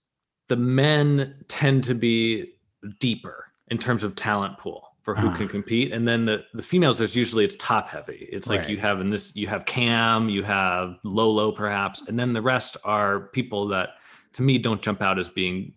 the 0.47 0.57
men 0.57 1.43
tend 1.47 1.83
to 1.85 1.95
be 1.95 2.53
deeper 2.99 3.45
in 3.69 3.77
terms 3.77 4.03
of 4.03 4.15
talent 4.15 4.57
pool. 4.57 4.90
For 5.03 5.15
who 5.15 5.27
Uh-huh. 5.29 5.37
can 5.37 5.47
compete. 5.47 5.91
And 5.91 6.07
then 6.07 6.25
the, 6.25 6.43
the 6.53 6.61
females, 6.61 6.97
there's 6.97 7.15
usually 7.15 7.43
it's 7.43 7.55
top 7.55 7.89
heavy. 7.89 8.27
It's 8.31 8.47
like 8.47 8.69
you 8.69 8.77
have 8.77 9.01
in 9.01 9.09
this, 9.09 9.35
you 9.35 9.47
have 9.47 9.65
Kam, 9.65 10.29
you 10.29 10.43
have 10.43 10.97
Lolo 11.03 11.51
perhaps, 11.51 12.07
and 12.07 12.19
then 12.19 12.33
the 12.33 12.41
rest 12.41 12.77
are 12.83 13.21
people 13.33 13.67
that 13.69 13.89
to 14.33 14.43
me 14.43 14.57
don't 14.59 14.81
jump 14.81 15.01
out 15.01 15.17
as 15.17 15.27
being 15.27 15.73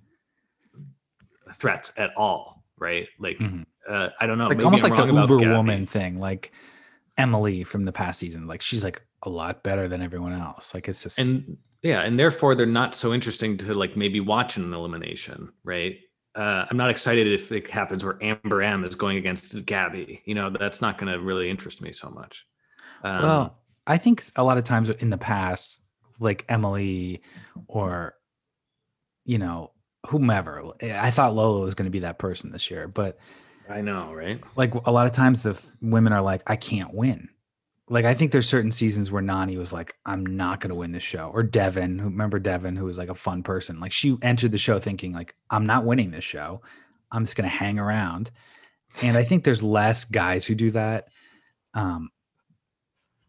threats 1.52 1.92
at 1.96 2.10
all. 2.16 2.64
Right. 2.78 3.06
Like, 3.18 3.38
Mhm. 3.38 3.64
uh, 3.88 4.08
I 4.20 4.26
don't 4.26 4.38
know. 4.38 4.48
like 4.48 4.58
maybe 4.58 4.64
almost 4.64 4.84
I'm 4.84 4.90
like 4.90 5.06
the 5.06 5.12
uber 5.14 5.38
Gabby. 5.38 5.50
woman 5.52 5.86
thing 5.86 6.16
like 6.20 6.52
emily 7.16 7.62
from 7.64 7.84
the 7.84 7.92
past 7.92 8.18
season 8.18 8.46
like 8.48 8.60
she's 8.60 8.82
like 8.82 9.00
a 9.22 9.28
lot 9.30 9.62
better 9.62 9.86
than 9.86 10.02
everyone 10.02 10.32
else 10.32 10.74
like 10.74 10.88
it's 10.88 11.00
just 11.02 11.16
and 11.18 11.56
yeah 11.82 12.00
and 12.00 12.18
therefore 12.18 12.56
they're 12.56 12.66
not 12.66 12.92
so 12.92 13.14
interesting 13.14 13.56
to 13.56 13.72
like 13.72 13.96
maybe 13.96 14.18
watch 14.18 14.56
an 14.56 14.74
elimination 14.74 15.48
right 15.62 15.98
uh, 16.36 16.64
i'm 16.70 16.76
not 16.76 16.90
excited 16.90 17.26
if 17.26 17.52
it 17.52 17.70
happens 17.70 18.04
where 18.04 18.18
amber 18.22 18.62
m 18.62 18.84
is 18.84 18.94
going 18.94 19.16
against 19.16 19.64
gabby. 19.66 20.22
You 20.24 20.34
know 20.34 20.50
that's 20.50 20.80
not 20.80 20.98
going 20.98 21.12
to 21.12 21.20
really 21.20 21.50
interest 21.50 21.82
me 21.82 21.92
so 21.92 22.10
much. 22.10 22.46
Um, 23.02 23.22
well 23.22 23.58
i 23.86 23.96
think 23.98 24.24
a 24.36 24.44
lot 24.44 24.58
of 24.58 24.64
times 24.64 24.90
in 24.90 25.10
the 25.10 25.18
past 25.18 25.82
like 26.20 26.44
emily 26.48 27.22
or 27.68 28.14
you 29.24 29.38
know 29.38 29.72
whomever 30.08 30.72
i 30.82 31.10
thought 31.10 31.34
lolo 31.34 31.64
was 31.64 31.74
going 31.74 31.86
to 31.86 31.90
be 31.90 32.00
that 32.00 32.18
person 32.18 32.50
this 32.50 32.70
year 32.70 32.88
but 32.88 33.18
i 33.68 33.80
know 33.80 34.12
right? 34.12 34.40
like 34.56 34.74
a 34.74 34.90
lot 34.90 35.06
of 35.06 35.12
times 35.12 35.42
the 35.42 35.50
f- 35.50 35.66
women 35.80 36.12
are 36.12 36.22
like 36.22 36.42
i 36.46 36.56
can't 36.56 36.92
win 36.92 37.28
like 37.88 38.04
i 38.04 38.14
think 38.14 38.32
there's 38.32 38.48
certain 38.48 38.70
seasons 38.72 39.10
where 39.10 39.22
nani 39.22 39.56
was 39.56 39.72
like 39.72 39.94
i'm 40.06 40.24
not 40.24 40.60
going 40.60 40.70
to 40.70 40.74
win 40.74 40.92
this 40.92 41.02
show 41.02 41.30
or 41.34 41.42
devin 41.42 41.98
who 41.98 42.06
remember 42.06 42.38
devin 42.38 42.76
who 42.76 42.84
was 42.84 42.96
like 42.98 43.10
a 43.10 43.14
fun 43.14 43.42
person 43.42 43.78
like 43.80 43.92
she 43.92 44.16
entered 44.22 44.52
the 44.52 44.58
show 44.58 44.78
thinking 44.78 45.12
like 45.12 45.34
i'm 45.50 45.66
not 45.66 45.84
winning 45.84 46.10
this 46.10 46.24
show. 46.24 46.60
I'm 47.12 47.24
just 47.24 47.36
going 47.36 47.48
to 47.48 47.56
hang 47.56 47.78
around. 47.78 48.30
And 49.02 49.16
i 49.16 49.22
think 49.22 49.44
there's 49.44 49.62
less 49.62 50.04
guys 50.04 50.46
who 50.46 50.54
do 50.54 50.70
that 50.72 51.08
um 51.74 52.10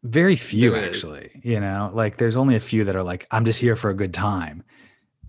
very 0.04 0.36
few 0.36 0.72
There 0.72 0.84
is. 0.86 0.96
actually 0.96 1.32
you 1.44 1.60
know? 1.60 1.92
Like 1.94 2.18
there's 2.18 2.36
only 2.36 2.56
a 2.56 2.60
few 2.60 2.86
that 2.86 2.96
are 2.96 3.04
like 3.04 3.28
i'm 3.32 3.46
just 3.46 3.60
here 3.60 3.76
for 3.76 3.90
a 3.90 3.94
good 3.96 4.14
time. 4.14 4.64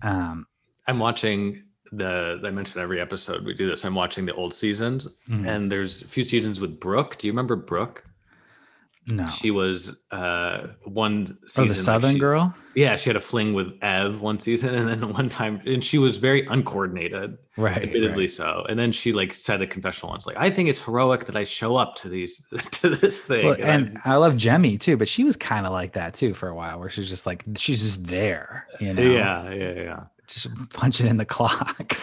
Um 0.01 0.47
i'm 0.87 0.99
watching 0.99 1.63
the 1.91 2.39
i 2.45 2.49
mentioned 2.51 2.81
every 2.81 2.99
episode 2.99 3.45
we 3.45 3.53
do 3.53 3.67
this 3.69 3.85
i'm 3.85 3.95
watching 3.95 4.25
the 4.25 4.33
old 4.33 4.53
seasons 4.53 5.07
mhm. 5.29 5.47
and 5.47 5.71
there's 5.71 6.01
a 6.01 6.07
few 6.07 6.23
seasons 6.23 6.59
with 6.59 6.79
brooke. 6.79 7.17
Do 7.17 7.27
you 7.27 7.33
remember 7.33 7.55
brooke 7.55 8.03
no. 9.09 9.29
She 9.29 9.51
was 9.51 9.97
uh 10.11 10.67
one 10.83 11.27
oh 11.29 11.47
season 11.47 11.67
the 11.67 11.73
like, 11.73 11.83
southern 11.83 12.13
she- 12.13 12.19
girl? 12.19 12.55
Yeah 12.75 12.95
she 12.95 13.09
had 13.09 13.15
a 13.17 13.19
fling 13.19 13.55
with 13.55 13.67
ev 13.81 14.21
one 14.21 14.39
season 14.39 14.75
and 14.75 14.87
then 14.87 15.11
one 15.13 15.29
time 15.29 15.61
and 15.65 15.83
she 15.83 15.97
was 15.97 16.17
very 16.17 16.45
uncoordinated 16.45 17.37
right 17.57 17.81
admittedly 17.81 18.23
right. 18.23 18.29
so. 18.31 18.65
And 18.69 18.77
then 18.77 18.91
she 18.91 19.13
like 19.13 19.33
said 19.33 19.61
a 19.63 19.67
confessional 19.67 20.11
once 20.11 20.27
like 20.27 20.37
i 20.37 20.49
think 20.49 20.69
it's 20.69 20.77
heroic 20.79 21.25
that 21.25 21.35
i 21.35 21.43
show 21.43 21.75
up 21.75 21.95
to 21.95 22.09
these 22.09 22.43
to 22.71 22.89
this 22.89 23.25
thing. 23.25 23.45
Well, 23.45 23.55
And 23.59 23.87
and 23.87 24.01
I 24.05 24.15
love 24.17 24.37
Jemmy 24.37 24.77
too, 24.77 24.95
but 24.95 25.07
she 25.07 25.23
was 25.23 25.35
kind 25.35 25.65
of 25.65 25.71
like 25.71 25.93
that 25.93 26.13
too 26.13 26.33
for 26.35 26.49
a 26.49 26.55
while, 26.55 26.79
where 26.79 26.89
she's 26.89 27.09
just 27.09 27.25
like 27.25 27.43
she's 27.57 27.81
just 27.81 28.05
there, 28.05 28.67
you 28.79 28.93
know, 28.93 29.01
yeah 29.01 29.51
yeah 29.51 29.73
yeah. 29.73 30.03
Just 30.27 30.47
punching 30.73 31.07
in 31.07 31.17
the 31.17 31.25
clock. 31.25 31.93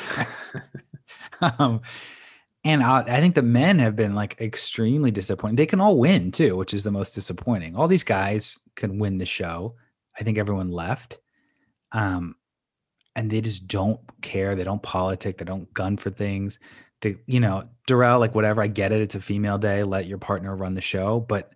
um, 1.59 1.83
and 2.65 2.83
I, 2.83 3.01
I 3.01 3.21
think 3.21 3.35
the 3.35 3.43
men 3.43 3.79
have 3.79 3.95
been 3.95 4.15
like 4.15 4.41
extremely 4.41 5.11
disappointing. 5.11 5.57
They 5.57 5.67
can 5.67 5.81
all 5.81 5.99
win 5.99 6.33
too, 6.33 6.57
which 6.57 6.73
is 6.73 6.83
the 6.83 6.91
most 6.91 7.15
disappointing. 7.15 7.77
All 7.77 7.89
these 7.89 8.05
guys 8.05 8.61
can 8.75 8.99
win 8.99 9.19
the 9.19 9.27
show. 9.27 9.75
I 10.19 10.25
think 10.25 10.39
everyone 10.39 10.71
left, 10.71 11.19
um, 11.93 12.37
and 13.15 13.31
they 13.31 13.41
just 13.41 13.69
don't 13.69 14.01
care. 14.23 14.55
They 14.55 14.65
don't 14.65 14.83
politic. 14.83 15.39
They 15.39 15.45
don't 15.45 15.73
gun 15.75 15.97
for 15.97 16.11
things. 16.11 16.59
They, 17.01 17.17
you 17.27 17.41
know, 17.41 17.69
Darrell, 17.87 18.19
like 18.19 18.35
whatever. 18.35 18.63
I 18.63 18.67
get 18.67 18.93
it. 18.93 19.01
It's 19.01 19.15
a 19.15 19.21
female 19.21 19.59
day. 19.59 19.85
Let 19.85 20.07
your 20.07 20.19
partner 20.19 20.57
run 20.57 20.75
the 20.75 20.81
show. 20.81 21.21
But 21.21 21.53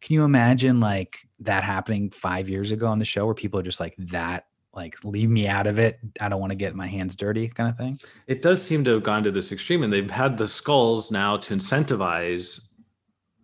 can 0.00 0.14
you 0.14 0.24
imagine 0.24 0.80
like 0.80 1.26
that 1.40 1.64
happening 1.64 2.10
five 2.10 2.48
years 2.48 2.70
ago 2.70 2.86
on 2.86 2.98
the 2.98 3.04
show, 3.04 3.24
where 3.24 3.34
people 3.34 3.58
are 3.60 3.64
just 3.64 3.80
like 3.80 3.94
that, 3.98 4.46
like 4.74 5.02
leave 5.04 5.28
me 5.30 5.46
out 5.48 5.66
of 5.66 5.78
it. 5.78 5.98
I 6.20 6.28
don't 6.28 6.40
want 6.40 6.50
to 6.52 6.56
get 6.56 6.74
my 6.74 6.86
hands 6.86 7.16
dirty, 7.16 7.48
kind 7.48 7.68
of 7.68 7.76
thing. 7.76 7.98
it 8.26 8.40
does 8.42 8.62
seem 8.62 8.84
to 8.84 8.92
have 8.92 9.02
gone 9.02 9.24
to 9.24 9.30
this 9.30 9.50
extreme 9.52 9.82
and 9.82 9.92
they've 9.92 10.10
had 10.10 10.36
the 10.38 10.46
skulls 10.48 11.10
now 11.10 11.36
to 11.38 11.54
incentivize 11.54 12.60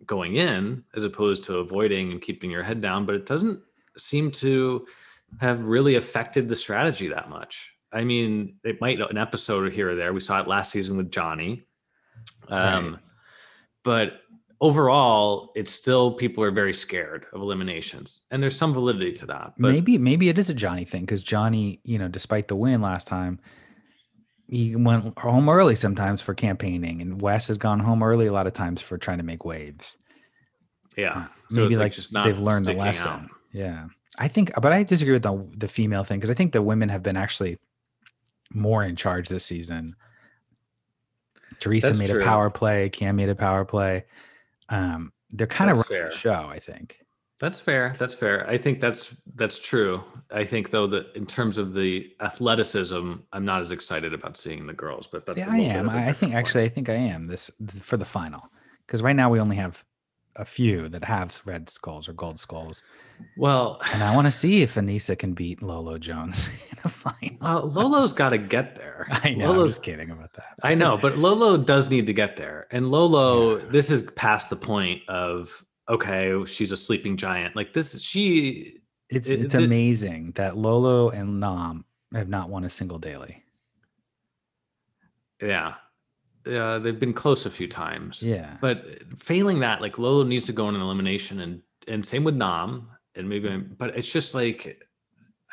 going 0.05 0.37
in 0.37 0.83
as 0.95 1.03
opposed 1.03 1.43
to 1.43 1.57
avoiding 1.57 2.11
and 2.13 2.21
keeping 2.21 2.49
your 2.49 2.63
head 2.63 2.79
down 2.79 3.05
but 3.05 3.13
it 3.13 3.25
doesn't 3.25 3.59
seem 3.97 4.31
to 4.31 4.85
have 5.41 5.65
really 5.65 5.95
affected 5.95 6.47
the 6.47 6.55
strategy 6.55 7.09
that 7.09 7.29
much 7.29 7.73
i 7.91 8.01
mean 8.05 8.55
it 8.63 8.79
might 8.79 9.01
an 9.01 9.17
episode 9.17 9.69
here 9.73 9.89
or 9.91 9.95
there 9.95 10.13
we 10.13 10.21
saw 10.21 10.39
it 10.39 10.47
last 10.47 10.71
season 10.71 10.95
with 10.95 11.11
johnny 11.11 11.61
um, 12.47 12.91
Right. 12.93 12.99
but 13.83 14.21
overall 14.59 15.51
it's 15.55 15.69
still 15.69 16.11
people 16.11 16.43
are 16.43 16.49
very 16.49 16.73
scared 16.73 17.27
of 17.31 17.41
eliminations 17.41 18.21
and 18.31 18.41
there's 18.41 18.55
some 18.55 18.73
validity 18.73 19.11
to 19.11 19.25
that 19.25 19.53
but 19.59 19.71
maybe 19.71 19.97
maybe 19.99 20.29
it 20.29 20.37
is 20.39 20.49
a 20.49 20.53
Johnny 20.53 20.85
thing 20.85 21.01
because 21.01 21.21
Johnny, 21.21 21.79
you 21.83 21.99
know, 21.99 22.07
despite 22.07 22.47
the 22.47 22.55
win 22.55 22.81
last 22.81 23.07
time, 23.07 23.39
he 24.47 24.75
went 24.75 25.17
home 25.19 25.49
early 25.49 25.75
sometimes 25.75 26.21
for 26.21 26.33
campaigning, 26.33 27.01
and 27.01 27.21
Wes 27.21 27.47
has 27.49 27.57
gone 27.57 27.79
home 27.79 28.01
early 28.01 28.27
a 28.27 28.31
lot 28.31 28.47
of 28.47 28.53
times 28.53 28.81
for 28.81 28.97
trying 28.97 29.17
to 29.17 29.23
make 29.23 29.45
waves. 29.45 29.97
yeah 30.95 31.11
uh, 31.11 31.27
maybe 31.51 31.67
it's, 31.67 31.77
like, 31.77 31.93
just 31.93 32.13
not 32.13 32.25
they've 32.25 32.39
learned 32.39 32.65
the 32.65 32.73
lesson. 32.73 33.07
out. 33.07 33.29
Yeah, 33.51 33.87
I 34.17 34.27
think, 34.27 34.51
but 34.61 34.73
I 34.73 34.83
disagree 34.83 35.13
with 35.13 35.23
the 35.23 35.47
the 35.55 35.67
female 35.67 36.03
thing 36.03 36.19
because 36.19 36.29
I 36.29 36.33
think 36.33 36.53
the 36.53 36.61
women 36.61 36.89
have 36.89 37.03
been 37.03 37.17
actually 37.17 37.57
more 38.53 38.83
in 38.83 38.95
charge 38.95 39.29
this 39.29 39.45
season. 39.45 39.95
Teresa 41.59 41.87
That's 41.87 41.99
made 41.99 42.09
true. 42.09 42.21
a 42.21 42.25
power 42.25 42.49
play. 42.49 42.89
Kam 42.89 43.15
made 43.15 43.29
a 43.29 43.35
power 43.35 43.65
play. 43.65 44.05
Um, 44.69 45.11
they're 45.31 45.47
kind 45.47 45.69
of 45.71 45.77
That's 45.77 45.89
the 45.89 45.93
fair. 45.95 46.11
show. 46.11 46.47
I 46.49 46.59
think. 46.59 46.99
That's 47.39 47.59
fair. 47.59 47.93
That's 47.99 48.15
fair. 48.15 48.49
I 48.49 48.57
think 48.57 48.81
that's 48.81 49.13
that's 49.35 49.59
true. 49.59 50.03
I 50.31 50.43
think 50.43 50.71
though 50.71 50.87
that 50.87 51.15
in 51.15 51.25
terms 51.27 51.57
of 51.59 51.73
the 51.73 52.11
athleticism, 52.19 53.13
I'm 53.31 53.45
not 53.45 53.61
as 53.61 53.71
excited 53.71 54.13
about 54.13 54.37
seeing 54.37 54.65
the 54.65 54.73
girls, 54.73 55.05
but 55.07 55.25
that's 55.25 55.37
Yeah, 55.37 55.51
I 55.51 55.57
am. 55.59 55.87
of 55.89 55.95
I 55.95 56.05
think 56.13 56.31
point. 56.31 56.35
actually, 56.35 56.63
I 56.63 56.69
think 56.69 56.89
I 56.89 56.95
am 56.95 57.27
this, 57.27 57.51
this 57.59 57.79
for 57.79 57.97
the 57.97 58.05
final 58.05 58.49
because 58.87 59.03
right 59.03 59.15
now 59.15 59.29
we 59.29 59.39
only 59.39 59.57
have 59.57 59.83
a 60.37 60.45
few 60.45 60.87
that 60.89 61.03
have 61.03 61.41
red 61.45 61.69
skulls 61.69 62.07
or 62.07 62.13
gold 62.13 62.39
skulls, 62.39 62.83
Well, 63.37 63.79
and 63.93 64.03
I 64.03 64.15
want 64.15 64.27
to 64.27 64.31
see 64.31 64.61
if 64.61 64.75
Aneesa 64.75 65.17
can 65.17 65.33
beat 65.33 65.61
Lolo 65.63 65.97
Jones 65.97 66.47
in 66.71 66.77
a 66.83 66.89
final. 66.89 67.37
well, 67.41 67.67
Lolo's 67.67 68.13
got 68.13 68.29
to 68.29 68.37
get 68.37 68.75
there. 68.75 69.07
I 69.11 69.33
know. 69.33 69.45
I'm 69.49 69.55
Lolo's, 69.57 69.71
just 69.71 69.83
kidding 69.83 70.11
about 70.11 70.33
that. 70.33 70.55
I 70.63 70.75
know, 70.75 70.97
but 70.97 71.17
Lolo 71.17 71.57
does 71.57 71.89
need 71.89 72.05
to 72.07 72.13
get 72.13 72.37
there. 72.37 72.67
And 72.71 72.89
Lolo, 72.91 73.57
this 73.71 73.89
is 73.89 74.03
past 74.15 74.49
the 74.49 74.55
point 74.55 75.01
of 75.09 75.63
okay, 75.89 76.33
she's 76.45 76.71
a 76.71 76.77
sleeping 76.77 77.15
giant. 77.17 77.55
Like 77.55 77.73
this, 77.73 78.01
she 78.01 78.77
It's 79.09 79.29
it- 79.29 79.41
it's 79.41 79.55
it- 79.55 79.63
amazing 79.63 80.33
that 80.35 80.55
Lolo 80.57 81.09
and 81.09 81.39
Nam 81.39 81.85
have 82.13 82.29
not 82.29 82.49
won 82.49 82.63
a 82.63 82.69
single 82.69 82.99
daily. 82.99 83.43
yeah, 85.41 85.75
yeah, 86.47 86.77
they've 86.77 86.99
been 86.99 87.13
close 87.13 87.45
a 87.45 87.49
few 87.49 87.67
times. 87.67 88.21
Yeah, 88.21 88.57
But 88.61 88.83
failing 89.17 89.59
that, 89.59 89.81
like 89.81 89.97
Lolo 89.97 90.23
needs 90.23 90.45
to 90.47 90.53
go 90.53 90.69
in 90.69 90.75
an 90.75 90.81
elimination, 90.81 91.41
and 91.41 91.61
and 91.87 92.05
same 92.05 92.23
with 92.23 92.35
Nam, 92.35 92.89
and 93.15 93.27
maybe. 93.27 93.55
But 93.57 93.97
it's 93.97 94.11
just 94.11 94.33
like, 94.33 94.83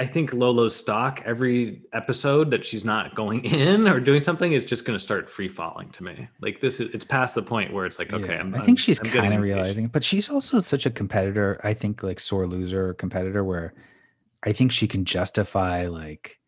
I 0.00 0.06
think 0.06 0.32
Lolo's 0.32 0.74
stock 0.74 1.22
every 1.24 1.82
episode 1.92 2.50
that 2.50 2.64
she's 2.64 2.84
not 2.84 3.14
going 3.14 3.44
in 3.44 3.86
or 3.86 4.00
doing 4.00 4.22
something 4.22 4.52
is 4.52 4.64
just 4.64 4.84
going 4.84 4.98
to 4.98 5.02
start 5.02 5.28
free 5.28 5.48
falling 5.48 5.90
to 5.90 6.04
me. 6.04 6.28
Like 6.40 6.60
this, 6.60 6.80
is 6.80 6.92
it's 6.92 7.04
past 7.04 7.34
the 7.34 7.42
point 7.42 7.72
where 7.72 7.86
it's 7.86 7.98
like, 7.98 8.12
okay, 8.12 8.34
Yeah. 8.34 8.40
I'm, 8.40 8.54
I 8.54 8.60
think 8.60 8.78
she's 8.78 8.98
kind 8.98 9.34
of 9.34 9.40
realizing, 9.40 9.88
but 9.88 10.04
she's 10.04 10.28
also 10.28 10.60
such 10.60 10.86
a 10.86 10.90
competitor. 10.90 11.60
I 11.62 11.74
think 11.74 12.02
like 12.02 12.20
sore 12.20 12.46
loser 12.46 12.94
competitor 12.94 13.44
where 13.44 13.74
I 14.42 14.52
think 14.52 14.72
she 14.72 14.88
can 14.88 15.04
justify 15.04 15.86
like 15.86 16.38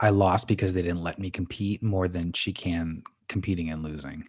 I 0.00 0.10
lost 0.10 0.48
because 0.48 0.72
they 0.74 0.82
didn't 0.82 1.02
let 1.02 1.18
me 1.18 1.30
compete 1.30 1.82
more 1.82 2.08
than 2.08 2.32
she 2.32 2.52
can 2.52 3.02
competing 3.32 3.70
and 3.70 3.82
losing. 3.82 4.24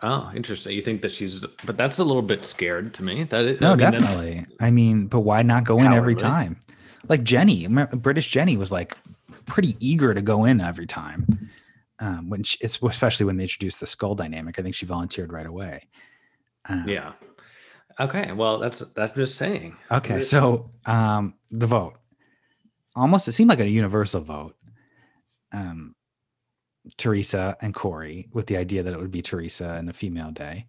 Oh, 0.00 0.30
interesting. 0.34 0.76
You 0.76 0.82
think 0.82 1.02
that 1.02 1.10
she's, 1.10 1.44
but 1.64 1.76
that's 1.76 1.98
a 1.98 2.04
little 2.04 2.22
bit 2.22 2.44
scared 2.44 2.94
to 2.94 3.02
me. 3.02 3.24
That 3.24 3.44
is, 3.44 3.60
No, 3.60 3.68
I 3.68 3.70
mean, 3.70 3.78
definitely. 3.78 4.46
I 4.60 4.70
mean, 4.70 5.06
but 5.08 5.20
why 5.20 5.42
not 5.42 5.64
go 5.64 5.78
in 5.80 5.92
every 5.92 6.14
time? 6.14 6.60
Like 7.08 7.24
Jenny, 7.24 7.66
British 7.66 8.28
Jenny 8.28 8.56
was 8.56 8.70
like 8.70 8.96
pretty 9.46 9.76
eager 9.80 10.14
to 10.14 10.22
go 10.22 10.44
in 10.44 10.60
every 10.60 10.86
time. 10.86 11.50
Um, 11.98 12.30
when 12.30 12.44
she, 12.44 12.58
it's 12.60 12.80
especially 12.80 13.26
when 13.26 13.38
they 13.38 13.44
introduced 13.44 13.80
the 13.80 13.86
skull 13.86 14.14
dynamic, 14.14 14.56
I 14.58 14.62
think 14.62 14.76
she 14.76 14.86
volunteered 14.86 15.32
right 15.32 15.46
away. 15.46 15.88
Um, 16.68 16.84
Yeah. 16.86 17.14
Okay. 17.98 18.30
Well, 18.30 18.60
that's 18.60 18.78
that's 18.94 19.16
just 19.16 19.34
saying. 19.34 19.76
Okay, 19.90 20.20
so 20.20 20.70
um, 20.86 21.34
the 21.50 21.66
vote 21.66 21.94
almost 22.98 23.28
it 23.28 23.32
seemed 23.32 23.48
like 23.48 23.60
a 23.60 23.68
universal 23.68 24.20
vote. 24.20 24.56
Um, 25.52 25.94
Teresa 26.96 27.56
and 27.60 27.74
Corey, 27.74 28.28
with 28.32 28.46
the 28.46 28.56
idea 28.56 28.82
that 28.82 28.92
it 28.92 28.98
would 28.98 29.10
be 29.10 29.22
Teresa 29.22 29.74
and 29.78 29.88
a 29.88 29.92
female 29.92 30.30
day, 30.30 30.66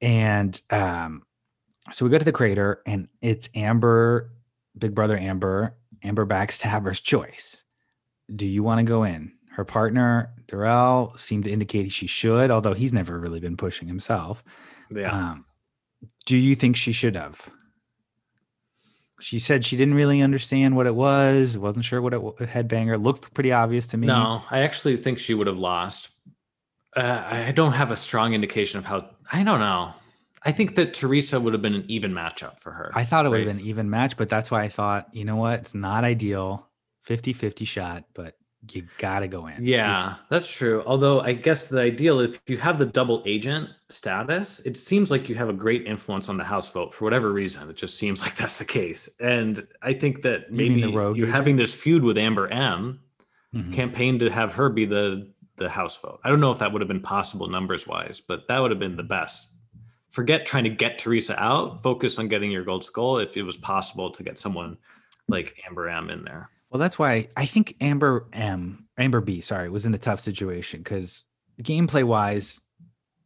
and 0.00 0.60
um, 0.70 1.22
so 1.92 2.04
we 2.04 2.10
go 2.10 2.18
to 2.18 2.24
the 2.24 2.32
crater, 2.32 2.82
and 2.86 3.08
it's 3.20 3.48
Amber, 3.54 4.30
Big 4.76 4.94
Brother 4.94 5.16
Amber, 5.16 5.76
Amber 6.02 6.26
Backstabber's 6.26 7.00
choice. 7.00 7.64
Do 8.34 8.46
you 8.46 8.62
want 8.62 8.78
to 8.78 8.84
go 8.84 9.04
in? 9.04 9.32
Her 9.52 9.64
partner, 9.64 10.32
Darrell, 10.46 11.12
seemed 11.16 11.44
to 11.44 11.50
indicate 11.50 11.92
she 11.92 12.06
should, 12.06 12.50
although 12.50 12.74
he's 12.74 12.92
never 12.92 13.18
really 13.18 13.40
been 13.40 13.56
pushing 13.56 13.88
himself. 13.88 14.44
Yeah. 14.90 15.12
Um, 15.12 15.44
do 16.24 16.36
you 16.36 16.54
think 16.54 16.76
she 16.76 16.92
should 16.92 17.16
have? 17.16 17.50
She 19.20 19.38
said 19.38 19.64
she 19.64 19.76
didn't 19.76 19.94
really 19.94 20.20
understand 20.20 20.76
what 20.76 20.86
it 20.86 20.94
was, 20.94 21.56
wasn't 21.58 21.84
sure 21.84 22.00
what 22.00 22.12
it 22.12 22.22
was. 22.22 22.34
Headbanger 22.38 23.02
looked 23.02 23.32
pretty 23.34 23.52
obvious 23.52 23.86
to 23.88 23.96
me. 23.96 24.06
No, 24.06 24.42
I 24.50 24.60
actually 24.60 24.96
think 24.96 25.18
she 25.18 25.34
would 25.34 25.46
have 25.46 25.58
lost. 25.58 26.10
Uh, 26.96 27.22
I 27.24 27.52
don't 27.52 27.72
have 27.72 27.90
a 27.90 27.96
strong 27.96 28.34
indication 28.34 28.78
of 28.78 28.84
how. 28.84 29.10
I 29.30 29.44
don't 29.44 29.60
know. 29.60 29.94
I 30.42 30.52
think 30.52 30.74
that 30.76 30.94
Teresa 30.94 31.38
would 31.38 31.52
have 31.52 31.62
been 31.62 31.74
an 31.74 31.84
even 31.88 32.12
matchup 32.12 32.58
for 32.60 32.72
her. 32.72 32.90
I 32.94 33.04
thought 33.04 33.26
it 33.26 33.28
would 33.28 33.40
have 33.40 33.48
been 33.48 33.58
an 33.58 33.64
even 33.66 33.90
match, 33.90 34.16
but 34.16 34.30
that's 34.30 34.50
why 34.50 34.62
I 34.62 34.68
thought, 34.68 35.08
you 35.12 35.24
know 35.24 35.36
what? 35.36 35.60
It's 35.60 35.74
not 35.74 36.02
ideal 36.02 36.66
50 37.02 37.32
50 37.34 37.64
shot, 37.66 38.04
but 38.14 38.36
you 38.72 38.86
got 38.98 39.20
to 39.20 39.28
go 39.28 39.46
in. 39.46 39.64
Yeah, 39.64 40.16
that's 40.28 40.50
true. 40.52 40.82
Although 40.86 41.20
I 41.20 41.32
guess 41.32 41.66
the 41.66 41.80
ideal, 41.80 42.20
if 42.20 42.40
you 42.46 42.58
have 42.58 42.78
the 42.78 42.86
double 42.86 43.22
agent 43.26 43.70
status, 43.88 44.60
it 44.60 44.76
seems 44.76 45.10
like 45.10 45.28
you 45.28 45.34
have 45.34 45.48
a 45.48 45.52
great 45.54 45.86
influence 45.86 46.28
on 46.28 46.36
the 46.36 46.44
House 46.44 46.70
vote 46.70 46.94
for 46.94 47.04
whatever 47.04 47.32
reason. 47.32 47.68
It 47.70 47.76
just 47.76 47.96
seems 47.98 48.20
like 48.22 48.36
that's 48.36 48.58
the 48.58 48.64
case. 48.64 49.08
And 49.20 49.66
I 49.82 49.92
think 49.94 50.22
that 50.22 50.50
You 50.50 50.56
maybe 50.56 50.80
you're 50.80 51.12
agent? 51.14 51.30
having 51.30 51.56
this 51.56 51.74
feud 51.74 52.02
with 52.02 52.18
Amber 52.18 52.48
M 52.48 53.00
Mhm. 53.54 53.72
campaign 53.72 54.16
to 54.20 54.30
have 54.30 54.52
her 54.52 54.68
be 54.68 54.84
the 54.84 55.28
the 55.56 55.68
House 55.68 55.96
vote. 55.96 56.20
I 56.24 56.28
don't 56.30 56.40
know 56.40 56.52
if 56.52 56.58
that 56.60 56.72
would 56.72 56.80
have 56.80 56.88
been 56.88 57.00
possible 57.02 57.46
numbers 57.48 57.86
wise, 57.86 58.20
but 58.20 58.46
that 58.48 58.58
would 58.60 58.70
have 58.70 58.78
been 58.80 58.96
the 58.96 59.02
best. 59.02 59.52
Forget 60.10 60.46
trying 60.46 60.64
to 60.64 60.70
get 60.70 60.98
Teresa 60.98 61.38
out. 61.42 61.82
Focus 61.82 62.18
on 62.18 62.28
getting 62.28 62.50
your 62.50 62.64
gold 62.64 62.84
skull 62.84 63.18
if 63.18 63.36
it 63.36 63.42
was 63.42 63.56
possible 63.56 64.10
to 64.10 64.22
get 64.22 64.38
someone 64.38 64.78
like 65.28 65.54
Amber 65.66 65.88
M 65.88 66.08
in 66.10 66.24
there. 66.24 66.48
Well, 66.70 66.78
that's 66.80 66.98
why 66.98 67.28
I 67.36 67.46
think 67.46 67.76
Amber 67.80 68.26
M, 68.32 68.86
Amber 68.96 69.20
B, 69.20 69.40
sorry, 69.40 69.68
was 69.70 69.86
in 69.86 69.94
a 69.94 69.98
tough 69.98 70.20
situation 70.20 70.80
because 70.80 71.24
gameplay 71.60 72.04
wise, 72.04 72.60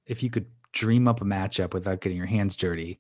if 0.07 0.23
you 0.23 0.31
could 0.31 0.47
dream 0.73 1.07
up 1.07 1.21
a 1.21 1.25
matchup 1.25 1.75
without 1.75 2.01
getting 2.01 2.17
your 2.19 2.27
hands 2.27 2.57
dirty, 2.57 2.99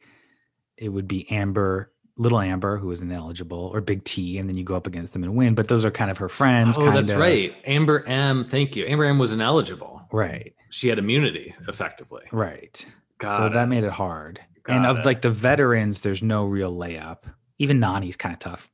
it 0.76 0.90
would 0.90 1.08
be 1.08 1.30
Amber, 1.30 1.92
little 2.18 2.38
Amber, 2.40 2.76
who 2.78 2.88
was 2.88 3.00
ineligible, 3.00 3.70
or 3.72 3.80
Big 3.80 4.04
T, 4.04 4.38
and 4.38 4.48
then 4.48 4.56
you 4.56 4.64
go 4.64 4.76
up 4.76 4.86
against 4.86 5.12
them 5.12 5.24
and 5.24 5.34
win. 5.34 5.54
But 5.54 5.68
those 5.68 5.84
are 5.84 5.90
kind 5.90 6.10
of 6.10 6.18
her 6.18 6.28
friends. 6.28 6.76
Oh, 6.78 6.90
that's 6.90 7.10
of. 7.12 7.18
right. 7.18 7.54
Amber 7.64 8.04
M, 8.06 8.44
thank 8.44 8.76
you. 8.76 8.84
Amber 8.86 9.04
M 9.04 9.18
was 9.18 9.32
ineligible. 9.32 10.02
Right, 10.12 10.54
She 10.70 10.88
had 10.88 10.98
immunity 10.98 11.54
effectively. 11.66 12.22
right. 12.30 12.76
so 12.76 12.86
Got 13.18 13.52
that 13.54 13.68
made 13.68 13.82
it 13.84 13.90
hard. 13.92 14.40
and 14.68 14.86
of 14.86 14.98
it. 14.98 15.04
like 15.04 15.22
the 15.22 15.30
veterans, 15.30 16.02
there's 16.02 16.22
no 16.22 16.44
real 16.44 16.72
layup. 16.72 17.24
Even 17.58 17.80
Nany's 17.80 18.16
kind 18.16 18.32
of 18.32 18.38
tough. 18.38 18.68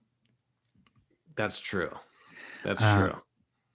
That's 1.41 1.59
true. 1.59 1.91
That's 2.65 2.83
Uh, 2.83 2.99
true. 2.99 3.23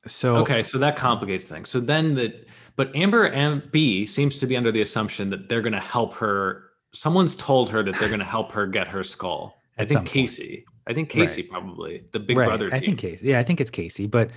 So 0.08 0.36
Okay, 0.38 0.62
so 0.62 0.78
that 0.78 0.96
complicates 0.96 1.48
things. 1.48 1.68
So 1.68 1.80
then 1.80 2.14
that, 2.16 2.48
but 2.76 2.96
Amber 2.96 3.28
M 3.28 3.64
B 3.72 4.06
seems 4.06 4.40
to 4.40 4.46
be 4.46 4.56
under 4.56 4.72
the 4.72 4.82
assumption 4.82 5.32
that 5.32 5.50
they're 5.50 5.64
going 5.64 5.74
to 5.74 5.80
help 5.80 6.14
her. 6.16 6.70
Someone's 6.94 7.34
told 7.34 7.72
her 7.72 7.82
that 7.82 7.96
they're 7.96 8.10
going 8.10 8.20
to 8.20 8.26
help 8.26 8.52
her 8.52 8.68
get 8.68 8.88
her 8.88 9.04
skull. 9.04 9.60
I 9.80 9.86
think 9.86 10.02
point. 10.02 10.10
Kaycee. 10.10 10.64
I 10.88 10.94
think 10.94 11.10
Kaycee 11.10 11.50
probably 11.50 12.04
the 12.12 12.20
Big 12.20 12.38
right, 12.38 12.46
Brother 12.46 12.70
I 12.72 12.80
think 12.80 13.00
Kaycee. 13.00 13.24
Yeah, 13.24 13.40
I 13.40 13.44
think 13.44 13.60
it's 13.60 13.72
Kaycee. 13.72 14.10
But 14.10 14.30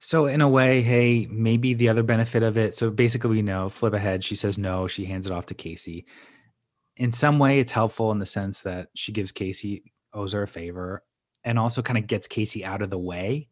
so 0.00 0.24
in 0.24 0.40
a 0.40 0.48
way, 0.48 0.80
hey, 0.80 1.28
maybe 1.30 1.74
the 1.74 1.90
other 1.90 2.02
benefit 2.02 2.42
of 2.42 2.56
it. 2.56 2.74
So 2.74 2.90
basically, 2.90 3.30
we 3.30 3.42
know 3.42 3.68
flip 3.68 3.92
ahead. 3.92 4.24
She 4.24 4.36
says 4.36 4.56
no. 4.56 4.88
She 4.88 5.04
hands 5.04 5.26
it 5.26 5.32
off 5.32 5.46
to 5.46 5.54
Kaycee. 5.54 6.06
In 6.96 7.12
some 7.12 7.38
way, 7.38 7.58
it's 7.58 7.72
helpful 7.72 8.10
in 8.12 8.20
the 8.20 8.26
sense 8.26 8.62
that 8.62 8.88
she 8.94 9.12
gives 9.12 9.32
Kaycee 9.32 9.82
owes 10.14 10.32
her 10.32 10.44
a 10.44 10.48
favor, 10.48 11.02
and 11.44 11.58
also 11.58 11.82
kind 11.82 11.98
of 11.98 12.06
gets 12.06 12.26
Kaycee 12.28 12.62
out 12.64 12.82
of 12.82 12.90
the 12.90 12.98
way 12.98 13.48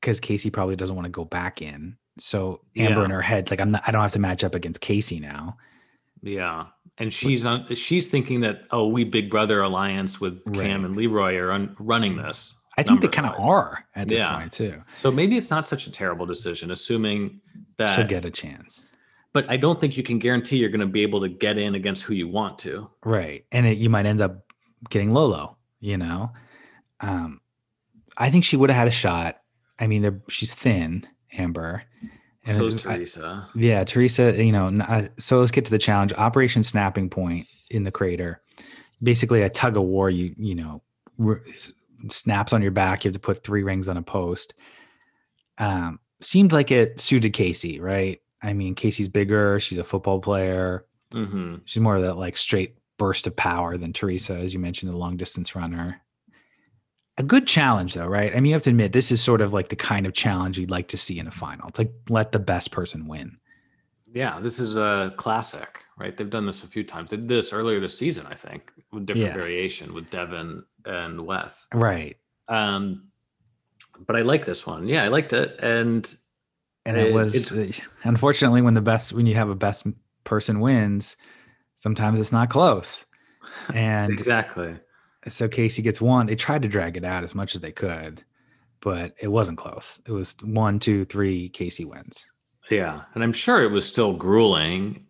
because 0.00 0.20
Kaycee 0.20 0.52
probably 0.52 0.76
doesn't 0.76 0.94
want 0.96 1.06
to 1.06 1.10
go 1.10 1.24
back 1.24 1.62
in. 1.62 1.96
So 2.18 2.60
Amber 2.76 3.00
Yeah. 3.00 3.04
in 3.06 3.10
her 3.10 3.22
head's 3.22 3.50
like, 3.50 3.60
I'm 3.60 3.70
not. 3.72 3.82
I 3.86 3.90
don't 3.92 4.02
have 4.02 4.12
to 4.12 4.18
match 4.18 4.42
up 4.44 4.54
against 4.54 4.80
Kaycee 4.80 5.20
now. 5.20 5.56
Yeah, 6.22 6.66
and 6.98 7.12
she's 7.12 7.44
on. 7.46 7.72
She's 7.74 8.08
thinking 8.08 8.40
that 8.40 8.62
oh, 8.70 8.88
we 8.88 9.04
Big 9.04 9.30
Brother 9.30 9.60
alliance 9.62 10.20
with 10.20 10.42
Kam 10.46 10.56
Right. 10.58 10.70
and 10.70 10.96
Leroy 10.96 11.36
are 11.36 11.52
un, 11.52 11.76
running 11.78 12.16
this. 12.16 12.54
I 12.78 12.82
think 12.82 13.00
they 13.00 13.08
kind 13.08 13.26
of 13.28 13.38
are 13.40 13.86
at 13.94 14.08
this 14.08 14.18
Yeah. 14.20 14.38
point 14.38 14.52
too. 14.52 14.82
So 14.96 15.10
maybe 15.10 15.36
it's 15.38 15.50
not 15.50 15.66
such 15.68 15.86
a 15.86 15.90
terrible 15.90 16.26
decision, 16.26 16.70
assuming 16.70 17.40
that. 17.78 17.94
She'll 17.96 18.06
get 18.06 18.24
a 18.24 18.30
chance. 18.30 18.82
but 19.32 19.48
I 19.50 19.56
don't 19.58 19.78
think 19.80 19.96
you 19.98 20.02
can 20.02 20.18
guarantee 20.18 20.56
you're 20.56 20.70
going 20.70 20.80
to 20.80 20.86
be 20.86 21.02
able 21.02 21.20
to 21.20 21.28
get 21.28 21.58
in 21.58 21.74
against 21.74 22.04
who 22.04 22.14
you 22.14 22.26
want 22.28 22.58
to. 22.60 22.88
Right. 23.04 23.44
And 23.52 23.66
it, 23.66 23.76
you 23.78 23.90
might 23.90 24.06
end 24.06 24.20
up 24.22 24.50
getting 24.88 25.12
Lolo, 25.12 25.56
you 25.80 25.96
know? 25.98 26.32
Um, 27.00 27.40
I 28.16 28.30
think 28.30 28.44
she 28.44 28.56
would 28.56 28.70
have 28.70 28.78
had 28.78 28.88
a 28.88 28.92
shot. 28.92 29.40
I 29.78 29.86
mean, 29.86 30.02
they're, 30.02 30.20
she's 30.28 30.54
thin, 30.54 31.06
Amber. 31.32 31.82
And 32.44 32.56
so 32.56 32.66
is 32.66 32.86
I- 32.86 32.96
Teresa. 32.96 33.48
yeah, 33.54 33.84
Teresa, 33.84 34.42
you 34.42 34.52
know, 34.52 34.68
uh, 34.88 35.08
so 35.18 35.40
let's 35.40 35.50
get 35.52 35.64
to 35.66 35.70
the 35.70 35.78
challenge. 35.78 36.12
Operation 36.14 36.62
Snapping 36.62 37.10
Point 37.10 37.46
in 37.70 37.84
the 37.84 37.90
crater. 37.90 38.40
Basically 39.02 39.42
a 39.42 39.50
tug 39.50 39.76
of 39.76 39.82
war, 39.82 40.08
you, 40.08 40.34
you 40.38 40.54
know, 40.54 40.82
snaps 42.08 42.52
on 42.52 42.62
your 42.62 42.70
back. 42.70 43.04
You 43.04 43.08
have 43.08 43.14
to 43.14 43.20
put 43.20 43.42
three 43.44 43.62
rings 43.62 43.88
on 43.88 43.96
a 43.96 44.02
post. 44.02 44.54
Um, 45.58 45.98
seemed 46.22 46.52
like 46.52 46.70
it 46.70 47.00
suited 47.00 47.32
Kaycee, 47.34 47.80
right? 47.80 48.20
I 48.42 48.52
mean, 48.52 48.74
Kaycee's 48.74 49.08
bigger. 49.08 49.58
She's 49.60 49.78
a 49.78 49.84
football 49.84 50.20
player. 50.20 50.84
hmm 51.12 51.56
She's 51.64 51.80
more 51.82 51.96
of 51.96 52.02
that 52.02 52.16
like 52.16 52.36
straight 52.36 52.76
burst 52.98 53.26
of 53.26 53.36
power 53.36 53.76
than 53.76 53.92
Teresa, 53.92 54.34
as 54.36 54.54
you 54.54 54.60
mentioned, 54.60 54.92
the 54.92 54.96
long 54.96 55.16
distance 55.16 55.54
runner. 55.54 56.00
A 57.18 57.22
good 57.22 57.46
challenge, 57.46 57.94
though, 57.94 58.06
right? 58.06 58.30
I 58.32 58.34
mean, 58.36 58.46
you 58.46 58.52
have 58.52 58.62
to 58.64 58.70
admit, 58.70 58.92
this 58.92 59.10
is 59.10 59.22
sort 59.22 59.40
of 59.40 59.52
like 59.54 59.70
the 59.70 59.76
kind 59.76 60.06
of 60.06 60.12
challenge 60.12 60.58
you'd 60.58 60.70
like 60.70 60.88
to 60.88 60.98
see 60.98 61.18
in 61.18 61.26
a 61.26 61.30
final. 61.30 61.66
It's 61.68 61.78
like 61.78 61.92
let 62.10 62.30
the 62.32 62.38
best 62.38 62.72
person 62.72 63.06
win. 63.08 63.38
Yeah, 64.12 64.38
this 64.40 64.58
is 64.58 64.76
a 64.76 65.12
classic, 65.16 65.80
right? 65.98 66.16
They've 66.16 66.28
done 66.28 66.46
this 66.46 66.62
a 66.62 66.66
few 66.66 66.84
times. 66.84 67.10
They 67.10 67.16
did 67.16 67.28
this 67.28 67.52
earlier 67.52 67.80
this 67.80 67.96
season, 67.96 68.26
I 68.26 68.34
think, 68.34 68.70
with 68.92 69.06
different 69.06 69.28
Yeah. 69.28 69.34
variation 69.34 69.94
with 69.94 70.10
Devin 70.10 70.62
and 70.84 71.26
Wes. 71.26 71.66
Right. 71.72 72.16
Um, 72.48 73.08
but 74.06 74.14
I 74.16 74.20
like 74.22 74.44
this 74.44 74.66
one. 74.66 74.86
Yeah, 74.86 75.02
I 75.04 75.08
liked 75.08 75.32
it, 75.32 75.56
and 75.60 76.14
And 76.84 76.96
it 76.96 77.08
It- 77.08 77.14
was, 77.14 77.50
uh, 77.50 77.66
unfortunately, 78.04 78.62
when 78.62 78.74
the 78.74 78.80
best, 78.80 79.12
when 79.12 79.26
you 79.26 79.34
have 79.34 79.48
a 79.48 79.56
best 79.56 79.86
person 80.22 80.60
wins, 80.60 81.16
sometimes 81.76 82.20
it's 82.20 82.30
not 82.30 82.48
close. 82.50 83.04
And 83.74 84.12
exactly. 84.12 84.76
So 85.28 85.48
Kaycee 85.48 85.82
gets 85.82 86.00
one. 86.00 86.26
They 86.26 86.36
tried 86.36 86.62
to 86.62 86.68
drag 86.68 86.96
it 86.96 87.04
out 87.04 87.24
as 87.24 87.34
much 87.34 87.54
as 87.54 87.60
they 87.60 87.72
could, 87.72 88.22
but 88.80 89.14
it 89.20 89.28
wasn't 89.28 89.58
close. 89.58 90.00
It 90.06 90.12
was 90.12 90.36
one, 90.42 90.78
two, 90.78 91.04
three. 91.04 91.50
Kaycee 91.50 91.86
wins. 91.86 92.24
Yeah, 92.70 93.02
and 93.14 93.22
I'm 93.22 93.32
sure 93.32 93.62
it 93.62 93.70
was 93.70 93.86
still 93.86 94.12
grueling 94.12 95.06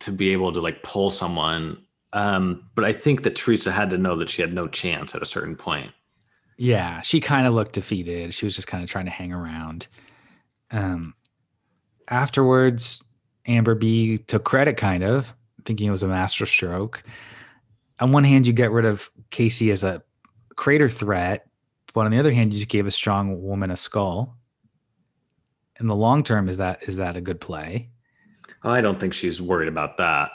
to 0.00 0.12
be 0.12 0.32
able 0.32 0.52
to 0.52 0.60
like 0.60 0.82
pull 0.82 1.10
someone. 1.10 1.82
Um, 2.12 2.68
but 2.74 2.84
I 2.84 2.92
think 2.92 3.22
that 3.22 3.36
Teresa 3.36 3.72
had 3.72 3.90
to 3.90 3.98
know 3.98 4.16
that 4.18 4.30
she 4.30 4.42
had 4.42 4.52
no 4.52 4.68
chance 4.68 5.14
at 5.14 5.22
a 5.22 5.26
certain 5.26 5.56
point. 5.56 5.90
Yeah, 6.58 7.00
she 7.00 7.20
kind 7.20 7.46
of 7.46 7.54
looked 7.54 7.72
defeated. 7.72 8.34
She 8.34 8.44
was 8.44 8.54
just 8.54 8.68
kind 8.68 8.84
of 8.84 8.90
trying 8.90 9.06
to 9.06 9.10
hang 9.10 9.32
around. 9.32 9.88
Um, 10.70 11.14
afterwards, 12.08 13.02
Amber 13.46 13.74
B 13.74 14.18
took 14.18 14.44
credit, 14.44 14.76
kind 14.76 15.02
of 15.02 15.34
thinking 15.64 15.88
it 15.88 15.92
was 15.92 16.02
a 16.02 16.08
master 16.08 16.46
stroke. 16.46 17.02
On 18.02 18.10
one 18.10 18.24
hand, 18.24 18.48
you 18.48 18.52
get 18.52 18.72
rid 18.72 18.84
of 18.84 19.10
Kaycee 19.30 19.72
as 19.72 19.84
a 19.84 20.02
crater 20.56 20.88
threat, 20.88 21.46
but 21.94 22.04
on 22.04 22.10
the 22.10 22.18
other 22.18 22.32
hand, 22.32 22.52
you 22.52 22.58
just 22.58 22.68
gave 22.68 22.84
a 22.84 22.90
strong 22.90 23.40
woman 23.40 23.70
a 23.70 23.76
skull. 23.76 24.36
In 25.78 25.86
the 25.86 25.94
long 25.94 26.24
term, 26.24 26.48
is 26.48 26.56
that 26.56 26.82
is 26.88 26.96
that 26.96 27.16
a 27.16 27.20
good 27.20 27.40
play? 27.40 27.90
I 28.64 28.80
don't 28.80 28.98
think 28.98 29.14
she's 29.14 29.40
worried 29.40 29.68
about 29.68 29.98
that. 29.98 30.30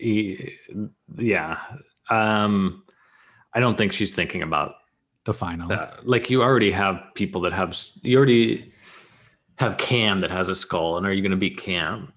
Yeah. 0.00 1.56
Um, 2.10 2.84
I 3.54 3.60
don't 3.60 3.78
think 3.78 3.92
she's 3.94 4.12
thinking 4.14 4.42
about 4.42 4.74
The 5.24 5.32
final, 5.32 5.68
that. 5.68 6.06
Like 6.06 6.28
you 6.28 6.42
already 6.42 6.70
have 6.72 7.02
people 7.14 7.40
that 7.42 7.54
have 7.54 7.74
you 8.02 8.18
already 8.18 8.72
have 9.58 9.78
Kam 9.78 10.20
that 10.20 10.30
has 10.30 10.50
a 10.50 10.54
skull, 10.54 10.98
and 10.98 11.06
are 11.06 11.12
you 11.12 11.22
going 11.22 11.30
to 11.30 11.38
beat 11.38 11.56
Kam? 11.58 12.12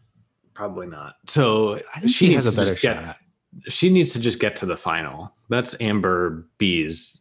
Probably 0.53 0.87
not. 0.87 1.15
So 1.27 1.75
I 1.95 2.01
think 2.01 2.13
she, 2.13 2.33
has 2.33 2.45
a 2.45 2.55
better 2.55 2.71
just 2.71 2.81
get- 2.81 2.97
shot. 2.97 3.17
She 3.67 3.89
needs 3.89 4.13
to 4.13 4.19
just 4.19 4.39
get 4.39 4.55
to 4.57 4.65
the 4.65 4.77
final. 4.77 5.33
That's 5.49 5.75
Amber 5.81 6.47
B's 6.57 7.19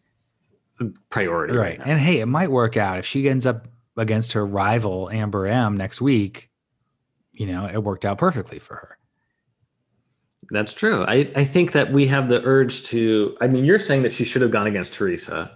priority. 1.11 1.55
right 1.55 1.79
now. 1.79 1.85
and 1.85 2.01
hey 2.01 2.21
it 2.21 2.27
might 2.27 2.51
work 2.51 2.75
out 2.77 2.99
if 2.99 3.05
she 3.05 3.29
ends 3.29 3.45
up 3.45 3.69
against 3.99 4.33
her 4.33 4.47
rival 4.47 5.11
amber 5.11 5.47
m 5.47 5.77
next 5.77 6.01
week 6.01 6.49
you 7.35 7.45
know 7.45 7.66
it 7.66 7.83
worked 7.85 8.07
out 8.07 8.16
perfectly 8.16 8.59
for 8.59 8.76
her 8.76 8.97
That's 10.51 10.72
true. 10.72 11.05
I, 11.05 11.31
I 11.37 11.45
think 11.45 11.72
that 11.72 11.93
we 11.93 12.07
have 12.07 12.28
the 12.31 12.43
urge 12.45 12.83
to. 12.85 13.37
I 13.43 13.47
mean, 13.47 13.64
you're 13.64 13.78
saying 13.78 14.03
that 14.05 14.12
she 14.12 14.24
should 14.24 14.41
have 14.43 14.51
gone 14.51 14.66
against 14.66 14.95
Teresa. 14.95 15.51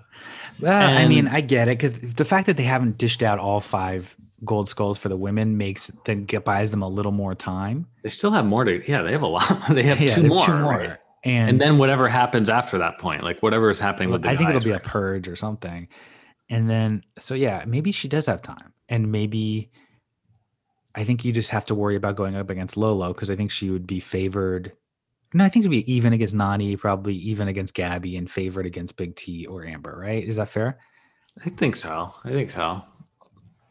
well, 0.60 0.98
i 0.98 1.06
mean 1.08 1.26
i 1.26 1.40
get 1.40 1.68
it 1.68 1.78
because 1.78 1.98
the 2.14 2.24
fact 2.24 2.46
that 2.46 2.56
they 2.58 2.62
haven't 2.64 2.98
dished 2.98 3.22
out 3.22 3.38
all 3.38 3.60
five 3.60 4.14
gold 4.44 4.68
skulls 4.68 4.98
for 4.98 5.08
the 5.08 5.16
women 5.16 5.56
makes 5.56 5.90
then 6.04 6.24
get 6.24 6.44
buys 6.44 6.70
them 6.70 6.82
a 6.82 6.88
little 6.88 7.12
more 7.12 7.34
time 7.34 7.86
They 8.02 8.08
still 8.08 8.30
have 8.30 8.44
more 8.44 8.64
to. 8.64 8.82
Yeah, 8.88 9.02
they 9.02 9.12
have 9.12 9.22
a 9.22 9.26
lot. 9.26 9.44
They 9.70 9.82
have 9.84 10.00
Yeah, 10.00 10.14
two, 10.14 10.22
they 10.22 10.28
more, 10.28 10.40
have 10.40 10.60
right? 10.60 10.98
and, 11.24 11.50
And, 11.50 11.60
then 11.60 11.78
whatever 11.78 12.08
happens 12.08 12.48
after 12.48 12.78
that 12.78 12.98
point, 12.98 13.22
like 13.24 13.42
whatever 13.42 13.70
is 13.70 13.80
happening 13.80 14.10
with 14.10 14.22
the 14.22 14.28
i 14.30 14.36
think 14.36 14.50
it'll 14.50 14.60
be 14.60 14.70
a 14.72 14.80
purge 14.80 15.28
or 15.28 15.36
something 15.36 15.88
and 16.50 16.68
then 16.68 17.02
so 17.18 17.34
yeah 17.34 17.64
maybe 17.66 17.92
she 17.92 18.08
does 18.08 18.26
have 18.26 18.42
time 18.42 18.72
and 18.88 19.10
maybe 19.10 19.70
I 20.94 21.04
think 21.04 21.24
you 21.24 21.32
just 21.32 21.50
have 21.50 21.66
to 21.66 21.74
worry 21.74 21.96
about 21.96 22.16
going 22.16 22.36
up 22.36 22.50
against 22.50 22.76
Lolo 22.76 23.12
because 23.12 23.30
I 23.30 23.36
think 23.36 23.50
she 23.50 23.70
would 23.70 23.86
be 23.86 24.00
favored. 24.00 24.72
No, 25.32 25.44
I 25.44 25.48
think 25.48 25.64
it'd 25.64 25.70
be 25.70 25.92
even 25.92 26.12
against 26.12 26.34
Nany, 26.34 26.78
probably 26.78 27.14
even 27.16 27.48
against 27.48 27.74
Gabby, 27.74 28.16
and 28.16 28.30
favored 28.30 28.66
against 28.66 28.96
Big 28.96 29.16
T 29.16 29.46
or 29.46 29.64
Amber. 29.64 29.98
Right? 29.98 30.22
Is 30.22 30.36
that 30.36 30.48
fair? 30.48 30.78
I 31.44 31.50
think 31.50 31.74
so. 31.74 32.14
I 32.22 32.30
think 32.30 32.50
so. 32.50 32.82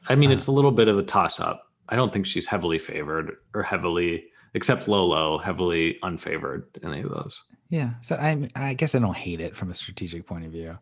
I 0.08 0.16
mean, 0.16 0.32
uh, 0.32 0.34
it's 0.34 0.48
a 0.48 0.52
little 0.52 0.72
bit 0.72 0.88
of 0.88 0.98
a 0.98 1.04
toss 1.04 1.40
up. 1.40 1.72
I 1.90 1.96
don't 1.96 2.12
think 2.12 2.26
she's 2.26 2.48
heavily 2.48 2.80
favored 2.80 3.38
or 3.54 3.64
heavily, 3.64 4.26
except 4.54 4.88
Lolo, 4.88 5.38
heavily 5.38 5.98
unfavored 6.04 6.64
any 6.84 7.02
of 7.02 7.10
those. 7.10 7.42
Yeah. 7.70 7.92
So 8.02 8.16
I, 8.16 8.50
I 8.56 8.74
guess 8.74 8.96
I 8.96 9.00
don't 9.00 9.16
hate 9.16 9.42
it 9.42 9.56
from 9.56 9.72
a 9.72 9.74
strategic 9.74 10.26
point 10.26 10.46
of 10.46 10.52
view. 10.52 10.78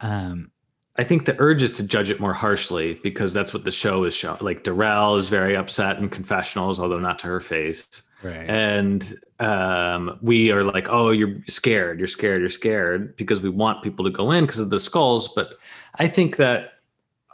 Um, 0.00 0.50
I 0.96 1.04
think 1.04 1.24
the 1.24 1.36
urge 1.38 1.62
is 1.62 1.72
to 1.72 1.82
judge 1.82 2.10
it 2.10 2.20
more 2.20 2.32
harshly 2.32 2.94
because 3.02 3.32
that's 3.32 3.54
what 3.54 3.64
the 3.64 3.70
show 3.70 4.04
is 4.04 4.14
showing. 4.14 4.38
Like 4.40 4.64
Darrell 4.64 5.16
is 5.16 5.28
very 5.28 5.56
upset 5.56 5.98
in 5.98 6.08
confessionals, 6.08 6.78
although 6.80 6.98
not 6.98 7.18
to 7.20 7.26
her 7.26 7.40
face. 7.40 8.02
Right. 8.22 8.48
And 8.48 9.14
um, 9.38 10.18
we 10.20 10.50
are 10.50 10.62
like, 10.62 10.88
oh, 10.90 11.10
you're 11.10 11.42
scared, 11.48 11.98
you're 11.98 12.08
scared, 12.08 12.40
you're 12.40 12.50
scared 12.50 13.16
because 13.16 13.40
we 13.40 13.48
want 13.48 13.82
people 13.82 14.04
to 14.04 14.10
go 14.10 14.30
in 14.30 14.44
because 14.44 14.58
of 14.58 14.70
the 14.70 14.78
skulls. 14.78 15.28
But 15.28 15.54
I 15.94 16.06
think 16.06 16.36
that 16.36 16.74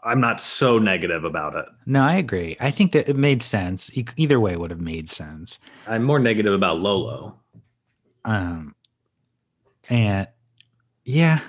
I'm 0.06 0.20
not 0.20 0.40
so 0.40 0.78
negative 0.78 1.24
about 1.24 1.56
it. 1.56 1.66
No, 1.84 2.00
I 2.00 2.14
agree. 2.14 2.56
I 2.60 2.70
think 2.70 2.92
that 2.92 3.08
it 3.08 3.16
made 3.16 3.42
sense. 3.42 3.90
Either 4.16 4.38
way 4.38 4.56
would 4.56 4.70
have 4.70 4.80
made 4.80 5.10
sense. 5.10 5.58
I'm 5.86 6.04
more 6.04 6.20
negative 6.20 6.54
about 6.54 6.80
Lolo. 6.80 7.40
Um, 8.24 8.76
and 9.90 10.28
yeah, 11.04 11.40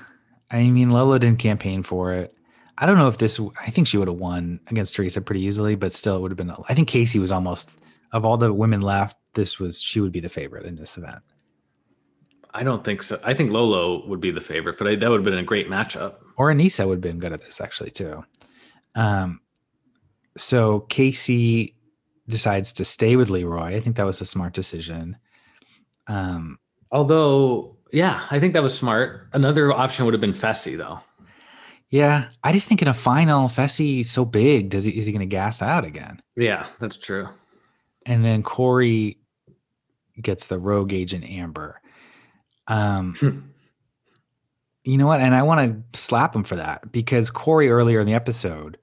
I 0.49 0.63
mean, 0.69 0.89
Lolo 0.89 1.17
didn't 1.19 1.39
campaign 1.39 1.83
for 1.83 2.13
it. 2.13 2.33
I 2.79 2.85
don't 2.85 2.97
know 2.97 3.07
if 3.07 3.17
this. 3.17 3.39
I 3.59 3.69
think 3.69 3.87
she 3.87 3.97
would 3.97 4.07
have 4.07 4.17
won 4.17 4.59
against 4.67 4.95
Teresa 4.95 5.21
pretty 5.21 5.41
easily, 5.41 5.75
but 5.75 5.91
still, 5.93 6.17
it 6.17 6.21
would 6.21 6.31
have 6.31 6.37
been. 6.37 6.51
I 6.69 6.73
think 6.73 6.89
Kaycee 6.89 7.19
was 7.19 7.31
almost 7.31 7.69
of 8.11 8.25
all 8.25 8.37
the 8.37 8.53
women 8.53 8.81
left. 8.81 9.17
This 9.33 9.59
was 9.59 9.81
she 9.81 9.99
would 9.99 10.11
be 10.11 10.19
the 10.19 10.29
favorite 10.29 10.65
in 10.65 10.75
this 10.75 10.97
event. 10.97 11.21
I 12.53 12.63
don't 12.63 12.83
think 12.83 13.03
so. 13.03 13.19
I 13.23 13.33
think 13.33 13.51
Lolo 13.51 14.07
would 14.07 14.21
be 14.21 14.31
the 14.31 14.41
favorite, 14.41 14.77
but 14.77 14.87
I, 14.87 14.95
that 14.95 15.09
would 15.09 15.17
have 15.17 15.25
been 15.25 15.37
a 15.37 15.43
great 15.43 15.69
matchup. 15.69 16.15
Or 16.37 16.51
Aneesa 16.51 16.87
would 16.87 16.95
have 16.95 17.01
been 17.01 17.19
good 17.19 17.33
at 17.33 17.41
this 17.41 17.61
actually 17.61 17.91
too. 17.91 18.23
Um, 18.97 19.39
so 20.35 20.81
Kaycee 20.89 21.73
decides 22.27 22.73
to 22.73 22.83
stay 22.83 23.15
with 23.15 23.29
Leroy. 23.29 23.75
I 23.75 23.79
think 23.79 23.95
that 23.95 24.05
was 24.05 24.19
a 24.19 24.25
smart 24.25 24.53
decision. 24.53 25.15
Um, 26.07 26.59
Although 26.91 27.77
yeah, 27.91 28.25
I 28.29 28.39
think 28.39 28.53
that 28.53 28.63
was 28.63 28.77
smart. 28.77 29.27
Another 29.33 29.71
option 29.71 30.05
would 30.05 30.13
have 30.13 30.21
been 30.21 30.33
Fessy, 30.33 30.77
though. 30.77 30.99
Yeah, 31.89 32.29
I 32.43 32.51
just 32.51 32.67
think 32.67 32.81
in 32.81 32.87
a 32.87 32.93
final, 32.93 33.47
Fessy's 33.47 34.11
so 34.11 34.25
big. 34.25 34.69
Does 34.69 34.83
he 34.83 34.91
is 34.91 35.05
he 35.05 35.11
going 35.11 35.21
to 35.21 35.25
gas 35.25 35.61
out 35.61 35.85
again? 35.85 36.21
Yeah, 36.35 36.67
that's 36.79 36.97
true. 36.97 37.29
And 38.05 38.25
then 38.25 38.43
Corey 38.43 39.19
gets 40.21 40.47
the 40.47 40.59
rogue 40.59 40.91
agent 40.91 41.23
Amber. 41.23 41.79
Um, 42.67 43.15
hmm. 43.17 43.39
you 44.83 44.97
know 44.97 45.07
what? 45.07 45.21
And 45.21 45.33
I 45.33 45.43
want 45.43 45.93
to 45.93 45.99
slap 45.99 46.35
him 46.35 46.43
for 46.43 46.57
that 46.57 46.91
because 46.91 47.29
Corey 47.29 47.69
earlier 47.69 48.01
in 48.01 48.07
the 48.07 48.13
episode 48.13 48.77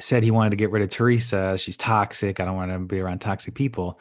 said 0.00 0.22
he 0.22 0.30
wanted 0.30 0.50
to 0.50 0.56
get 0.56 0.70
rid 0.70 0.82
of 0.82 0.90
Teresa. 0.90 1.56
She's 1.58 1.76
toxic. 1.76 2.40
I 2.40 2.44
don't 2.44 2.56
want 2.56 2.70
to 2.72 2.78
be 2.78 3.00
around 3.00 3.20
toxic 3.20 3.54
people. 3.54 3.98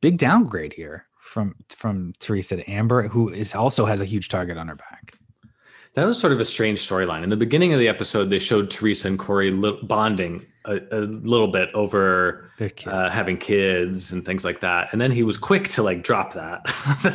Big 0.00 0.18
downgrade 0.18 0.72
here 0.72 1.06
from 1.20 1.54
from 1.68 2.12
Teresa 2.18 2.56
to 2.56 2.70
Amber, 2.70 3.08
who 3.08 3.28
is 3.28 3.54
also 3.54 3.86
has 3.86 4.00
a 4.00 4.04
huge 4.04 4.28
target 4.28 4.56
on 4.56 4.68
her 4.68 4.76
back. 4.76 5.14
That 5.94 6.06
was 6.06 6.18
sort 6.18 6.32
of 6.32 6.38
a 6.38 6.44
strange 6.44 6.78
storyline. 6.78 7.24
In 7.24 7.28
the 7.28 7.36
beginning 7.36 7.72
of 7.72 7.80
the 7.80 7.88
episode, 7.88 8.26
they 8.26 8.38
showed 8.38 8.70
Teresa 8.70 9.08
and 9.08 9.18
Corey 9.18 9.50
li- 9.50 9.78
bonding 9.82 10.46
a, 10.64 10.78
a, 10.92 11.00
little 11.00 11.48
bit 11.48 11.70
over 11.74 12.52
kids. 12.56 12.86
Uh, 12.86 13.10
having 13.10 13.36
kids 13.36 14.12
and 14.12 14.24
things 14.24 14.44
like 14.44 14.60
that, 14.60 14.90
and 14.92 15.00
then 15.00 15.10
he 15.10 15.24
was 15.24 15.36
quick 15.36 15.68
to 15.70 15.82
like 15.82 16.04
drop 16.04 16.34
that. 16.34 16.60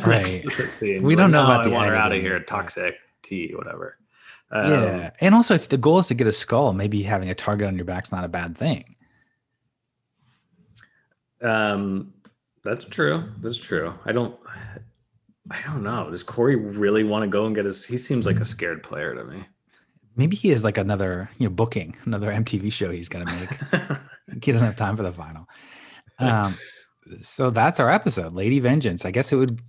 right. 0.06 0.26
scene. 0.70 1.02
We 1.02 1.16
don't 1.16 1.30
know 1.30 1.44
about 1.44 1.60
I 1.62 1.64
the 1.64 1.70
want 1.70 1.88
her 1.88 1.96
out 1.96 2.12
of 2.12 2.20
here. 2.20 2.38
Toxic 2.40 2.96
tea, 3.22 3.54
whatever. 3.54 3.96
Um, 4.54 4.70
yeah, 4.70 5.10
and 5.20 5.34
also 5.34 5.54
if 5.54 5.68
the 5.68 5.76
goal 5.76 5.98
is 5.98 6.06
to 6.06 6.14
get 6.14 6.28
a 6.28 6.32
skull, 6.32 6.72
maybe 6.72 7.02
having 7.02 7.28
a 7.28 7.34
target 7.34 7.66
on 7.66 7.74
your 7.74 7.84
back 7.84 8.04
is 8.04 8.12
not 8.12 8.24
a 8.24 8.28
bad 8.28 8.56
thing. 8.56 8.94
Um, 11.42 12.14
that's 12.62 12.84
true. 12.84 13.24
That's 13.42 13.58
true. 13.58 13.92
I 14.04 14.12
don't. 14.12 14.38
I 15.50 15.60
don't 15.66 15.82
know. 15.82 16.08
Does 16.10 16.22
Corey 16.22 16.56
really 16.56 17.04
want 17.04 17.22
to 17.22 17.28
go 17.28 17.44
and 17.46 17.54
get 17.54 17.66
his? 17.66 17.84
He 17.84 17.98
seems 17.98 18.26
like 18.26 18.40
a 18.40 18.44
scared 18.44 18.82
player 18.82 19.14
to 19.14 19.24
me. 19.24 19.44
Maybe 20.16 20.36
he 20.36 20.50
is 20.50 20.64
like 20.64 20.78
another, 20.78 21.28
you 21.38 21.48
know, 21.48 21.54
booking 21.54 21.96
another 22.04 22.30
MTV 22.30 22.72
show 22.72 22.90
he's 22.90 23.08
gonna 23.08 23.26
make. 23.26 23.50
he 24.44 24.52
doesn't 24.52 24.66
have 24.66 24.76
time 24.76 24.96
for 24.96 25.02
the 25.02 25.12
final. 25.12 25.46
Um, 26.20 26.56
so 27.20 27.50
that's 27.50 27.80
our 27.80 27.90
episode, 27.90 28.32
Lady 28.32 28.60
Vengeance. 28.60 29.04
I 29.04 29.10
guess 29.10 29.32
it 29.32 29.36
would 29.36 29.60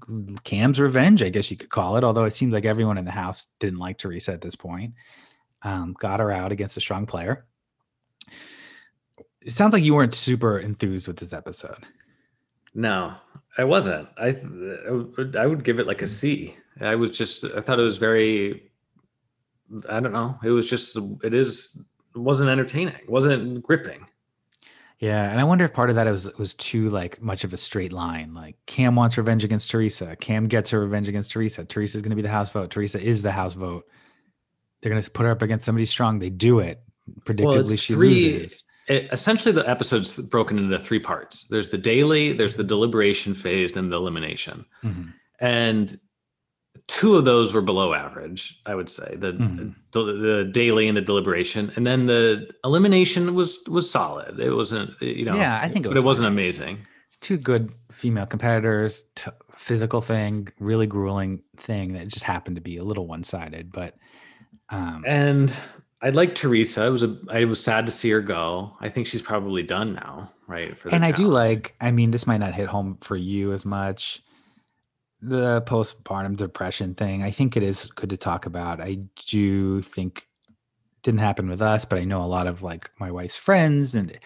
Kam's 0.43 0.79
revenge. 0.79 1.21
I 1.21 1.29
guess 1.29 1.51
you 1.51 1.57
could 1.57 1.69
call 1.69 1.97
it. 1.97 2.03
Although 2.03 2.25
it 2.25 2.33
seems 2.33 2.53
like 2.53 2.65
everyone 2.65 2.97
in 2.97 3.05
the 3.05 3.11
house 3.11 3.47
didn't 3.59 3.79
like 3.79 3.97
Teresa 3.97 4.33
at 4.33 4.41
this 4.41 4.55
point. 4.55 4.93
Um, 5.61 5.95
got 5.99 6.19
her 6.19 6.31
out 6.31 6.51
against 6.51 6.77
a 6.77 6.81
strong 6.81 7.05
player. 7.05 7.45
It 9.41 9.51
sounds 9.51 9.73
like 9.73 9.83
you 9.83 9.93
weren't 9.93 10.13
super 10.13 10.59
enthused 10.59 11.07
with 11.07 11.17
this 11.17 11.33
episode. 11.33 11.85
No, 12.73 13.15
I 13.57 13.63
wasn't. 13.63 14.07
I 14.17 14.37
I 15.37 15.45
would 15.45 15.63
give 15.63 15.79
it 15.79 15.87
like 15.87 16.01
a 16.01 16.07
C. 16.07 16.55
I 16.81 16.95
was 16.95 17.09
just 17.11 17.45
I 17.45 17.61
thought 17.61 17.79
it 17.79 17.83
was 17.83 17.97
very 17.97 18.71
I 19.89 19.99
don't 19.99 20.13
know. 20.13 20.37
It 20.43 20.49
was 20.49 20.69
just 20.69 20.97
it 21.23 21.33
is 21.33 21.79
wasn't 22.15 22.49
entertaining. 22.49 22.95
Wasn't 23.07 23.63
gripping. 23.63 24.05
Yeah, 24.99 25.29
and 25.29 25.39
I 25.39 25.43
wonder 25.43 25.65
if 25.65 25.73
part 25.73 25.89
of 25.89 25.95
that 25.97 26.07
was 26.07 26.33
was 26.37 26.53
too 26.53 26.89
like 26.89 27.21
much 27.21 27.43
of 27.43 27.53
a 27.53 27.57
straight 27.57 27.91
line. 27.91 28.33
Like 28.33 28.55
Kam 28.65 28.95
wants 28.95 29.17
revenge 29.17 29.43
against 29.43 29.69
Teresa. 29.69 30.15
Kam 30.15 30.47
gets 30.47 30.69
her 30.69 30.79
revenge 30.79 31.09
against 31.09 31.31
Teresa. 31.31 31.65
Teresa's 31.65 32.01
going 32.01 32.11
to 32.11 32.15
be 32.15 32.21
the 32.21 32.29
house 32.29 32.49
vote. 32.49 32.71
Teresa 32.71 33.01
is 33.01 33.21
the 33.21 33.31
house 33.31 33.53
vote. 33.53 33.85
They're 34.81 34.91
going 34.91 35.01
to 35.01 35.11
put 35.11 35.25
her 35.25 35.31
up 35.31 35.41
against 35.41 35.65
somebody 35.65 35.85
strong. 35.85 36.19
They 36.19 36.29
do 36.29 36.59
it. 36.59 36.81
Predictably, 37.21 37.67
well, 37.67 37.75
she 37.75 37.93
three, 37.93 38.09
loses 38.09 38.63
it, 38.87 39.09
essentially 39.11 39.51
the 39.51 39.67
episode's 39.69 40.13
broken 40.13 40.57
into 40.57 40.77
three 40.77 40.99
parts 40.99 41.45
there's 41.49 41.69
the 41.69 41.77
daily 41.77 42.33
there's 42.33 42.55
the 42.55 42.63
deliberation 42.63 43.33
phase 43.33 43.75
and 43.75 43.91
the 43.91 43.95
elimination 43.95 44.65
mm-hmm. 44.83 45.09
and 45.39 45.97
two 46.87 47.15
of 47.15 47.25
those 47.25 47.53
were 47.53 47.61
below 47.61 47.93
average 47.93 48.59
i 48.65 48.75
would 48.75 48.89
say 48.89 49.15
the, 49.17 49.33
mm-hmm. 49.33 49.69
the, 49.91 50.03
the 50.03 50.49
daily 50.51 50.87
and 50.87 50.95
the 50.97 51.01
deliberation 51.01 51.71
and 51.75 51.85
then 51.85 52.05
the 52.05 52.47
elimination 52.63 53.33
was 53.35 53.59
was 53.67 53.89
solid 53.89 54.39
it 54.39 54.51
wasn't 54.51 54.89
you 55.01 55.25
know 55.25 55.35
yeah 55.35 55.59
i 55.61 55.67
think 55.67 55.85
it 55.85 55.89
was 55.89 55.95
but 55.95 56.01
it 56.01 56.05
wasn't 56.05 56.27
amazing 56.27 56.77
two 57.21 57.37
good 57.37 57.71
female 57.91 58.25
competitors 58.25 59.05
t- 59.15 59.31
physical 59.55 60.01
thing 60.01 60.47
really 60.59 60.85
grueling 60.85 61.41
thing 61.57 61.93
that 61.93 62.07
just 62.07 62.25
happened 62.25 62.55
to 62.55 62.61
be 62.61 62.77
a 62.77 62.83
little 62.83 63.07
one-sided 63.07 63.71
but 63.71 63.95
um 64.69 65.03
and 65.07 65.55
I 66.01 66.09
like 66.09 66.35
Teresa. 66.35 66.83
I 66.83 66.89
was 66.89 67.01
a, 67.01 67.17
I 67.29 67.45
was 67.45 67.63
sad 67.63 67.87
to 67.87 67.91
see 67.91 68.11
her 68.11 68.21
go. 68.21 68.73
I 68.79 68.89
think 68.89 69.07
she's 69.07 69.23
probably 69.23 69.63
done 69.63 69.95
now, 69.95 70.31
right? 70.45 70.69
and 70.69 70.79
challenge. 70.79 71.05
I 71.05 71.11
do 71.13 71.25
like. 71.25 71.75
I 71.81 71.89
mean, 71.89 72.11
this 72.11 72.27
might 72.27 72.37
not 72.37 72.53
hit 72.53 72.67
home 72.67 72.99
for 73.01 73.15
you 73.15 73.53
as 73.53 73.65
much. 73.65 74.21
The 75.27 75.61
postpartum 75.63 76.37
depression 76.37 76.93
thing. 76.93 77.23
I 77.23 77.31
think 77.31 77.57
it 77.57 77.63
is 77.63 77.85
good 77.85 78.09
to 78.11 78.17
talk 78.17 78.45
about. 78.45 78.79
I 78.79 78.99
do 79.27 79.81
think 79.81 80.27
didn't 81.03 81.19
happen 81.19 81.49
with 81.49 81.61
us, 81.61 81.85
but 81.85 81.99
I 81.99 82.03
know 82.03 82.21
a 82.21 82.25
lot 82.25 82.47
of 82.47 82.61
like 82.61 82.91
my 82.99 83.11
wife's 83.11 83.37
friends, 83.37 83.95
and 83.95 84.17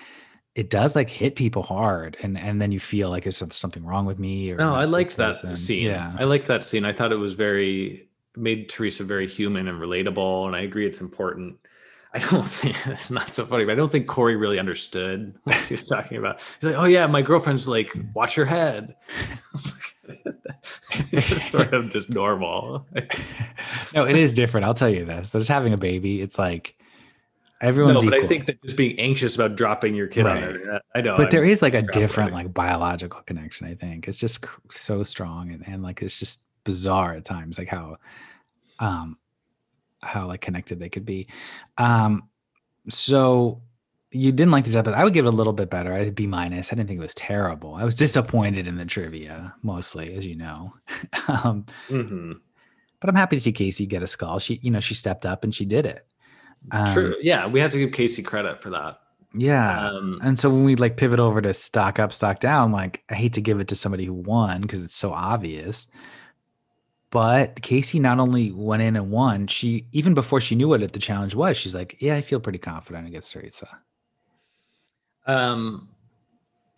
it 0.56 0.70
does 0.70 0.95
like 0.95 1.10
hit 1.10 1.36
people 1.36 1.64
hard, 1.64 2.18
and 2.22 2.38
and 2.38 2.62
then 2.62 2.72
you 2.72 2.80
feel 2.80 3.10
like 3.10 3.26
is 3.28 3.43
something 3.52 3.86
wrong 3.86 4.06
with 4.06 4.20
me? 4.20 4.52
Or 4.52 4.58
no, 4.58 4.76
I 4.76 4.86
liked 4.86 5.18
that 5.18 5.58
scene. 5.58 5.86
Yeah, 5.86 6.16
I 6.18 6.26
liked 6.26 6.47
that 6.47 6.64
scene. 6.64 6.86
I 6.86 6.91
thought 6.91 7.12
it 7.12 7.18
was 7.18 7.34
very 7.34 8.10
made 8.36 8.70
Teresa 8.70 9.04
very 9.04 9.28
human 9.28 9.68
and 9.68 9.80
relatable. 9.80 10.47
And 10.47 10.56
I 10.56 10.62
agree 10.62 10.86
it's 10.88 11.02
important. 11.02 11.58
I 12.14 12.20
don't 12.20 12.43
think 12.47 12.76
it's 12.88 13.12
not 13.12 13.30
so 13.30 13.45
funny, 13.45 13.66
but 13.66 13.74
I 13.74 13.76
don't 13.76 13.91
think 13.91 14.08
corey 14.08 14.36
really 14.36 14.60
understood 14.60 15.36
what 15.43 15.56
she 15.68 15.76
was 15.76 15.86
talking 15.86 16.18
about. 16.18 16.41
He's 16.60 16.70
like, 16.70 16.80
"Oh 16.80 16.86
yeah, 16.86 17.06
my 17.08 17.22
girlfriend's 17.22 17.68
like, 17.68 17.95
watch 18.14 18.36
your 18.36 18.45
head." 18.45 18.95
it's 21.12 21.49
sort 21.49 21.74
of 21.74 21.89
just 21.89 22.10
normal. 22.10 22.86
no, 23.93 24.05
it 24.05 24.16
is 24.16 24.34
different. 24.34 24.66
I'll 24.66 24.74
tell 24.74 24.89
you 24.89 25.05
this: 25.05 25.30
just 25.30 25.49
having 25.49 25.74
a 25.74 25.78
baby, 25.78 26.22
it's 26.22 26.38
like 26.38 26.76
everyone's. 27.62 28.03
No, 28.03 28.10
but 28.10 28.18
equal. 28.18 28.26
I 28.26 28.28
think 28.30 28.45
that 28.47 28.62
just 28.64 28.78
being 28.78 28.99
anxious 28.99 29.36
about 29.36 29.55
dropping 29.55 29.95
your 29.95 30.07
kid 30.07 30.26
right. 30.26 30.43
on 30.43 30.53
there, 30.53 30.82
I 30.95 31.01
know. 31.01 31.16
But 31.18 31.26
I'm 31.26 31.32
there 31.32 31.43
is 31.43 31.62
like 31.62 31.74
a 31.74 31.82
different, 31.82 32.34
like 32.34 32.53
biological 32.53 33.22
connection. 33.22 33.68
I 33.68 33.76
think 33.76 34.07
it's 34.07 34.20
just 34.20 34.45
so 34.70 35.03
strong, 35.03 35.51
and, 35.51 35.68
and 35.68 35.84
like 35.84 36.01
it's 36.01 36.20
just 36.20 36.43
bizarre 36.64 37.14
at 37.14 37.26
times, 37.26 37.57
like 37.57 37.70
how, 37.70 37.97
um, 38.80 39.18
how 40.01 40.28
like 40.28 40.41
connected 40.41 40.80
they 40.80 40.89
could 40.89 41.05
be. 41.05 41.28
Um, 41.78 42.30
so 42.89 43.62
you 44.12 44.32
didn't 44.32 44.51
like 44.51 44.66
this 44.66 44.76
episode. 44.76 44.97
I 44.97 45.03
would 45.03 45.14
give 45.14 45.26
it 45.26 45.34
a 45.34 45.38
little 45.38 45.53
bit 45.53 45.70
better. 45.70 45.93
I'd 45.93 46.16
B 46.16 46.26
minus. 46.26 46.72
I 46.72 46.76
didn't 46.76 46.88
think 46.88 46.99
it 46.99 47.03
was 47.03 47.14
terrible. 47.16 47.76
I 47.76 47.84
was 47.84 47.95
disappointed 47.95 48.68
in 48.68 48.78
the 48.78 48.86
trivia 48.86 49.53
mostly, 49.62 50.16
as 50.16 50.26
you 50.26 50.36
know. 50.36 50.74
um, 51.28 51.66
mm-hmm. 51.88 52.34
But 52.99 53.10
I'm 53.10 53.16
happy 53.16 53.38
to 53.38 53.39
see 53.39 53.53
Kaycee 53.53 53.88
get 53.88 54.03
a 54.03 54.07
skull. 54.07 54.39
She, 54.39 54.60
you 54.62 54.72
know, 54.72 54.80
she 54.80 54.95
stepped 54.95 55.26
up 55.26 55.43
and 55.43 55.53
she 55.53 55.66
did 55.66 55.86
it. 55.86 56.05
Um, 56.72 56.93
True. 56.93 57.16
Yeah, 57.22 57.47
we 57.47 57.60
have 57.60 57.72
to 57.72 57.78
give 57.78 57.91
Kaycee 57.91 58.26
credit 58.26 58.62
for 58.62 58.72
that. 58.72 58.99
Yeah. 59.34 59.89
Um, 59.89 60.20
And 60.24 60.39
so 60.39 60.49
when 60.49 60.64
we 60.64 60.76
like 60.76 60.97
pivot 60.97 61.20
over 61.20 61.41
to 61.41 61.53
stock 61.53 61.99
up, 61.99 62.12
stock 62.12 62.39
down, 62.39 62.72
like 62.72 63.03
I 63.10 63.16
hate 63.16 63.34
to 63.34 63.41
give 63.41 63.60
it 63.60 63.68
to 63.70 63.76
somebody 63.76 64.05
who 64.05 64.14
won 64.14 64.62
because 64.62 64.84
it's 64.84 64.95
so 64.95 65.14
obvious. 65.14 65.88
But 67.12 67.57
Kaycee 67.57 68.01
not 68.01 68.20
only 68.20 68.51
went 68.51 68.84
in 68.84 68.95
and 68.95 69.12
won, 69.12 69.47
she 69.47 69.88
even 69.91 70.14
before 70.14 70.41
she 70.41 70.55
knew 70.55 70.68
what 70.68 70.82
it, 70.82 70.93
the 70.93 70.99
challenge 70.99 71.34
was, 71.34 71.57
she's 71.57 71.74
like, 71.74 71.97
"Yeah, 71.99 72.16
I 72.16 72.22
feel 72.22 72.39
pretty 72.39 72.60
confident 72.60 73.07
against 73.07 73.32
Teresa." 73.32 73.80
Um, 75.26 75.89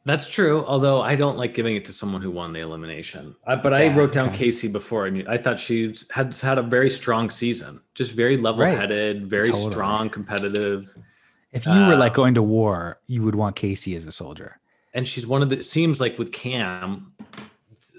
that's 0.06 0.30
true. 0.30 0.66
Although 0.66 1.02
I 1.02 1.16
don't 1.16 1.38
like 1.38 1.54
giving 1.54 1.76
it 1.76 1.86
to 1.86 1.94
someone 1.94 2.22
who 2.22 2.32
won 2.32 2.54
the 2.54 2.60
elimination. 2.60 3.36
Uh, 3.46 3.56
but 3.56 3.74
I 3.74 3.94
wrote 3.94 4.12
down 4.12 4.30
okay. 4.30 4.48
Kaycee 4.48 4.72
before, 4.72 5.06
and 5.06 5.28
I 5.30 5.38
thought 5.38 5.60
she 5.60 5.94
had 6.10 6.36
had 6.36 6.58
a 6.58 6.64
very 6.64 6.90
strong 6.90 7.30
season. 7.30 7.82
Just 7.94 8.14
very 8.14 8.38
level-headed, 8.38 9.28
very 9.30 9.46
Totally. 9.52 9.72
strong, 9.72 10.10
competitive, 10.10 10.92
If 11.52 11.66
you 11.68 11.86
were 11.86 11.96
like 11.96 12.14
going 12.16 12.34
to 12.36 12.42
war, 12.42 13.00
you 13.08 13.22
would 13.24 13.36
want 13.36 13.56
Kaycee 13.56 13.96
as 13.96 14.06
a 14.08 14.12
soldier. 14.12 14.60
and 14.94 15.08
she's 15.08 15.28
one 15.28 15.42
of 15.44 15.50
the. 15.50 15.62
Seems 15.62 16.02
like 16.02 16.18
with 16.18 16.32
Kam, 16.32 17.14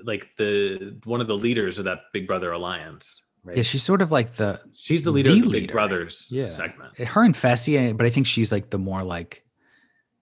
like 0.05 0.29
the 0.37 0.97
one 1.05 1.21
of 1.21 1.29
the 1.29 1.37
leaders 1.39 1.79
of 1.79 1.85
that 1.85 2.01
Big 2.13 2.27
Brother 2.27 2.51
alliance. 2.51 3.23
Right. 3.45 3.57
Yeah, 3.59 3.63
she's 3.63 3.83
sort 3.83 4.03
of 4.03 4.11
like 4.11 4.33
the 4.35 4.61
she's 4.73 5.05
the 5.05 5.11
leader 5.13 5.31
the 5.31 5.37
of 5.39 5.43
the 5.45 5.51
Big 5.51 5.61
leader. 5.63 5.73
Brothers 5.73 6.29
Yeah. 6.33 6.47
segment. 6.47 6.97
her 6.99 7.23
and 7.23 7.35
Fessy, 7.35 7.97
but 7.97 8.07
I 8.07 8.11
think 8.11 8.27
she's 8.27 8.51
like 8.51 8.71
the 8.71 8.79
more 8.79 9.03
like 9.05 9.45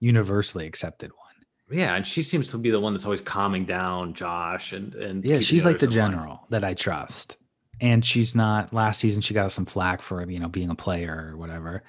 universally 0.01 0.67
accepted 0.67 1.11
one. 1.11 1.77
Yeah, 1.79 1.95
and 1.95 2.05
she 2.05 2.21
seems 2.21 2.47
to 2.47 2.57
be 2.57 2.69
the 2.69 2.81
one 2.81 2.91
that's 2.93 3.05
always 3.05 3.21
calming 3.21 3.63
down 3.63 4.13
Josh 4.13 4.73
and 4.73 4.93
and 4.95 5.23
Yeah, 5.23 5.39
she's 5.39 5.63
like 5.63 5.79
the 5.79 5.85
in 5.85 5.91
line. 5.91 6.11
general 6.11 6.41
that 6.49 6.65
I 6.65 6.73
trust. 6.73 7.37
And 7.79 8.03
she's 8.03 8.35
not 8.35 8.73
last 8.73 8.99
season 8.99 9.21
she 9.21 9.33
got 9.33 9.51
some 9.53 9.65
flack 9.65 10.01
for, 10.01 10.29
you 10.29 10.39
know, 10.39 10.49
being 10.49 10.69
a 10.69 10.75
player 10.75 11.29
or 11.31 11.37
whatever. 11.37 11.83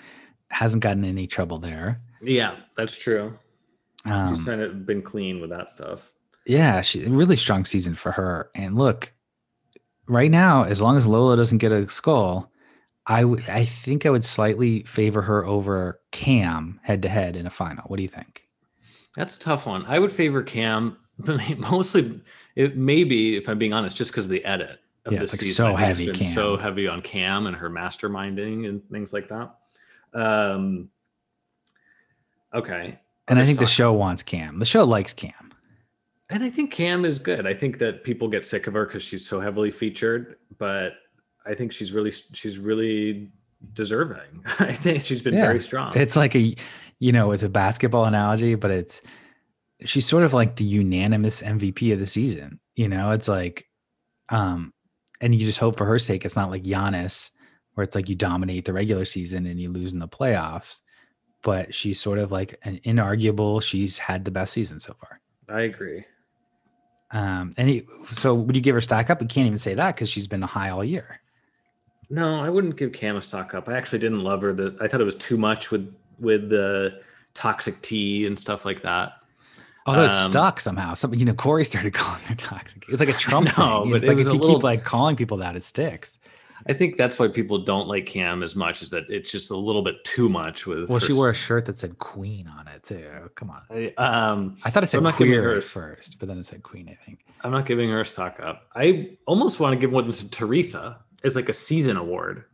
Hasn't 0.48 0.82
gotten 0.84 1.04
any 1.04 1.26
trouble 1.26 1.58
there. 1.58 2.00
Yeah, 2.22 2.56
that's 2.76 2.96
true. 2.96 3.36
Um, 4.04 4.36
she's 4.36 4.44
kind 4.44 4.60
of 4.62 4.86
been 4.86 5.02
clean 5.02 5.40
with 5.40 5.50
that 5.50 5.68
stuff. 5.70 6.12
yeah, 6.46 6.80
she 6.80 7.04
really 7.08 7.36
strong 7.36 7.64
season 7.64 7.94
for 7.94 8.12
her. 8.12 8.50
And 8.54 8.76
look, 8.78 9.12
right 10.06 10.30
now, 10.30 10.62
as 10.64 10.80
long 10.80 10.96
as 10.96 11.06
Lolo 11.06 11.34
doesn't 11.36 11.58
get 11.58 11.72
a 11.72 11.88
skull, 11.90 12.51
I 13.06 13.24
would 13.24 13.48
I 13.48 13.64
think 13.64 14.06
I 14.06 14.10
would 14.10 14.24
slightly 14.24 14.82
favor 14.84 15.22
her 15.22 15.44
over 15.44 16.00
Kam 16.12 16.80
head 16.82 17.02
to 17.02 17.08
head 17.08 17.36
in 17.36 17.46
a 17.46 17.50
final. 17.50 17.84
What 17.86 17.96
do 17.96 18.02
you 18.02 18.08
think? 18.08 18.44
That's 19.16 19.36
a 19.36 19.40
tough 19.40 19.66
one. 19.66 19.84
I 19.86 19.98
would 19.98 20.12
favor 20.12 20.42
Kam 20.42 20.96
mostly. 21.58 22.20
It 22.54 22.76
maybe, 22.76 23.36
if 23.36 23.48
I'm 23.48 23.58
being 23.58 23.72
honest, 23.72 23.96
just 23.96 24.10
because 24.12 24.26
of 24.26 24.30
the 24.30 24.44
edit 24.44 24.78
of 25.06 25.12
Yeah, 25.14 25.20
this 25.20 25.32
like, 25.32 25.40
season. 25.40 25.54
so 25.70 25.74
heavy 25.74 26.06
been 26.06 26.14
Kam. 26.16 26.32
so 26.32 26.56
heavy 26.56 26.86
on 26.86 27.00
Kam 27.02 27.46
and 27.46 27.56
her 27.56 27.70
masterminding 27.70 28.68
and 28.68 28.82
things 28.90 29.12
like 29.12 29.28
that. 29.28 29.54
Um. 30.14 30.88
Okay. 32.54 32.98
And 33.28 33.38
I 33.38 33.42
Other 33.42 33.46
think 33.46 33.58
the 33.60 33.66
show 33.66 33.92
wants 33.92 34.22
Kam. 34.22 34.58
The 34.58 34.66
show 34.66 34.84
likes 34.84 35.14
Kam. 35.14 35.32
And 36.28 36.42
I 36.44 36.50
think 36.50 36.70
Kam 36.70 37.04
is 37.04 37.18
good. 37.18 37.46
I 37.46 37.54
think 37.54 37.78
that 37.78 38.04
people 38.04 38.28
get 38.28 38.44
sick 38.44 38.66
of 38.66 38.74
her 38.74 38.84
because 38.86 39.02
she's 39.02 39.26
so 39.26 39.40
heavily 39.40 39.70
featured, 39.70 40.36
but 40.58 40.92
I 41.46 41.54
think 41.54 41.72
she's 41.72 41.92
really 41.92 42.10
she's 42.10 42.58
really 42.58 43.30
deserving. 43.74 44.44
I 44.58 44.72
think 44.72 45.02
she's 45.02 45.22
been 45.22 45.34
Yeah. 45.34 45.46
very 45.46 45.60
strong. 45.60 45.96
It's 45.96 46.16
like 46.16 46.34
a, 46.34 46.54
you 46.98 47.12
know, 47.12 47.28
with 47.28 47.42
a 47.42 47.48
basketball 47.48 48.04
analogy, 48.04 48.54
but 48.54 48.70
it's 48.70 49.00
she's 49.84 50.06
sort 50.06 50.22
of 50.24 50.32
like 50.32 50.56
the 50.56 50.64
unanimous 50.64 51.42
MVP 51.42 51.92
of 51.92 51.98
the 51.98 52.06
season. 52.06 52.60
You 52.76 52.88
know, 52.88 53.10
it's 53.12 53.28
like, 53.28 53.66
um, 54.28 54.72
and 55.20 55.34
you 55.34 55.44
just 55.44 55.58
hope 55.58 55.76
for 55.76 55.84
her 55.86 55.98
sake 55.98 56.24
it's 56.24 56.36
not 56.36 56.50
like 56.50 56.62
Giannis, 56.64 57.30
where 57.74 57.84
it's 57.84 57.94
like 57.94 58.08
you 58.08 58.14
dominate 58.14 58.64
the 58.64 58.72
regular 58.72 59.04
season 59.04 59.46
and 59.46 59.60
you 59.60 59.70
lose 59.70 59.92
in 59.92 59.98
the 59.98 60.08
playoffs. 60.08 60.78
But 61.42 61.74
she's 61.74 61.98
sort 62.00 62.18
of 62.18 62.30
like 62.30 62.58
an 62.62 62.78
inarguable. 62.84 63.60
She's 63.62 63.98
had 63.98 64.24
the 64.24 64.30
best 64.30 64.52
season 64.52 64.78
so 64.78 64.94
far. 64.94 65.20
I 65.48 65.62
agree. 65.62 66.04
Um, 67.10 67.52
and 67.58 67.68
he, 67.68 67.86
so 68.12 68.32
would 68.34 68.54
you 68.56 68.62
give 68.62 68.74
her 68.74 68.80
stack 68.80 69.10
up? 69.10 69.20
We 69.20 69.26
can't 69.26 69.46
even 69.46 69.58
say 69.58 69.74
that 69.74 69.94
because 69.94 70.08
she's 70.08 70.26
been 70.28 70.40
high 70.42 70.70
all 70.70 70.84
year. 70.84 71.20
No, 72.12 72.40
I 72.40 72.50
wouldn't 72.50 72.76
give 72.76 72.92
Kam 72.92 73.16
a 73.16 73.22
stock 73.22 73.54
up. 73.54 73.68
I 73.70 73.74
actually 73.76 73.98
didn't 74.00 74.22
love 74.22 74.42
her. 74.42 74.52
The, 74.52 74.76
I 74.82 74.86
thought 74.86 75.00
it 75.00 75.04
was 75.04 75.14
too 75.16 75.36
much 75.38 75.70
with 75.70 75.92
with 76.20 76.50
the 76.50 77.00
toxic 77.34 77.80
tea 77.80 78.26
and 78.26 78.38
stuff 78.38 78.64
like 78.66 78.82
that. 78.82 79.14
Although 79.86 80.04
Um, 80.06 80.12
stuck 80.30 80.60
somehow. 80.60 80.92
Some 80.94 81.14
you 81.14 81.24
know, 81.24 81.32
Corey 81.34 81.64
started 81.72 81.94
calling 81.94 82.20
her 82.24 82.34
toxic. 82.34 82.82
It 82.82 82.90
was 82.90 83.00
like 83.00 83.08
a 83.08 83.12
Trump 83.26 83.56
know, 83.56 83.82
thing. 83.84 83.92
but 83.92 83.96
It's 83.96 84.04
it 84.04 84.14
was 84.14 84.26
if 84.26 84.32
you 84.34 84.38
little- 84.40 84.56
keep 84.56 84.62
like 84.62 84.84
calling 84.84 85.16
people 85.16 85.38
that, 85.38 85.56
it 85.56 85.64
sticks. 85.64 86.18
I 86.68 86.74
think 86.74 86.96
that's 86.96 87.18
why 87.18 87.26
people 87.26 87.58
don't 87.58 87.88
like 87.88 88.06
Kam 88.06 88.42
as 88.44 88.54
much. 88.54 88.82
Is 88.82 88.90
that 88.90 89.04
it's 89.08 89.32
just 89.32 89.50
a 89.50 89.56
little 89.56 89.82
bit 89.82 90.04
too 90.04 90.28
much 90.28 90.64
with. 90.66 90.88
Well, 90.90 91.00
her 91.00 91.06
she 91.06 91.12
wore 91.12 91.30
a 91.30 91.34
shirt 91.34 91.64
that 91.64 91.76
said 91.76 91.98
Queen 91.98 92.46
on 92.46 92.68
it 92.68 92.84
too. 92.84 93.30
Come 93.34 93.50
on. 93.50 93.62
I, 93.70 93.92
um, 93.96 94.58
I 94.62 94.70
thought 94.70 94.84
it 94.84 94.86
said 94.86 94.98
I'm 94.98 95.04
not 95.04 95.14
queer 95.14 95.42
her 95.42 95.56
at 95.56 95.64
first, 95.64 96.18
but 96.20 96.28
then 96.28 96.38
it 96.38 96.46
said 96.46 96.62
Queen, 96.62 96.88
I 96.88 96.94
think. 97.04 97.24
I'm 97.40 97.50
not 97.50 97.66
giving 97.66 97.88
her 97.90 98.02
a 98.02 98.04
stock 98.06 98.38
up. 98.38 98.68
I 98.76 99.16
almost 99.26 99.58
want 99.58 99.72
to 99.72 99.78
give 99.80 99.90
one 99.90 100.08
to 100.12 100.30
Teresa 100.30 100.98
as 101.24 101.36
like 101.36 101.48
a 101.48 101.52
season 101.54 101.96
award. 101.96 102.44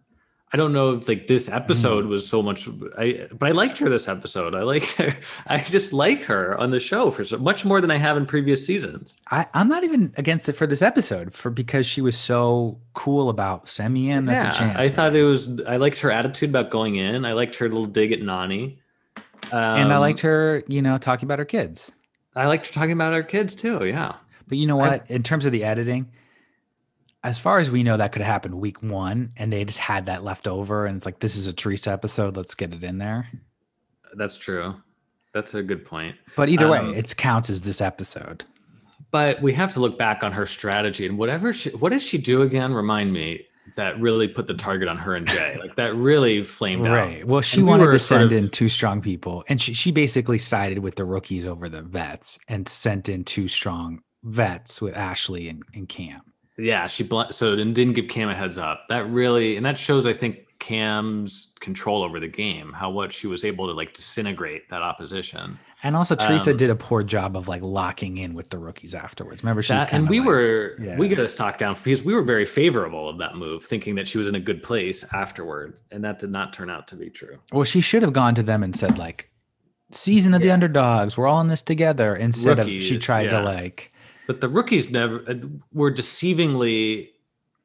I 0.51 0.57
don't 0.57 0.73
know 0.73 0.93
if 0.93 1.07
like 1.09 1.27
this 1.27 1.51
episode 1.51 2.05
Hmm. 2.05 2.11
was 2.11 2.27
so 2.27 2.43
much 2.43 2.67
I 2.97 3.29
but 3.39 3.51
I 3.51 3.53
liked 3.53 3.77
her 3.79 3.89
this 3.91 4.09
episode. 4.09 4.55
I 4.55 4.63
liked 4.63 4.93
her. 4.97 5.15
I 5.47 5.59
just 5.59 5.93
like 5.93 6.23
her 6.23 6.57
on 6.59 6.71
the 6.71 6.81
show 6.81 7.11
for 7.11 7.23
so 7.23 7.37
much 7.37 7.67
more 7.67 7.83
than 7.83 7.91
I 7.91 7.99
have 7.99 8.17
in 8.17 8.25
previous 8.25 8.65
seasons. 8.65 9.19
I, 9.31 9.47
I'm 9.53 9.69
not 9.69 9.85
even 9.85 10.15
against 10.17 10.49
it 10.49 10.55
for 10.55 10.67
this 10.67 10.81
episode 10.81 11.35
for 11.35 11.51
because 11.51 11.85
she 11.85 12.01
was 12.01 12.17
so 12.17 12.81
cool 12.95 13.29
about 13.29 13.69
Semyon. 13.69 14.25
That's 14.25 14.57
a 14.57 14.59
chance. 14.59 14.79
I 14.79 14.89
for 14.89 14.95
thought 14.97 15.15
it 15.15 15.23
was 15.25 15.61
I 15.67 15.77
liked 15.77 16.01
her 16.01 16.11
attitude 16.11 16.49
about 16.49 16.71
going 16.71 16.97
in. 16.97 17.27
I 17.27 17.35
liked 17.35 17.57
her 17.57 17.69
little 17.69 17.85
dig 17.85 18.13
at 18.13 18.21
Nany. 18.21 18.79
Um, 19.53 19.59
and 19.59 19.93
I 19.93 19.99
liked 19.99 20.21
her, 20.21 20.63
you 20.67 20.81
know, 20.83 20.97
talking 20.97 21.27
about 21.27 21.39
her 21.41 21.45
kids. 21.45 21.93
I 22.35 22.47
liked 22.47 22.67
her 22.69 22.73
talking 22.73 22.93
about 22.93 23.13
her 23.13 23.23
kids 23.23 23.55
too. 23.55 23.85
Yeah. 23.87 24.15
But 24.47 24.57
you 24.57 24.67
know 24.67 24.81
I- 24.81 24.89
what? 24.89 25.11
In 25.11 25.23
terms 25.23 25.45
of 25.45 25.53
the 25.53 25.65
editing, 25.65 26.11
as 27.25 27.39
far 27.39 27.59
as 27.59 27.71
we 27.71 27.83
know, 27.83 27.97
that 27.97 28.13
could 28.13 28.23
have 28.23 28.33
happened 28.33 28.55
week 28.55 28.83
one, 28.83 29.33
and 29.37 29.53
they 29.53 29.65
just 29.65 29.79
had 29.79 30.07
that 30.07 30.23
left 30.23 30.47
over, 30.47 30.87
and 30.87 30.97
it's 30.97 31.07
like 31.07 31.21
this 31.21 31.37
is 31.37 31.47
a 31.47 31.53
Teresa 31.53 31.91
episode. 31.91 32.37
Let's 32.37 32.55
get 32.55 32.73
it 32.73 32.85
in 32.85 32.99
there. 32.99 33.29
That's 34.15 34.39
true. 34.39 34.75
That's 35.35 35.55
a 35.55 35.63
good 35.63 35.85
point. 35.85 36.17
But 36.37 36.49
either 36.49 36.69
way, 36.69 36.79
Um, 36.79 36.95
it 36.95 37.17
counts 37.17 37.51
as 37.51 37.63
this 37.63 37.81
episode. 37.81 38.45
But 39.11 39.41
we 39.43 39.53
have 39.55 39.73
to 39.75 39.81
look 39.81 39.99
back 39.99 40.23
on 40.23 40.33
her 40.33 40.47
strategy 40.47 41.07
and 41.07 41.17
whatever 41.19 41.53
she 41.53 41.71
what 41.71 41.93
did 41.93 42.03
she 42.03 42.19
do 42.19 42.43
again? 42.43 42.73
Remind 42.75 43.13
me 43.13 43.47
that 43.77 43.99
really 44.01 44.29
put 44.29 44.47
the 44.47 44.55
target 44.55 44.89
on 44.89 44.97
her 44.97 45.15
and 45.15 45.27
Jay. 45.29 45.57
Like 45.61 45.77
that 45.77 45.95
really 45.95 46.43
flamed 46.43 46.87
out. 46.87 46.93
Right. 46.93 47.27
Well, 47.27 47.41
she 47.41 47.61
And 47.61 47.69
wanted 47.69 47.87
were 47.87 47.93
to 47.93 47.99
send 47.99 48.33
in 48.33 48.49
two 48.51 48.69
strong 48.69 49.01
people, 49.01 49.45
and 49.49 49.61
she 49.61 49.75
she 49.75 49.93
basically 49.93 50.39
sided 50.39 50.79
with 50.81 50.97
the 50.97 51.05
rookies 51.05 51.47
over 51.47 51.69
the 51.69 51.83
vets 51.83 52.39
and 52.49 52.69
sent 52.69 53.09
in 53.09 53.25
two 53.25 53.49
strong 53.49 54.03
vets 54.23 54.81
with 54.83 54.97
Ashley 54.97 55.49
and, 55.49 55.63
and 55.75 55.89
Kam. 55.89 56.21
Yeah, 56.59 56.87
she 56.87 57.05
bl- 57.05 57.31
so 57.31 57.53
and 57.55 57.75
didn't 57.75 57.95
give 57.95 58.09
Kam 58.09 58.29
a 58.29 58.35
heads 58.35 58.59
up. 58.59 58.87
That 58.89 59.09
really 59.09 59.57
and 59.57 59.65
that 59.65 59.79
shows 59.79 60.07
I 60.07 60.13
think 60.13 60.39
Kam's 60.59 61.55
control 61.61 62.03
over 62.03 62.19
the 62.19 62.27
game, 62.29 62.73
how 62.73 62.91
what 62.91 63.13
she 63.13 63.27
was 63.29 63.45
able 63.45 63.67
to 63.69 63.73
like 63.73 63.95
disintegrate 63.95 64.69
that 64.71 64.83
opposition. 64.83 65.59
And 65.85 65.95
also, 65.95 66.17
Teresa 66.17 66.51
Um, 66.51 66.57
did 66.57 66.71
a 66.71 66.75
poor 66.75 67.05
job 67.05 67.37
of 67.37 67.47
like 67.47 67.63
locking 67.63 68.19
in 68.19 68.35
with 68.35 68.51
the 68.51 68.59
rookies 68.59 68.93
afterwards. 68.95 69.45
Remember, 69.45 69.63
she 69.63 69.73
That, 69.73 69.93
and 69.93 70.09
we 70.09 70.19
like, 70.19 70.29
were 70.29 70.75
we 70.99 71.09
Yeah. 71.09 71.15
got 71.15 71.25
a 71.25 71.29
stock 71.29 71.59
down 71.59 71.75
because 71.85 72.03
we 72.05 72.13
were 72.15 72.23
very 72.23 72.45
favorable 72.45 73.09
of 73.09 73.19
that 73.19 73.37
move, 73.37 73.63
thinking 73.65 73.95
that 73.95 74.09
she 74.09 74.19
was 74.19 74.27
in 74.27 74.35
a 74.35 74.41
good 74.41 74.65
place 74.65 75.05
afterward, 75.13 75.79
and 75.93 76.03
that 76.03 76.19
did 76.19 76.31
not 76.31 76.53
turn 76.53 76.69
out 76.71 76.89
to 76.89 76.97
be 76.97 77.09
true. 77.11 77.39
well, 77.53 77.63
she 77.65 77.81
should 77.81 78.03
have 78.03 78.13
gone 78.13 78.35
to 78.35 78.43
them 78.43 78.65
and 78.65 78.75
said 78.75 78.99
like, 78.99 79.31
"Season 79.93 80.35
of 80.35 80.43
the 80.43 80.51
underdogs, 80.51 81.17
we're 81.17 81.29
all 81.29 81.41
in 81.41 81.47
this 81.47 81.63
together." 81.63 82.17
Instead 82.17 82.59
of 82.59 82.67
she 82.67 82.75
Rookies, 82.81 83.03
tried 83.05 83.31
to 83.31 83.41
like, 83.41 83.93
But 84.29 84.43
the 84.43 84.49
rookies 84.49 84.91
never 84.91 85.25
uh, 85.27 85.35
were 85.73 85.91
deceivingly 85.91 87.09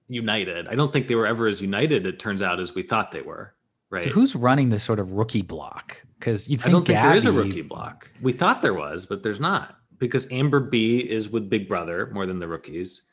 united. 0.07 0.69
I 0.69 0.75
don't 0.75 0.93
think 0.93 1.09
they 1.09 1.15
were 1.15 1.27
ever 1.27 1.45
as 1.45 1.61
united. 1.61 2.07
It 2.07 2.19
turns 2.19 2.41
out 2.41 2.61
as 2.61 2.73
we 2.73 2.81
thought 2.81 3.11
they 3.11 3.21
were. 3.21 3.53
Right. 3.89 4.03
so 4.05 4.09
who's 4.09 4.35
running 4.35 4.69
this 4.69 4.83
sort 4.83 4.97
of 4.97 5.11
rookie 5.11 5.43
block? 5.43 6.01
Because 6.17 6.47
you 6.47 6.57
think 6.57 6.69
I 6.69 6.71
don't 6.71 6.87
think 6.87 6.99
there 6.99 7.15
is 7.15 7.25
a 7.25 7.33
rookie 7.33 7.61
block. 7.61 8.09
We 8.21 8.31
thought 8.31 8.61
there 8.61 8.73
was, 8.73 9.05
but 9.05 9.21
there's 9.21 9.41
not 9.41 9.75
because 9.99 10.25
Amber 10.31 10.61
B 10.61 10.99
is 10.99 11.29
with 11.29 11.49
Big 11.49 11.67
Brother 11.67 12.09
more 12.13 12.25
than 12.25 12.39
the 12.39 12.47
rookies. 12.47 13.03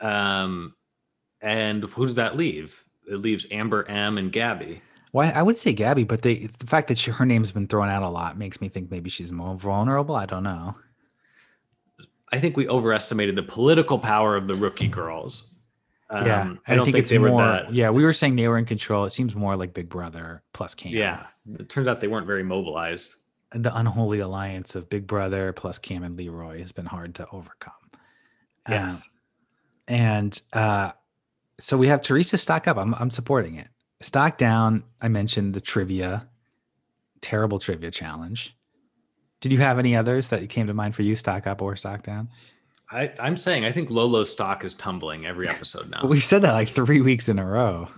Um, 0.00 0.74
and 1.40 1.82
who 1.84 2.04
does 2.04 2.16
that 2.16 2.36
leave? 2.36 2.84
It 3.10 3.16
leaves 3.16 3.46
Amber 3.50 3.88
M 3.88 4.18
and 4.18 4.30
Gabby. 4.30 4.82
Well, 5.12 5.32
I 5.34 5.42
would 5.42 5.56
say 5.56 5.72
Gabby, 5.72 6.04
but 6.04 6.22
they, 6.22 6.50
the 6.58 6.66
fact 6.66 6.88
that 6.88 6.98
she, 6.98 7.10
her 7.10 7.26
name's 7.26 7.50
been 7.50 7.66
thrown 7.66 7.88
out 7.88 8.02
a 8.02 8.08
lot 8.08 8.38
makes 8.38 8.60
me 8.60 8.68
think 8.68 8.90
maybe 8.90 9.10
she's 9.10 9.32
more 9.32 9.56
vulnerable. 9.56 10.14
I 10.14 10.26
don't 10.26 10.44
know. 10.44 10.76
I 12.32 12.40
think 12.40 12.56
we 12.56 12.68
overestimated 12.68 13.36
the 13.36 13.42
political 13.42 13.98
power 13.98 14.36
of 14.36 14.46
the 14.48 14.54
rookie 14.54 14.88
girls. 14.88 15.48
Um, 16.10 16.26
yeah, 16.26 16.54
I 16.66 16.74
don't 16.74 16.84
think, 16.86 16.96
it's 16.98 17.10
they 17.10 17.18
more. 17.18 17.32
were 17.32 17.42
that. 17.42 17.74
Yeah, 17.74 17.90
we 17.90 18.04
were 18.04 18.12
saying 18.12 18.36
they 18.36 18.48
were 18.48 18.58
in 18.58 18.64
control. 18.66 19.04
It 19.04 19.10
seems 19.10 19.34
more 19.34 19.56
like 19.56 19.72
Big 19.74 19.88
Brother 19.88 20.42
plus 20.52 20.74
Kam. 20.74 20.92
Yeah, 20.92 21.26
it 21.58 21.68
turns 21.68 21.88
out 21.88 22.00
they 22.00 22.08
weren't 22.08 22.26
very 22.26 22.42
mobilized. 22.42 23.14
the 23.54 23.74
unholy 23.76 24.20
alliance 24.20 24.74
of 24.74 24.88
Big 24.90 25.06
Brother 25.06 25.52
plus 25.52 25.78
Kam 25.78 26.02
and 26.02 26.16
Leroy 26.16 26.58
has 26.60 26.72
been 26.72 26.86
hard 26.86 27.14
to 27.16 27.26
overcome. 27.32 27.72
Um, 28.66 28.72
Yes. 28.74 29.08
and 29.88 30.40
uh, 30.52 30.92
so 31.58 31.76
we 31.78 31.88
have 31.88 32.02
Teresa 32.02 32.36
stock 32.38 32.66
up. 32.68 32.76
I'm 32.76 32.94
I'm 32.94 33.10
supporting 33.10 33.54
it. 33.56 33.68
stock 34.02 34.36
down. 34.38 34.84
I 35.00 35.08
mentioned 35.08 35.54
the 35.54 35.60
trivia, 35.60 36.28
terrible 37.20 37.58
trivia 37.58 37.90
challenge. 37.90 38.54
Did 39.42 39.50
you 39.50 39.58
have 39.58 39.80
any 39.80 39.96
others 39.96 40.28
that 40.28 40.48
came 40.48 40.68
to 40.68 40.72
mind 40.72 40.94
for 40.94 41.02
you, 41.02 41.16
stock 41.16 41.48
up 41.48 41.60
or 41.60 41.74
stock 41.74 42.04
down? 42.04 42.30
I, 42.92 43.12
I'm 43.18 43.36
saying 43.36 43.64
I 43.64 43.72
think 43.72 43.90
Lolo's 43.90 44.30
stock 44.30 44.64
is 44.64 44.72
tumbling 44.72 45.26
every 45.26 45.48
episode 45.48 45.90
now. 45.90 46.02
We've 46.06 46.22
said 46.22 46.42
that 46.42 46.52
like 46.52 46.68
three 46.68 47.00
weeks 47.00 47.28
in 47.28 47.40
a 47.40 47.44
row. 47.44 47.88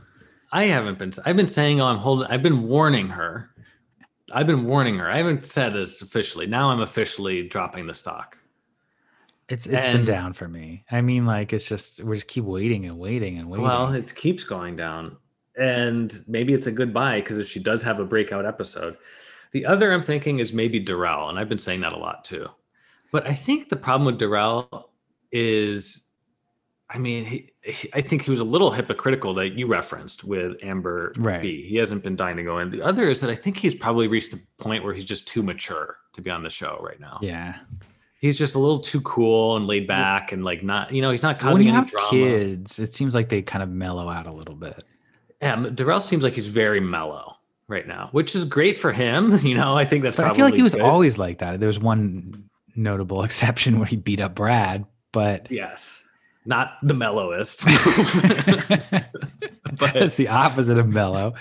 I 0.52 0.64
haven't 0.64 0.98
been. 0.98 1.12
I've 1.26 1.36
been 1.36 1.46
saying 1.46 1.82
oh, 1.82 1.86
I'm 1.86 1.98
holding. 1.98 2.28
I've 2.28 2.42
been 2.42 2.62
warning 2.62 3.08
her. 3.08 3.50
I've 4.32 4.46
been 4.46 4.64
warning 4.64 4.96
her. 4.98 5.10
I 5.10 5.18
haven't 5.18 5.46
said 5.46 5.74
this 5.74 6.00
officially. 6.00 6.46
Now 6.46 6.70
I'm 6.70 6.80
officially 6.80 7.46
dropping 7.46 7.86
the 7.86 7.94
stock. 7.94 8.38
It's 9.50 9.66
it's 9.66 9.88
been 9.88 10.06
down 10.06 10.32
for 10.32 10.48
me. 10.48 10.84
I 10.90 11.02
mean, 11.02 11.26
like 11.26 11.52
it's 11.52 11.68
just 11.68 12.02
we 12.02 12.16
just 12.16 12.28
keep 12.28 12.44
waiting 12.44 12.86
and 12.86 12.98
waiting 12.98 13.38
and 13.38 13.50
waiting. 13.50 13.66
Well, 13.66 13.92
it 13.92 14.14
keeps 14.14 14.44
going 14.44 14.76
down, 14.76 15.18
and 15.58 16.24
maybe 16.26 16.54
it's 16.54 16.68
a 16.68 16.72
good 16.72 16.94
buy 16.94 17.20
because 17.20 17.38
if 17.38 17.48
she 17.48 17.60
does 17.60 17.82
have 17.82 18.00
a 18.00 18.04
breakout 18.04 18.46
episode, 18.46 18.96
the 19.54 19.64
other 19.64 19.92
I'm 19.92 20.02
thinking 20.02 20.40
is 20.40 20.52
maybe 20.52 20.80
Darrell, 20.80 21.28
and 21.28 21.38
I've 21.38 21.48
been 21.48 21.60
saying 21.60 21.80
that 21.82 21.92
a 21.92 21.96
lot 21.96 22.24
too. 22.24 22.48
But 23.12 23.24
I 23.28 23.32
think 23.32 23.68
the 23.68 23.76
problem 23.76 24.04
with 24.04 24.18
Darrell 24.18 24.90
is, 25.30 26.02
I 26.90 26.98
mean, 26.98 27.24
he, 27.24 27.52
he, 27.62 27.88
I 27.94 28.00
think 28.00 28.22
he 28.22 28.30
was 28.30 28.40
a 28.40 28.44
little 28.44 28.72
hypocritical 28.72 29.32
that 29.34 29.52
you 29.52 29.68
referenced 29.68 30.24
with 30.24 30.56
Amber 30.64 31.12
Right. 31.16 31.40
B. 31.40 31.68
He 31.68 31.76
hasn't 31.76 32.02
been 32.02 32.16
dying 32.16 32.36
to 32.36 32.42
go 32.42 32.58
in. 32.58 32.70
The 32.70 32.82
other 32.82 33.08
is 33.08 33.20
that 33.20 33.30
I 33.30 33.36
think 33.36 33.56
he's 33.56 33.76
probably 33.76 34.08
reached 34.08 34.32
the 34.32 34.40
point 34.58 34.82
where 34.82 34.92
he's 34.92 35.04
just 35.04 35.28
too 35.28 35.44
mature 35.44 35.98
to 36.14 36.20
be 36.20 36.30
on 36.30 36.42
the 36.42 36.50
show 36.50 36.80
right 36.82 36.98
now. 36.98 37.20
yeah. 37.22 37.54
He's 38.18 38.38
just 38.38 38.54
a 38.54 38.58
little 38.58 38.80
too 38.80 39.02
cool 39.02 39.54
and 39.56 39.66
laid 39.66 39.86
back 39.86 40.32
and 40.32 40.44
like 40.44 40.64
not, 40.64 40.90
you 40.92 41.02
know, 41.02 41.10
he's 41.10 41.22
not 41.22 41.38
causing 41.38 41.68
any 41.68 41.76
have 41.76 41.90
drama. 41.90 42.08
kids, 42.10 42.78
it 42.78 42.94
seems 42.94 43.14
like 43.14 43.28
they 43.28 43.42
kind 43.42 43.62
of 43.62 43.68
mellow 43.68 44.08
out 44.08 44.26
a 44.26 44.32
little 44.32 44.54
bit. 44.54 44.82
Yeah, 45.42 45.68
Darrell 45.74 46.00
seems 46.00 46.24
like 46.24 46.32
he's 46.32 46.46
very 46.46 46.80
mellow 46.80 47.33
right 47.68 47.86
now, 47.86 48.08
which 48.12 48.34
is 48.34 48.44
great 48.44 48.78
for 48.78 48.92
him. 48.92 49.38
You 49.44 49.54
know, 49.54 49.76
I 49.76 49.84
think 49.84 50.02
that's. 50.02 50.16
But 50.16 50.26
I 50.26 50.34
feel 50.34 50.44
like 50.44 50.54
he 50.54 50.62
was 50.62 50.74
good. 50.74 50.82
always 50.82 51.18
like 51.18 51.38
that. 51.38 51.60
There 51.60 51.66
was 51.66 51.78
one 51.78 52.48
notable 52.76 53.22
exception 53.24 53.78
where 53.78 53.86
he 53.86 53.96
beat 53.96 54.20
up 54.20 54.34
Brad, 54.34 54.86
but 55.12 55.50
Yes, 55.50 56.00
not 56.46 56.74
the 56.82 56.94
mellowest. 56.94 57.64
but 59.78 59.94
that's 59.94 60.16
the 60.16 60.28
opposite 60.28 60.78
of 60.78 60.88
mellow. 60.88 61.34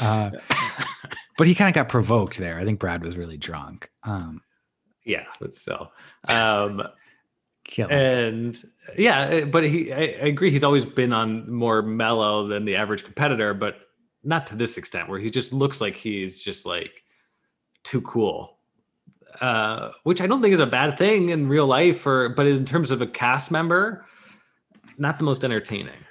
Uh, 0.00 0.30
but 1.36 1.46
he 1.46 1.54
kind 1.54 1.68
of 1.68 1.74
got 1.74 1.88
provoked 1.88 2.38
there. 2.38 2.58
I 2.58 2.64
think 2.64 2.78
Brad 2.78 3.04
was 3.04 3.16
really 3.16 3.36
drunk. 3.36 3.90
Um, 4.04 4.42
yeah, 5.04 5.24
but 5.40 5.54
still. 5.54 5.92
Um, 6.28 6.82
and 7.88 8.56
yeah, 8.96 9.44
but 9.44 9.64
he, 9.64 9.92
I, 9.92 9.98
I 9.98 10.26
agree. 10.26 10.50
He's 10.50 10.64
always 10.64 10.86
been 10.86 11.12
on 11.12 11.50
more 11.50 11.82
mellow 11.82 12.46
than 12.46 12.64
the 12.64 12.76
average 12.76 13.04
competitor, 13.04 13.54
but 13.54 13.76
not 14.24 14.46
to 14.48 14.56
this 14.56 14.76
extent 14.76 15.08
where 15.08 15.18
he 15.18 15.30
just 15.30 15.52
looks 15.52 15.80
like 15.80 15.94
he's 15.94 16.40
just 16.40 16.66
like 16.66 17.02
too 17.82 18.00
cool. 18.02 18.58
Uh, 19.40 19.90
which 20.04 20.20
I 20.20 20.28
don't 20.28 20.40
think 20.40 20.54
is 20.54 20.60
a 20.60 20.66
bad 20.66 20.96
thing 20.96 21.30
in 21.30 21.48
real 21.48 21.66
life, 21.66 22.06
or 22.06 22.28
but 22.28 22.46
in 22.46 22.64
terms 22.64 22.90
of 22.92 23.02
a 23.02 23.06
cast 23.06 23.50
member, 23.50 24.06
not 24.96 25.18
the 25.18 25.24
most 25.24 25.44
entertaining. 25.44 26.04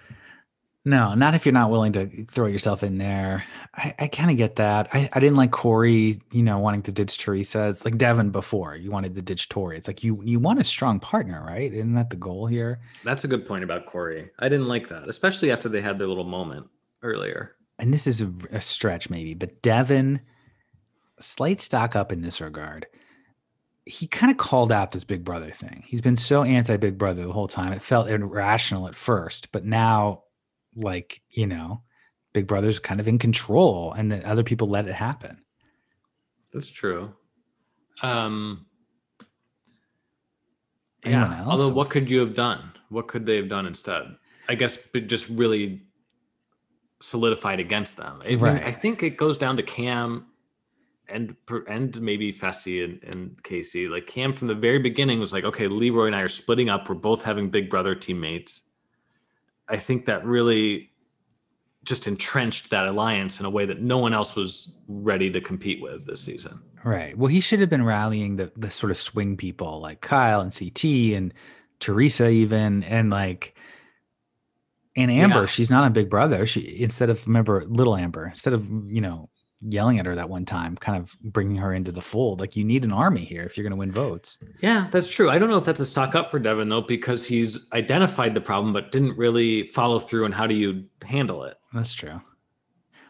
No, 0.86 1.14
not 1.14 1.34
if 1.34 1.46
you're 1.46 1.54
not 1.54 1.72
willing 1.72 1.94
to 1.94 2.26
throw 2.26 2.48
yourself 2.48 2.84
in 2.84 2.98
there. 2.98 3.46
I, 3.74 3.96
I 4.00 4.08
kind 4.08 4.30
of 4.30 4.36
get 4.36 4.58
that. 4.58 4.90
I, 4.92 5.10
I 5.14 5.22
didn't 5.22 5.38
like 5.38 5.52
Corey, 5.52 6.20
you 6.32 6.44
know, 6.44 6.60
wanting 6.60 6.82
to 6.84 6.92
ditch 6.92 7.18
Teresa. 7.18 7.70
It's 7.70 7.86
like 7.86 7.98
Devin 7.98 8.32
before. 8.32 8.76
You 8.76 8.92
wanted 8.92 9.16
to 9.16 9.22
ditch 9.22 9.48
Tori. 9.48 9.78
It's 9.78 9.88
like 9.88 10.04
you 10.04 10.22
you 10.26 10.40
want 10.40 10.60
a 10.60 10.66
strong 10.66 11.00
partner, 11.00 11.42
right? 11.48 11.72
Isn't 11.72 11.94
that 11.94 12.10
the 12.10 12.18
goal 12.18 12.48
here? 12.48 12.82
That's 13.06 13.24
a 13.24 13.30
good 13.30 13.48
point 13.48 13.64
about 13.64 13.86
Corey. 13.86 14.32
I 14.40 14.50
didn't 14.50 14.68
like 14.68 14.90
that, 14.90 15.08
especially 15.08 15.52
after 15.52 15.70
they 15.70 15.80
had 15.80 15.98
their 15.98 16.08
little 16.08 16.26
moment 16.26 16.68
earlier. 17.02 17.56
And 17.80 17.94
this 17.94 18.08
is 18.08 18.22
a, 18.22 18.32
a 18.52 18.62
stretch, 18.62 19.10
maybe, 19.10 19.34
but 19.34 19.62
Devin, 19.62 20.22
slight 21.20 21.60
stock 21.60 21.96
up 21.96 22.12
in 22.12 22.22
this 22.22 22.40
regard. 22.40 22.86
He 23.86 24.08
kind 24.08 24.32
of 24.32 24.38
called 24.38 24.72
out 24.72 24.92
this 24.92 25.04
Big 25.04 25.24
Brother 25.26 25.52
thing. 25.52 25.84
He's 25.88 26.02
been 26.02 26.16
so 26.16 26.44
anti 26.44 26.78
Big 26.78 26.98
Brother 26.98 27.26
the 27.26 27.34
whole 27.34 27.48
time. 27.48 27.74
It 27.74 27.82
felt 27.82 28.10
irrational 28.10 28.88
at 28.88 28.96
first, 28.96 29.52
but 29.52 29.66
now, 29.66 30.24
like 30.76 31.22
you 31.30 31.48
know, 31.48 31.82
Big 32.32 32.48
Brother's 32.48 32.80
kind 32.80 33.00
of 33.02 33.08
in 33.08 33.20
control, 33.20 33.92
and 33.92 34.12
that 34.12 34.26
other 34.26 34.44
people 34.44 34.70
let 34.70 34.88
it 34.88 34.94
happen. 34.94 35.42
That's 36.54 36.70
true. 36.70 37.14
Um, 38.02 38.68
Anyone 41.06 41.32
yeah. 41.32 41.40
else? 41.40 41.48
Although, 41.48 41.70
what 41.70 41.90
could 41.90 42.10
you 42.10 42.20
have 42.20 42.34
done? 42.34 42.72
What 42.90 43.08
could 43.08 43.26
they 43.26 43.36
have 43.38 43.50
done 43.50 43.66
instead? 43.66 44.04
I 44.48 44.56
guess, 44.56 44.78
but 44.78 45.08
just 45.08 45.30
really 45.30 45.84
solidified 47.04 47.60
against 47.60 47.98
them. 47.98 48.22
I, 48.26 48.36
Right. 48.36 48.64
I 48.64 48.72
think 48.72 49.04
it 49.04 49.18
goes 49.18 49.38
down 49.38 49.58
to 49.58 49.64
Kam 49.64 50.28
and 51.10 51.36
and 51.68 52.02
maybe 52.02 52.32
Fessy 52.32 52.84
and, 52.84 53.04
and 53.04 53.44
Kaycee. 53.44 53.90
Like 53.90 54.08
Kam 54.08 54.34
from 54.34 54.48
the 54.48 54.56
very 54.56 54.80
beginning 54.80 55.20
was 55.20 55.34
like, 55.34 55.44
okay, 55.44 55.68
Leroy 55.68 56.08
and 56.08 56.16
I 56.16 56.22
are 56.22 56.30
splitting 56.30 56.70
up. 56.70 56.88
We're 56.88 56.96
both 56.96 57.24
having 57.24 57.50
Big 57.50 57.70
Brother 57.70 57.94
teammates. 57.94 58.64
I 59.68 59.78
think 59.78 60.06
that 60.06 60.26
really 60.26 60.92
just 61.84 62.08
entrenched 62.08 62.70
that 62.70 62.88
alliance 62.88 63.40
in 63.42 63.46
a 63.46 63.50
way 63.50 63.66
that 63.66 63.82
no 63.82 63.98
one 63.98 64.14
else 64.14 64.36
was 64.36 64.74
ready 64.88 65.30
to 65.30 65.42
compete 65.42 65.82
with 65.82 66.06
this 66.06 66.22
season. 66.22 66.62
Right. 66.86 67.18
Well, 67.18 67.28
he 67.28 67.42
should 67.42 67.60
have 67.60 67.70
been 67.70 67.84
rallying 67.84 68.38
the 68.38 68.52
the 68.56 68.72
sort 68.72 68.92
of 68.92 68.98
swing 68.98 69.36
people 69.36 69.82
like 69.82 70.00
Kyle 70.00 70.40
and 70.40 70.56
CT 70.58 70.86
and 71.18 71.34
Teresa 71.80 72.30
even 72.30 72.84
and 72.84 73.10
like 73.10 73.56
and 74.96 75.12
Amber. 75.12 75.42
Yeah. 75.42 75.46
She's 75.46 75.72
not 75.72 75.84
on 75.84 75.94
Big 75.94 76.10
Brother. 76.10 76.46
She 76.46 76.82
instead 76.82 77.10
of 77.10 77.26
remember 77.28 77.64
little 77.68 77.96
Amber 77.96 78.28
instead 78.28 78.54
of 78.54 78.68
you 78.92 79.02
know 79.02 79.30
yelling 79.66 79.98
at 79.98 80.06
her 80.06 80.16
that 80.16 80.30
one 80.30 80.44
time, 80.46 80.76
kind 80.76 81.02
of 81.02 81.18
bringing 81.22 81.56
her 81.56 81.74
into 81.74 81.92
the 81.92 82.02
fold. 82.02 82.40
Like 82.42 82.56
you 82.58 82.66
need 82.66 82.84
an 82.84 82.92
army 82.92 83.24
here 83.24 83.44
if 83.44 83.56
you're 83.56 83.64
going 83.64 83.72
to 83.72 83.78
win 83.78 83.94
votes. 83.94 84.38
Yeah, 84.62 84.88
that's 84.92 85.10
true. 85.10 85.30
I 85.30 85.38
don't 85.38 85.50
know 85.50 85.58
if 85.58 85.64
that's 85.64 85.80
a 85.80 85.86
stock 85.86 86.16
up 86.16 86.32
for 86.32 86.38
Devin 86.40 86.68
though, 86.68 86.82
because 86.82 87.26
he's 87.26 87.70
identified 87.72 88.34
the 88.34 88.42
problem 88.42 88.74
but 88.74 88.92
didn't 88.92 89.18
really 89.18 89.68
follow 89.70 90.00
through 90.00 90.26
on 90.26 90.32
how 90.34 90.48
do 90.48 90.56
you 90.56 90.84
handle 91.06 91.44
it. 91.46 91.56
That's 91.74 91.94
true. 91.94 92.20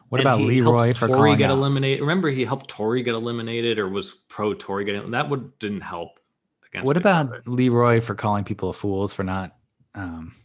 What 0.10 0.22
And 0.22 0.30
about 0.30 0.42
Leroy 0.42 0.94
for 0.94 1.08
calling 1.08 1.40
get 1.40 1.50
out? 1.50 1.58
eliminated? 1.58 2.02
Remember, 2.02 2.30
he 2.30 2.46
helped 2.46 2.70
Tory 2.70 3.02
get 3.02 3.16
eliminated, 3.16 3.80
or 3.80 3.90
was 3.90 4.12
pro 4.30 4.54
Tory 4.54 4.86
getting 4.86 5.10
that 5.12 5.28
would 5.30 5.58
didn't 5.58 5.82
help. 5.82 6.20
Against 6.68 6.86
What 6.86 6.94
Big 6.94 7.02
about 7.02 7.30
Brother. 7.30 7.44
Leroy 7.48 8.00
for 8.00 8.14
calling 8.14 8.44
people 8.44 8.74
fools 8.74 9.12
for 9.12 9.24
not 9.24 9.56
um, 9.96 10.36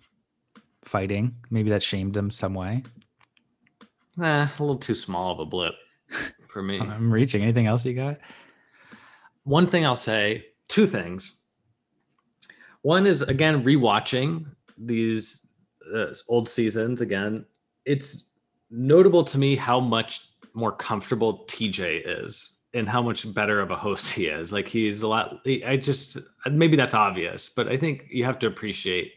fighting? 0.88 1.36
Maybe 1.50 1.70
that 1.70 1.82
shamed 1.82 2.14
them 2.14 2.30
some 2.30 2.54
way. 2.54 2.82
Nah, 4.16 4.44
a 4.44 4.58
little 4.58 4.78
too 4.78 4.94
small 4.94 5.32
of 5.32 5.38
a 5.38 5.44
blip 5.44 5.74
for 6.48 6.62
me. 6.62 6.80
I'm 6.80 7.12
reaching. 7.12 7.42
Anything 7.42 7.66
else 7.66 7.84
you 7.84 7.94
got? 7.94 8.18
One 9.44 9.70
thing 9.70 9.86
I'll 9.86 9.94
say, 9.94 10.46
two 10.66 10.86
things. 10.86 11.34
One 12.82 13.06
is 13.06 13.22
again 13.22 13.64
rewatching 13.64 14.46
these 14.76 15.46
uh, 15.94 16.06
old 16.28 16.48
seasons 16.48 17.00
again. 17.00 17.44
It's 17.84 18.24
notable 18.70 19.24
to 19.24 19.38
me 19.38 19.56
how 19.56 19.80
much 19.80 20.28
more 20.54 20.72
comfortable 20.72 21.44
TJ 21.46 22.24
is 22.24 22.52
and 22.74 22.88
how 22.88 23.02
much 23.02 23.32
better 23.32 23.60
of 23.60 23.70
a 23.70 23.76
host 23.76 24.12
he 24.12 24.26
is. 24.26 24.52
Like 24.52 24.68
he's 24.68 25.02
a 25.02 25.08
lot. 25.08 25.40
I 25.66 25.76
just 25.76 26.18
maybe 26.50 26.76
that's 26.76 26.94
obvious, 26.94 27.48
but 27.48 27.68
I 27.68 27.76
think 27.76 28.06
you 28.10 28.24
have 28.24 28.38
to 28.40 28.46
appreciate 28.46 29.12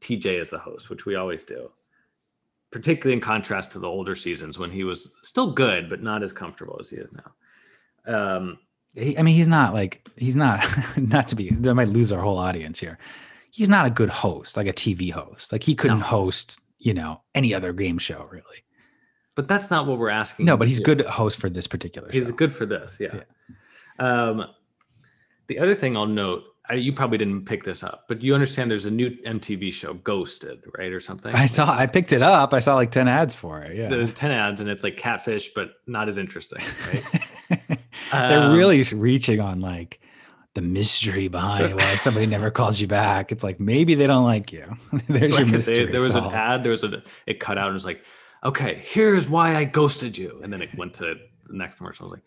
TJ 0.00 0.40
as 0.40 0.50
the 0.50 0.58
host, 0.58 0.90
which 0.90 1.06
we 1.06 1.14
always 1.16 1.42
do. 1.44 1.70
Particularly 2.70 3.14
in 3.14 3.20
contrast 3.20 3.70
to 3.72 3.78
the 3.78 3.88
older 3.88 4.14
seasons 4.14 4.58
when 4.58 4.70
he 4.70 4.84
was 4.84 5.10
still 5.22 5.52
good, 5.52 5.88
but 5.88 6.02
not 6.02 6.22
as 6.22 6.32
comfortable 6.32 6.76
as 6.80 6.90
he 6.90 6.96
is 6.96 7.10
now. 7.12 7.32
Um, 8.36 8.58
he, 8.94 9.16
I 9.18 9.22
mean, 9.22 9.34
he's 9.34 9.48
not 9.48 9.72
like 9.72 10.08
he's 10.16 10.36
not 10.36 10.64
not 10.96 11.28
to 11.28 11.34
be. 11.36 11.50
That 11.50 11.74
might 11.74 11.88
lose 11.88 12.12
our 12.12 12.20
whole 12.20 12.38
audience 12.38 12.78
here. 12.78 12.98
He's 13.50 13.68
not 13.68 13.86
a 13.86 13.90
good 13.90 14.10
host, 14.10 14.56
like 14.56 14.66
a 14.66 14.72
TV 14.72 15.10
host. 15.12 15.52
Like 15.52 15.62
he 15.62 15.74
couldn't 15.74 16.00
No. 16.00 16.04
host, 16.06 16.60
you 16.78 16.92
know, 16.92 17.22
any 17.34 17.54
other 17.54 17.72
game 17.72 17.98
show 17.98 18.26
really. 18.30 18.64
but 19.34 19.48
that's 19.48 19.70
not 19.70 19.86
what 19.86 19.98
we're 19.98 20.10
asking. 20.10 20.44
No, 20.46 20.56
but 20.56 20.66
he's 20.68 20.80
good 20.80 21.00
host 21.02 21.38
for 21.38 21.48
this 21.48 21.66
particular. 21.66 22.10
He's 22.10 22.26
show. 22.28 22.34
good 22.34 22.52
for 22.54 22.66
this. 22.66 22.98
Yeah. 23.00 23.20
Um, 23.98 24.44
the 25.46 25.58
other 25.58 25.74
thing 25.74 25.96
I'll 25.96 26.06
note, 26.06 26.42
I, 26.68 26.74
you 26.74 26.92
probably 26.92 27.18
didn't 27.18 27.44
pick 27.44 27.62
this 27.64 27.82
up, 27.84 28.04
but 28.08 28.22
you 28.22 28.34
understand 28.34 28.70
there's 28.70 28.86
a 28.86 28.90
new 28.90 29.08
MTV 29.26 29.72
show, 29.72 29.94
Ghosted, 29.94 30.64
right, 30.76 30.92
or 30.92 31.00
something. 31.00 31.34
I 31.34 31.46
saw. 31.46 31.70
I 31.72 31.86
picked 31.86 32.12
it 32.12 32.22
up. 32.22 32.52
I 32.52 32.58
saw 32.60 32.74
like 32.74 32.90
ten 32.90 33.06
ads 33.08 33.34
for 33.34 33.62
it. 33.62 33.76
Yeah. 33.76 33.88
There's 33.88 34.10
ten 34.12 34.30
ads, 34.32 34.60
and 34.60 34.68
it's 34.68 34.82
like 34.82 34.96
catfish, 34.96 35.50
but 35.54 35.70
not 35.86 36.08
as 36.08 36.18
interesting, 36.18 36.62
right? 36.92 37.04
They're 38.12 38.42
Um, 38.42 38.56
really 38.56 38.82
reaching 38.82 39.40
on 39.40 39.60
like 39.60 40.00
the 40.54 40.62
mystery 40.62 41.28
behind 41.28 41.74
why 41.74 41.96
somebody 41.96 42.26
never 42.26 42.50
calls 42.50 42.80
you 42.80 42.86
back. 42.86 43.30
It's 43.30 43.44
like 43.44 43.60
maybe 43.60 43.94
they 43.94 44.06
don't 44.06 44.24
like 44.24 44.52
you. 44.52 44.64
There's 45.08 45.20
Like, 45.32 45.40
your 45.40 45.44
they- 45.44 45.52
mystery. 45.56 45.86
there 45.86 46.00
was 46.00 46.12
solved. 46.12 46.28
an 46.28 46.40
ad. 46.40 46.62
There 46.62 46.70
was 46.70 46.82
a 46.84 47.02
it 47.26 47.40
cut 47.40 47.58
out 47.58 47.66
and 47.66 47.72
it 47.72 47.74
was 47.74 47.84
like, 47.84 48.04
okay, 48.44 48.80
here's 48.82 49.28
why 49.28 49.54
I 49.56 49.64
ghosted 49.64 50.16
you, 50.18 50.40
and 50.42 50.52
then 50.52 50.62
it 50.62 50.70
went 50.76 50.94
to 50.94 51.14
the 51.46 51.56
next 51.56 51.76
commercial. 51.76 52.06
I 52.06 52.08
was 52.08 52.12
like, 52.18 52.24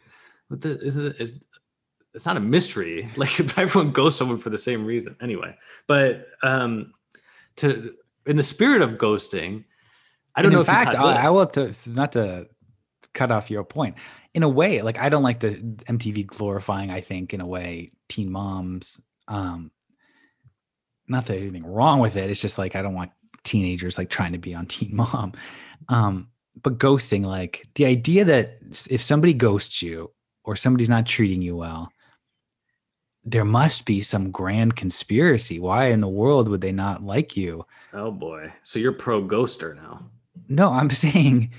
what 0.49 0.61
the 0.61 0.79
is 0.79 0.97
it? 0.97 1.15
Is, 1.19 1.33
it's 2.13 2.25
not 2.25 2.37
a 2.37 2.41
mystery. 2.41 3.09
Like 3.17 3.39
everyone 3.57 3.91
ghosts 3.91 4.19
someone 4.19 4.37
for 4.37 4.49
the 4.49 4.57
same 4.57 4.85
reason. 4.85 5.15
Anyway, 5.21 5.55
but 5.87 6.27
um, 6.43 6.93
to 7.57 7.93
in 8.25 8.35
the 8.35 8.43
spirit 8.43 8.81
of 8.81 8.91
ghosting, 8.91 9.65
I 10.35 10.41
don't 10.41 10.47
And 10.47 10.53
know. 10.53 10.59
In 10.59 10.65
fact, 10.65 10.93
if 10.93 10.99
I, 10.99 11.25
I 11.25 11.29
will 11.29 11.47
to 11.47 11.73
not 11.85 12.13
to 12.13 12.47
cut 13.13 13.31
off 13.31 13.49
your 13.49 13.63
point. 13.63 13.95
In 14.33 14.43
a 14.43 14.49
way, 14.49 14.81
like 14.81 14.99
I 14.99 15.09
don't 15.09 15.23
like 15.23 15.39
the 15.39 15.55
MTV 15.55 16.27
glorifying. 16.27 16.91
I 16.91 17.01
think 17.01 17.33
in 17.33 17.41
a 17.41 17.47
way, 17.47 17.89
teen 18.07 18.31
moms. 18.31 19.01
Um, 19.27 19.71
not 21.07 21.25
that 21.25 21.37
anything 21.37 21.65
wrong 21.65 21.99
with 21.99 22.15
it. 22.15 22.29
It's 22.29 22.41
just 22.41 22.57
like 22.57 22.75
I 22.75 22.81
don't 22.81 22.93
want 22.93 23.11
teenagers 23.43 23.97
like 23.97 24.09
trying 24.09 24.33
to 24.33 24.37
be 24.37 24.53
on 24.53 24.65
Teen 24.65 24.95
Mom. 24.95 25.33
Um, 25.87 26.27
but 26.61 26.77
ghosting, 26.77 27.25
like 27.25 27.65
the 27.75 27.85
idea 27.85 28.25
that 28.25 28.59
if 28.91 29.01
somebody 29.01 29.33
ghosts 29.33 29.81
you 29.81 30.11
or 30.43 30.55
somebody's 30.57 30.89
not 30.89 31.07
treating 31.07 31.41
you 31.41 31.55
well, 31.55 31.89
there 33.23 33.45
must 33.45 33.85
be 33.85 34.01
some 34.01 34.31
grand 34.31 34.75
conspiracy. 34.75 35.59
Why 35.59 35.87
in 35.87 36.01
the 36.01 36.07
world 36.07 36.47
would 36.47 36.61
they 36.61 36.71
not 36.71 37.03
like 37.03 37.35
you? 37.35 37.65
Oh 37.93 38.11
boy. 38.11 38.53
So 38.63 38.79
you're 38.79 38.93
pro 38.93 39.21
ghoster 39.23 39.75
now. 39.75 40.05
No, 40.47 40.71
I'm 40.71 40.89
saying 41.05 41.51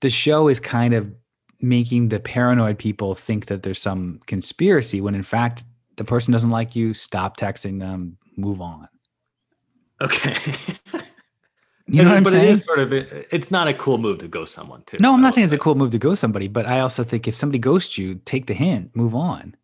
the 0.00 0.10
show 0.10 0.48
is 0.48 0.60
kind 0.60 0.94
of 0.94 1.12
making 1.60 2.10
the 2.10 2.20
paranoid 2.20 2.78
people 2.78 3.14
think 3.14 3.46
that 3.46 3.62
there's 3.62 3.80
some 3.80 4.20
conspiracy 4.26 5.00
when 5.00 5.14
in 5.14 5.22
fact 5.22 5.64
the 5.96 6.04
person 6.04 6.32
doesn't 6.32 6.50
like 6.50 6.76
you, 6.76 6.92
stop 6.92 7.38
texting 7.38 7.80
them, 7.80 8.18
move 8.36 8.60
on. 8.60 8.88
Okay. 10.00 10.36
You 11.88 12.02
know 12.02 12.08
what 12.08 12.16
I'm 12.16 12.24
but 12.24 12.32
saying? 12.32 12.48
it 12.48 12.50
is 12.50 12.64
sort 12.64 12.80
of 12.80 12.92
it's 12.92 13.50
not 13.52 13.68
a 13.68 13.74
cool 13.74 13.98
move 13.98 14.18
to 14.18 14.26
ghost 14.26 14.52
someone 14.52 14.82
too. 14.86 14.96
No, 14.98 15.14
I'm 15.14 15.22
not 15.22 15.34
saying 15.34 15.44
it's 15.44 15.52
a 15.52 15.58
cool 15.58 15.76
move 15.76 15.92
to 15.92 15.98
ghost 15.98 16.20
somebody, 16.20 16.48
but 16.48 16.66
I 16.66 16.80
also 16.80 17.04
think 17.04 17.28
if 17.28 17.36
somebody 17.36 17.60
ghosts 17.60 17.96
you, 17.96 18.16
take 18.24 18.46
the 18.46 18.54
hint, 18.54 18.94
move 18.96 19.14
on. 19.14 19.54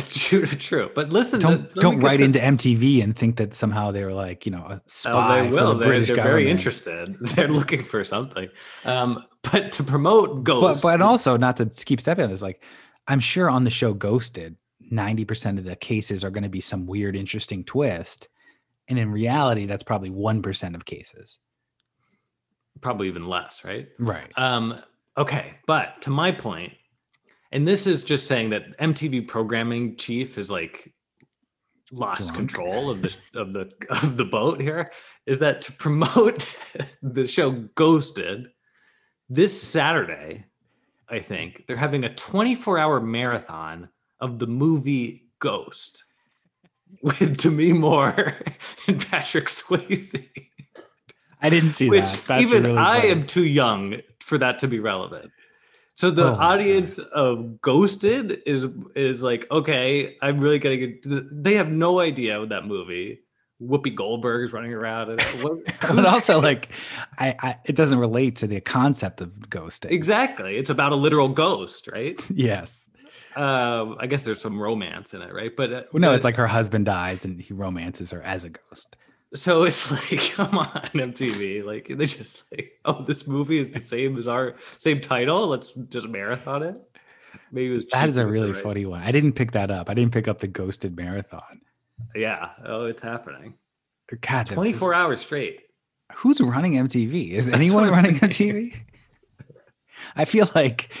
true, 0.12 0.46
true. 0.46 0.90
But 0.94 1.10
listen, 1.10 1.40
Don't 1.40 1.74
don't 1.74 2.00
write 2.00 2.18
to- 2.18 2.24
into 2.24 2.38
MTV 2.38 3.02
and 3.02 3.16
think 3.16 3.36
that 3.36 3.54
somehow 3.54 3.90
they 3.90 4.04
were 4.04 4.12
like, 4.12 4.46
you 4.46 4.52
know, 4.52 4.64
a 4.64 4.82
spy. 4.86 5.40
Oh, 5.40 5.44
they 5.44 5.50
for 5.50 5.54
will. 5.56 5.72
the 5.74 5.78
They're, 5.80 5.88
British 5.88 6.08
they're 6.08 6.16
government. 6.16 6.34
very 6.34 6.50
interested. 6.50 7.16
They're 7.34 7.48
looking 7.48 7.82
for 7.82 8.04
something. 8.04 8.48
Um, 8.84 9.24
but 9.50 9.72
to 9.72 9.84
promote 9.84 10.44
ghosts. 10.44 10.60
But 10.60 10.68
Ghost, 10.74 10.82
but 10.82 11.02
also 11.02 11.36
not 11.36 11.56
to 11.58 11.66
keep 11.66 12.00
stepping 12.00 12.24
on 12.24 12.30
this, 12.30 12.42
like 12.42 12.62
I'm 13.06 13.20
sure 13.20 13.48
on 13.50 13.64
the 13.64 13.70
show 13.70 13.94
Ghosted, 13.94 14.56
90% 14.92 15.58
of 15.58 15.64
the 15.64 15.76
cases 15.76 16.24
are 16.24 16.30
going 16.30 16.42
to 16.44 16.48
be 16.48 16.60
some 16.60 16.86
weird, 16.86 17.16
interesting 17.16 17.64
twist. 17.64 18.28
And 18.88 18.98
in 18.98 19.10
reality, 19.12 19.66
that's 19.66 19.82
probably 19.82 20.10
1% 20.10 20.74
of 20.74 20.84
cases. 20.84 21.38
probably 22.80 23.08
even 23.08 23.26
less, 23.28 23.64
right? 23.64 23.88
Right. 23.98 24.30
Um, 24.36 24.80
okay, 25.16 25.54
but 25.66 26.00
to 26.02 26.10
my 26.10 26.32
point, 26.32 26.72
and 27.52 27.66
this 27.66 27.86
is 27.86 28.04
just 28.04 28.26
saying 28.26 28.50
that 28.50 28.78
MTV 28.78 29.26
programming 29.26 29.96
chief 29.96 30.38
is 30.38 30.50
like 30.50 30.92
lost 31.92 32.28
Drunk. 32.28 32.36
control 32.36 32.90
of 32.90 33.02
the 33.02 33.16
of 33.34 33.52
the 33.52 33.70
of 33.90 34.16
the 34.16 34.24
boat 34.24 34.60
here. 34.60 34.90
Is 35.26 35.38
that 35.38 35.62
to 35.62 35.72
promote 35.72 36.48
the 37.02 37.26
show 37.26 37.50
Ghosted 37.74 38.48
this 39.28 39.60
Saturday? 39.60 40.44
I 41.08 41.20
think 41.20 41.64
they're 41.66 41.76
having 41.76 42.04
a 42.04 42.14
24 42.14 42.78
hour 42.78 43.00
marathon 43.00 43.88
of 44.20 44.38
the 44.38 44.46
movie 44.46 45.30
Ghost 45.38 46.04
with 47.02 47.38
Demi 47.38 47.72
Moore 47.72 48.34
and 48.86 49.06
Patrick 49.08 49.46
Swayze. 49.46 50.28
I 51.40 51.48
didn't 51.48 51.70
see 51.72 51.88
Which 51.88 52.02
that. 52.02 52.20
That's 52.26 52.42
even 52.42 52.64
really 52.64 52.76
I 52.76 52.98
am 52.98 53.24
too 53.24 53.44
young 53.44 53.96
for 54.20 54.38
that 54.38 54.58
to 54.58 54.68
be 54.68 54.80
relevant. 54.80 55.30
So 55.98 56.12
the 56.12 56.28
Oh 56.28 56.34
audience 56.36 57.00
of 57.00 57.60
Ghosted 57.60 58.44
is 58.46 58.68
is 58.94 59.24
like, 59.24 59.50
okay, 59.50 60.16
I'm 60.22 60.38
really 60.38 60.60
getting 60.60 60.80
it. 60.80 61.02
They 61.42 61.54
have 61.54 61.72
no 61.72 61.98
idea 61.98 62.38
what 62.38 62.50
that 62.50 62.66
movie. 62.66 63.18
Whoopi 63.60 63.92
Goldberg 63.96 64.44
is 64.44 64.52
running 64.52 64.72
around, 64.72 65.10
and 65.10 65.20
what, 65.42 65.58
but 65.80 66.06
also 66.06 66.40
like 66.40 66.68
I, 67.18 67.34
I 67.42 67.56
it 67.64 67.74
doesn't 67.74 67.98
relate 67.98 68.36
to 68.36 68.46
the 68.46 68.60
concept 68.60 69.20
of 69.20 69.30
ghosting. 69.50 69.90
exactly, 69.90 70.56
it's 70.56 70.70
about 70.70 70.92
a 70.92 70.94
literal 70.94 71.30
ghost, 71.30 71.88
right? 71.92 72.24
Yes. 72.30 72.84
Um, 73.34 73.96
I 73.98 74.06
guess 74.06 74.22
there's 74.22 74.40
some 74.40 74.60
romance 74.60 75.14
in 75.14 75.22
it, 75.22 75.32
right? 75.34 75.50
But 75.56 75.72
uh, 75.72 75.82
no, 75.94 76.10
but- 76.10 76.14
it's 76.14 76.24
like 76.24 76.36
her 76.36 76.46
husband 76.46 76.86
dies 76.86 77.24
and 77.24 77.40
he 77.40 77.52
romances 77.52 78.12
her 78.12 78.22
as 78.22 78.44
a 78.44 78.50
ghost. 78.50 78.94
So 79.34 79.64
it's 79.64 79.90
like, 80.12 80.22
come 80.32 80.58
on, 80.58 80.66
MTV. 80.94 81.64
Like 81.64 81.88
they 81.88 82.06
just 82.06 82.50
like, 82.52 82.72
oh, 82.84 83.02
this 83.04 83.26
movie 83.26 83.58
is 83.58 83.70
the 83.70 83.80
same 83.80 84.16
as 84.18 84.26
our 84.28 84.54
same 84.78 85.00
title. 85.00 85.48
Let's 85.48 85.72
just 85.72 86.08
marathon 86.08 86.62
it. 86.62 86.78
Maybe 87.52 87.72
it 87.72 87.76
was 87.76 87.86
That 87.86 88.08
is 88.08 88.16
a 88.16 88.26
really 88.26 88.54
funny 88.54 88.86
one. 88.86 89.02
I 89.02 89.10
didn't 89.10 89.32
pick 89.34 89.52
that 89.52 89.70
up. 89.70 89.90
I 89.90 89.94
didn't 89.94 90.12
pick 90.12 90.28
up 90.28 90.38
the 90.38 90.46
ghosted 90.48 90.96
marathon. 90.96 91.60
Yeah. 92.14 92.50
Oh, 92.64 92.86
it's 92.86 93.02
happening. 93.02 93.54
God, 94.20 94.46
the- 94.46 94.54
24 94.54 94.94
hours 94.94 95.20
straight. 95.20 95.60
who's 96.14 96.40
running 96.40 96.72
MTV? 96.74 97.32
Is 97.32 97.46
That's 97.46 97.56
anyone 97.56 97.90
running 97.90 98.18
saying. 98.18 98.32
MTV? 98.32 98.74
I 100.16 100.24
feel 100.24 100.48
like 100.54 100.94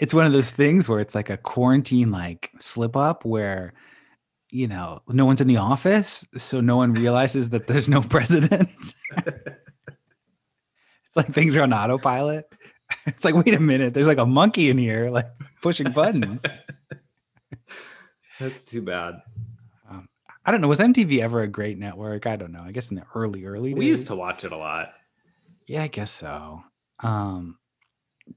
it's 0.00 0.14
one 0.14 0.24
of 0.26 0.32
those 0.32 0.50
things 0.50 0.88
where 0.88 1.00
it's 1.00 1.14
like 1.14 1.28
a 1.30 1.36
quarantine 1.36 2.10
like 2.10 2.50
slip 2.58 2.96
up 2.96 3.24
where 3.24 3.74
you 4.54 4.68
know 4.68 5.02
no 5.08 5.26
one's 5.26 5.40
in 5.40 5.48
the 5.48 5.56
office, 5.56 6.24
so 6.38 6.60
no 6.60 6.76
one 6.76 6.94
realizes 6.94 7.50
that 7.50 7.66
there's 7.66 7.88
no 7.88 8.02
president. 8.08 8.70
it's 8.76 8.94
like 11.16 11.32
things 11.32 11.56
are 11.56 11.62
on 11.62 11.72
autopilot. 11.72 12.46
It's 13.06 13.24
like, 13.24 13.34
wait 13.34 13.54
a 13.54 13.60
minute, 13.60 13.94
there's 13.94 14.06
like 14.06 14.18
a 14.18 14.26
monkey 14.26 14.70
in 14.70 14.78
here, 14.78 15.10
like 15.10 15.26
pushing 15.60 15.90
buttons. 15.90 16.44
That's 18.38 18.62
too 18.64 18.82
bad. 18.82 19.22
I 20.46 20.50
don't 20.50 20.60
know. 20.60 20.68
Was 20.68 20.78
MTV 20.78 21.20
ever 21.20 21.40
a 21.40 21.48
great 21.48 21.78
network? 21.78 22.26
I 22.26 22.36
don't 22.36 22.52
know. 22.52 22.62
I 22.62 22.70
guess 22.70 22.90
in 22.90 22.96
the 22.96 23.04
early, 23.14 23.46
early 23.46 23.70
days. 23.70 23.78
We 23.78 23.88
used 23.88 24.08
to 24.08 24.14
watch 24.14 24.44
it 24.44 24.52
a 24.52 24.56
lot. 24.56 24.92
Yeah, 25.66 25.84
I 25.84 25.86
guess 25.86 26.10
so. 26.10 26.62
Um, 27.00 27.58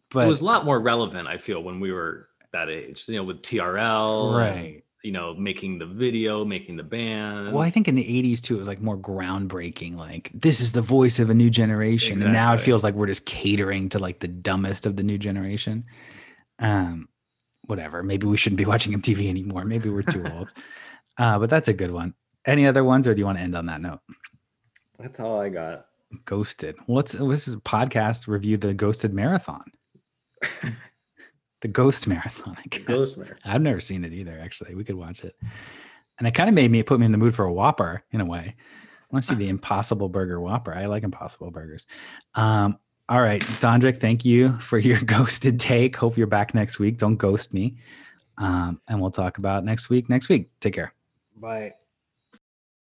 but 0.09 0.23
it 0.23 0.27
was 0.27 0.39
a 0.39 0.45
lot 0.45 0.63
more 0.63 0.79
relevant, 0.79 1.27
I 1.27 1.37
feel, 1.37 1.61
when 1.61 1.81
we 1.81 1.91
were 1.91 2.29
that 2.53 2.69
age. 2.69 3.03
You 3.09 3.17
know, 3.17 3.23
with 3.25 3.41
TRL, 3.41 4.37
right. 4.37 4.83
You 5.03 5.11
know, 5.11 5.33
making 5.35 5.79
the 5.79 5.85
video, 5.85 6.43
making 6.43 6.77
the 6.77 6.83
band. 6.83 7.53
Well, 7.53 7.63
I 7.63 7.69
think 7.69 7.87
in 7.87 7.95
the 7.95 8.03
80s 8.03 8.41
too, 8.41 8.55
it 8.55 8.59
was 8.59 8.67
like 8.67 8.81
more 8.81 8.97
groundbreaking. 8.97 9.97
Like, 9.97 10.31
this 10.33 10.59
is 10.59 10.71
the 10.71 10.81
voice 10.81 11.19
of 11.19 11.29
a 11.29 11.33
new 11.33 11.49
generation. 11.49 12.21
And 12.21 12.33
now 12.33 12.53
it 12.53 12.59
feels 12.59 12.83
like 12.83 12.93
we're 12.93 13.07
just 13.07 13.25
catering 13.25 13.89
to 13.89 13.99
like 13.99 14.19
the 14.19 14.27
dumbest 14.27 14.85
of 14.85 14.95
the 14.95 15.03
new 15.03 15.17
generation. 15.17 15.85
Um, 16.59 17.09
whatever. 17.67 18.01
Maybe 18.01 18.25
we 18.27 18.37
shouldn't 18.37 18.57
be 18.57 18.65
watching 18.65 18.93
MTV 18.99 19.29
anymore. 19.29 19.65
Maybe 19.65 19.89
we're 19.89 20.01
too 20.01 20.25
old. 20.25 20.53
Uh, 21.19 21.39
but 21.39 21.49
that's 21.49 21.67
a 21.67 21.73
good 21.73 21.89
one. 21.89 22.13
Any 22.45 22.67
other 22.67 22.83
ones, 22.83 23.07
or 23.07 23.15
do 23.15 23.19
you 23.19 23.25
want 23.25 23.39
to 23.39 23.43
end 23.43 23.55
on 23.55 23.65
that 23.65 23.81
note? 23.81 24.01
That's 24.99 25.19
all 25.19 25.41
I 25.41 25.49
got. 25.49 25.87
Ghosted. 26.25 26.75
What's 26.85 27.13
this 27.13 27.47
is 27.47 27.55
a 27.55 27.57
podcast 27.57 28.27
review 28.27 28.55
the 28.57 28.75
Ghosted 28.75 29.15
Marathon. 29.15 29.63
the 31.61 31.67
Ghost 31.67 32.07
Marathon, 32.07 32.57
I 32.57 32.67
guess. 32.67 32.83
Ghost 32.83 33.17
Mare. 33.17 33.37
I've 33.43 33.61
never 33.61 33.79
seen 33.79 34.05
it 34.05 34.13
either, 34.13 34.39
actually. 34.41 34.75
We 34.75 34.83
could 34.83 34.95
watch 34.95 35.23
it. 35.23 35.35
And 36.19 36.27
it 36.27 36.31
kind 36.31 36.49
of 36.49 36.55
made 36.55 36.71
me 36.71 36.83
put 36.83 36.99
me 36.99 37.05
in 37.05 37.11
the 37.11 37.17
mood 37.17 37.35
for 37.35 37.45
a 37.45 37.53
Whopper 37.53 38.03
in 38.11 38.21
a 38.21 38.25
way. 38.25 38.55
I 38.57 39.13
want 39.13 39.25
to 39.25 39.33
see 39.33 39.37
the 39.37 39.49
Impossible 39.49 40.09
Burger 40.09 40.41
Whopper. 40.41 40.73
I 40.73 40.87
like 40.87 41.03
Impossible 41.03 41.51
Burgers. 41.51 41.85
Um, 42.35 42.77
all 43.09 43.21
right, 43.21 43.41
Dondrick, 43.41 43.97
thank 43.97 44.25
you 44.25 44.57
for 44.59 44.77
your 44.77 44.99
ghosted 45.05 45.59
take. 45.59 45.95
Hope 45.95 46.17
you're 46.17 46.27
back 46.27 46.53
next 46.53 46.79
week. 46.79 46.97
Don't 46.97 47.15
ghost 47.15 47.53
me. 47.53 47.77
Um, 48.37 48.81
and 48.87 49.01
we'll 49.01 49.11
talk 49.11 49.37
about 49.37 49.63
next 49.63 49.89
week 49.89 50.09
next 50.09 50.29
week. 50.29 50.49
Take 50.59 50.73
care. 50.73 50.93
Bye. 51.37 51.76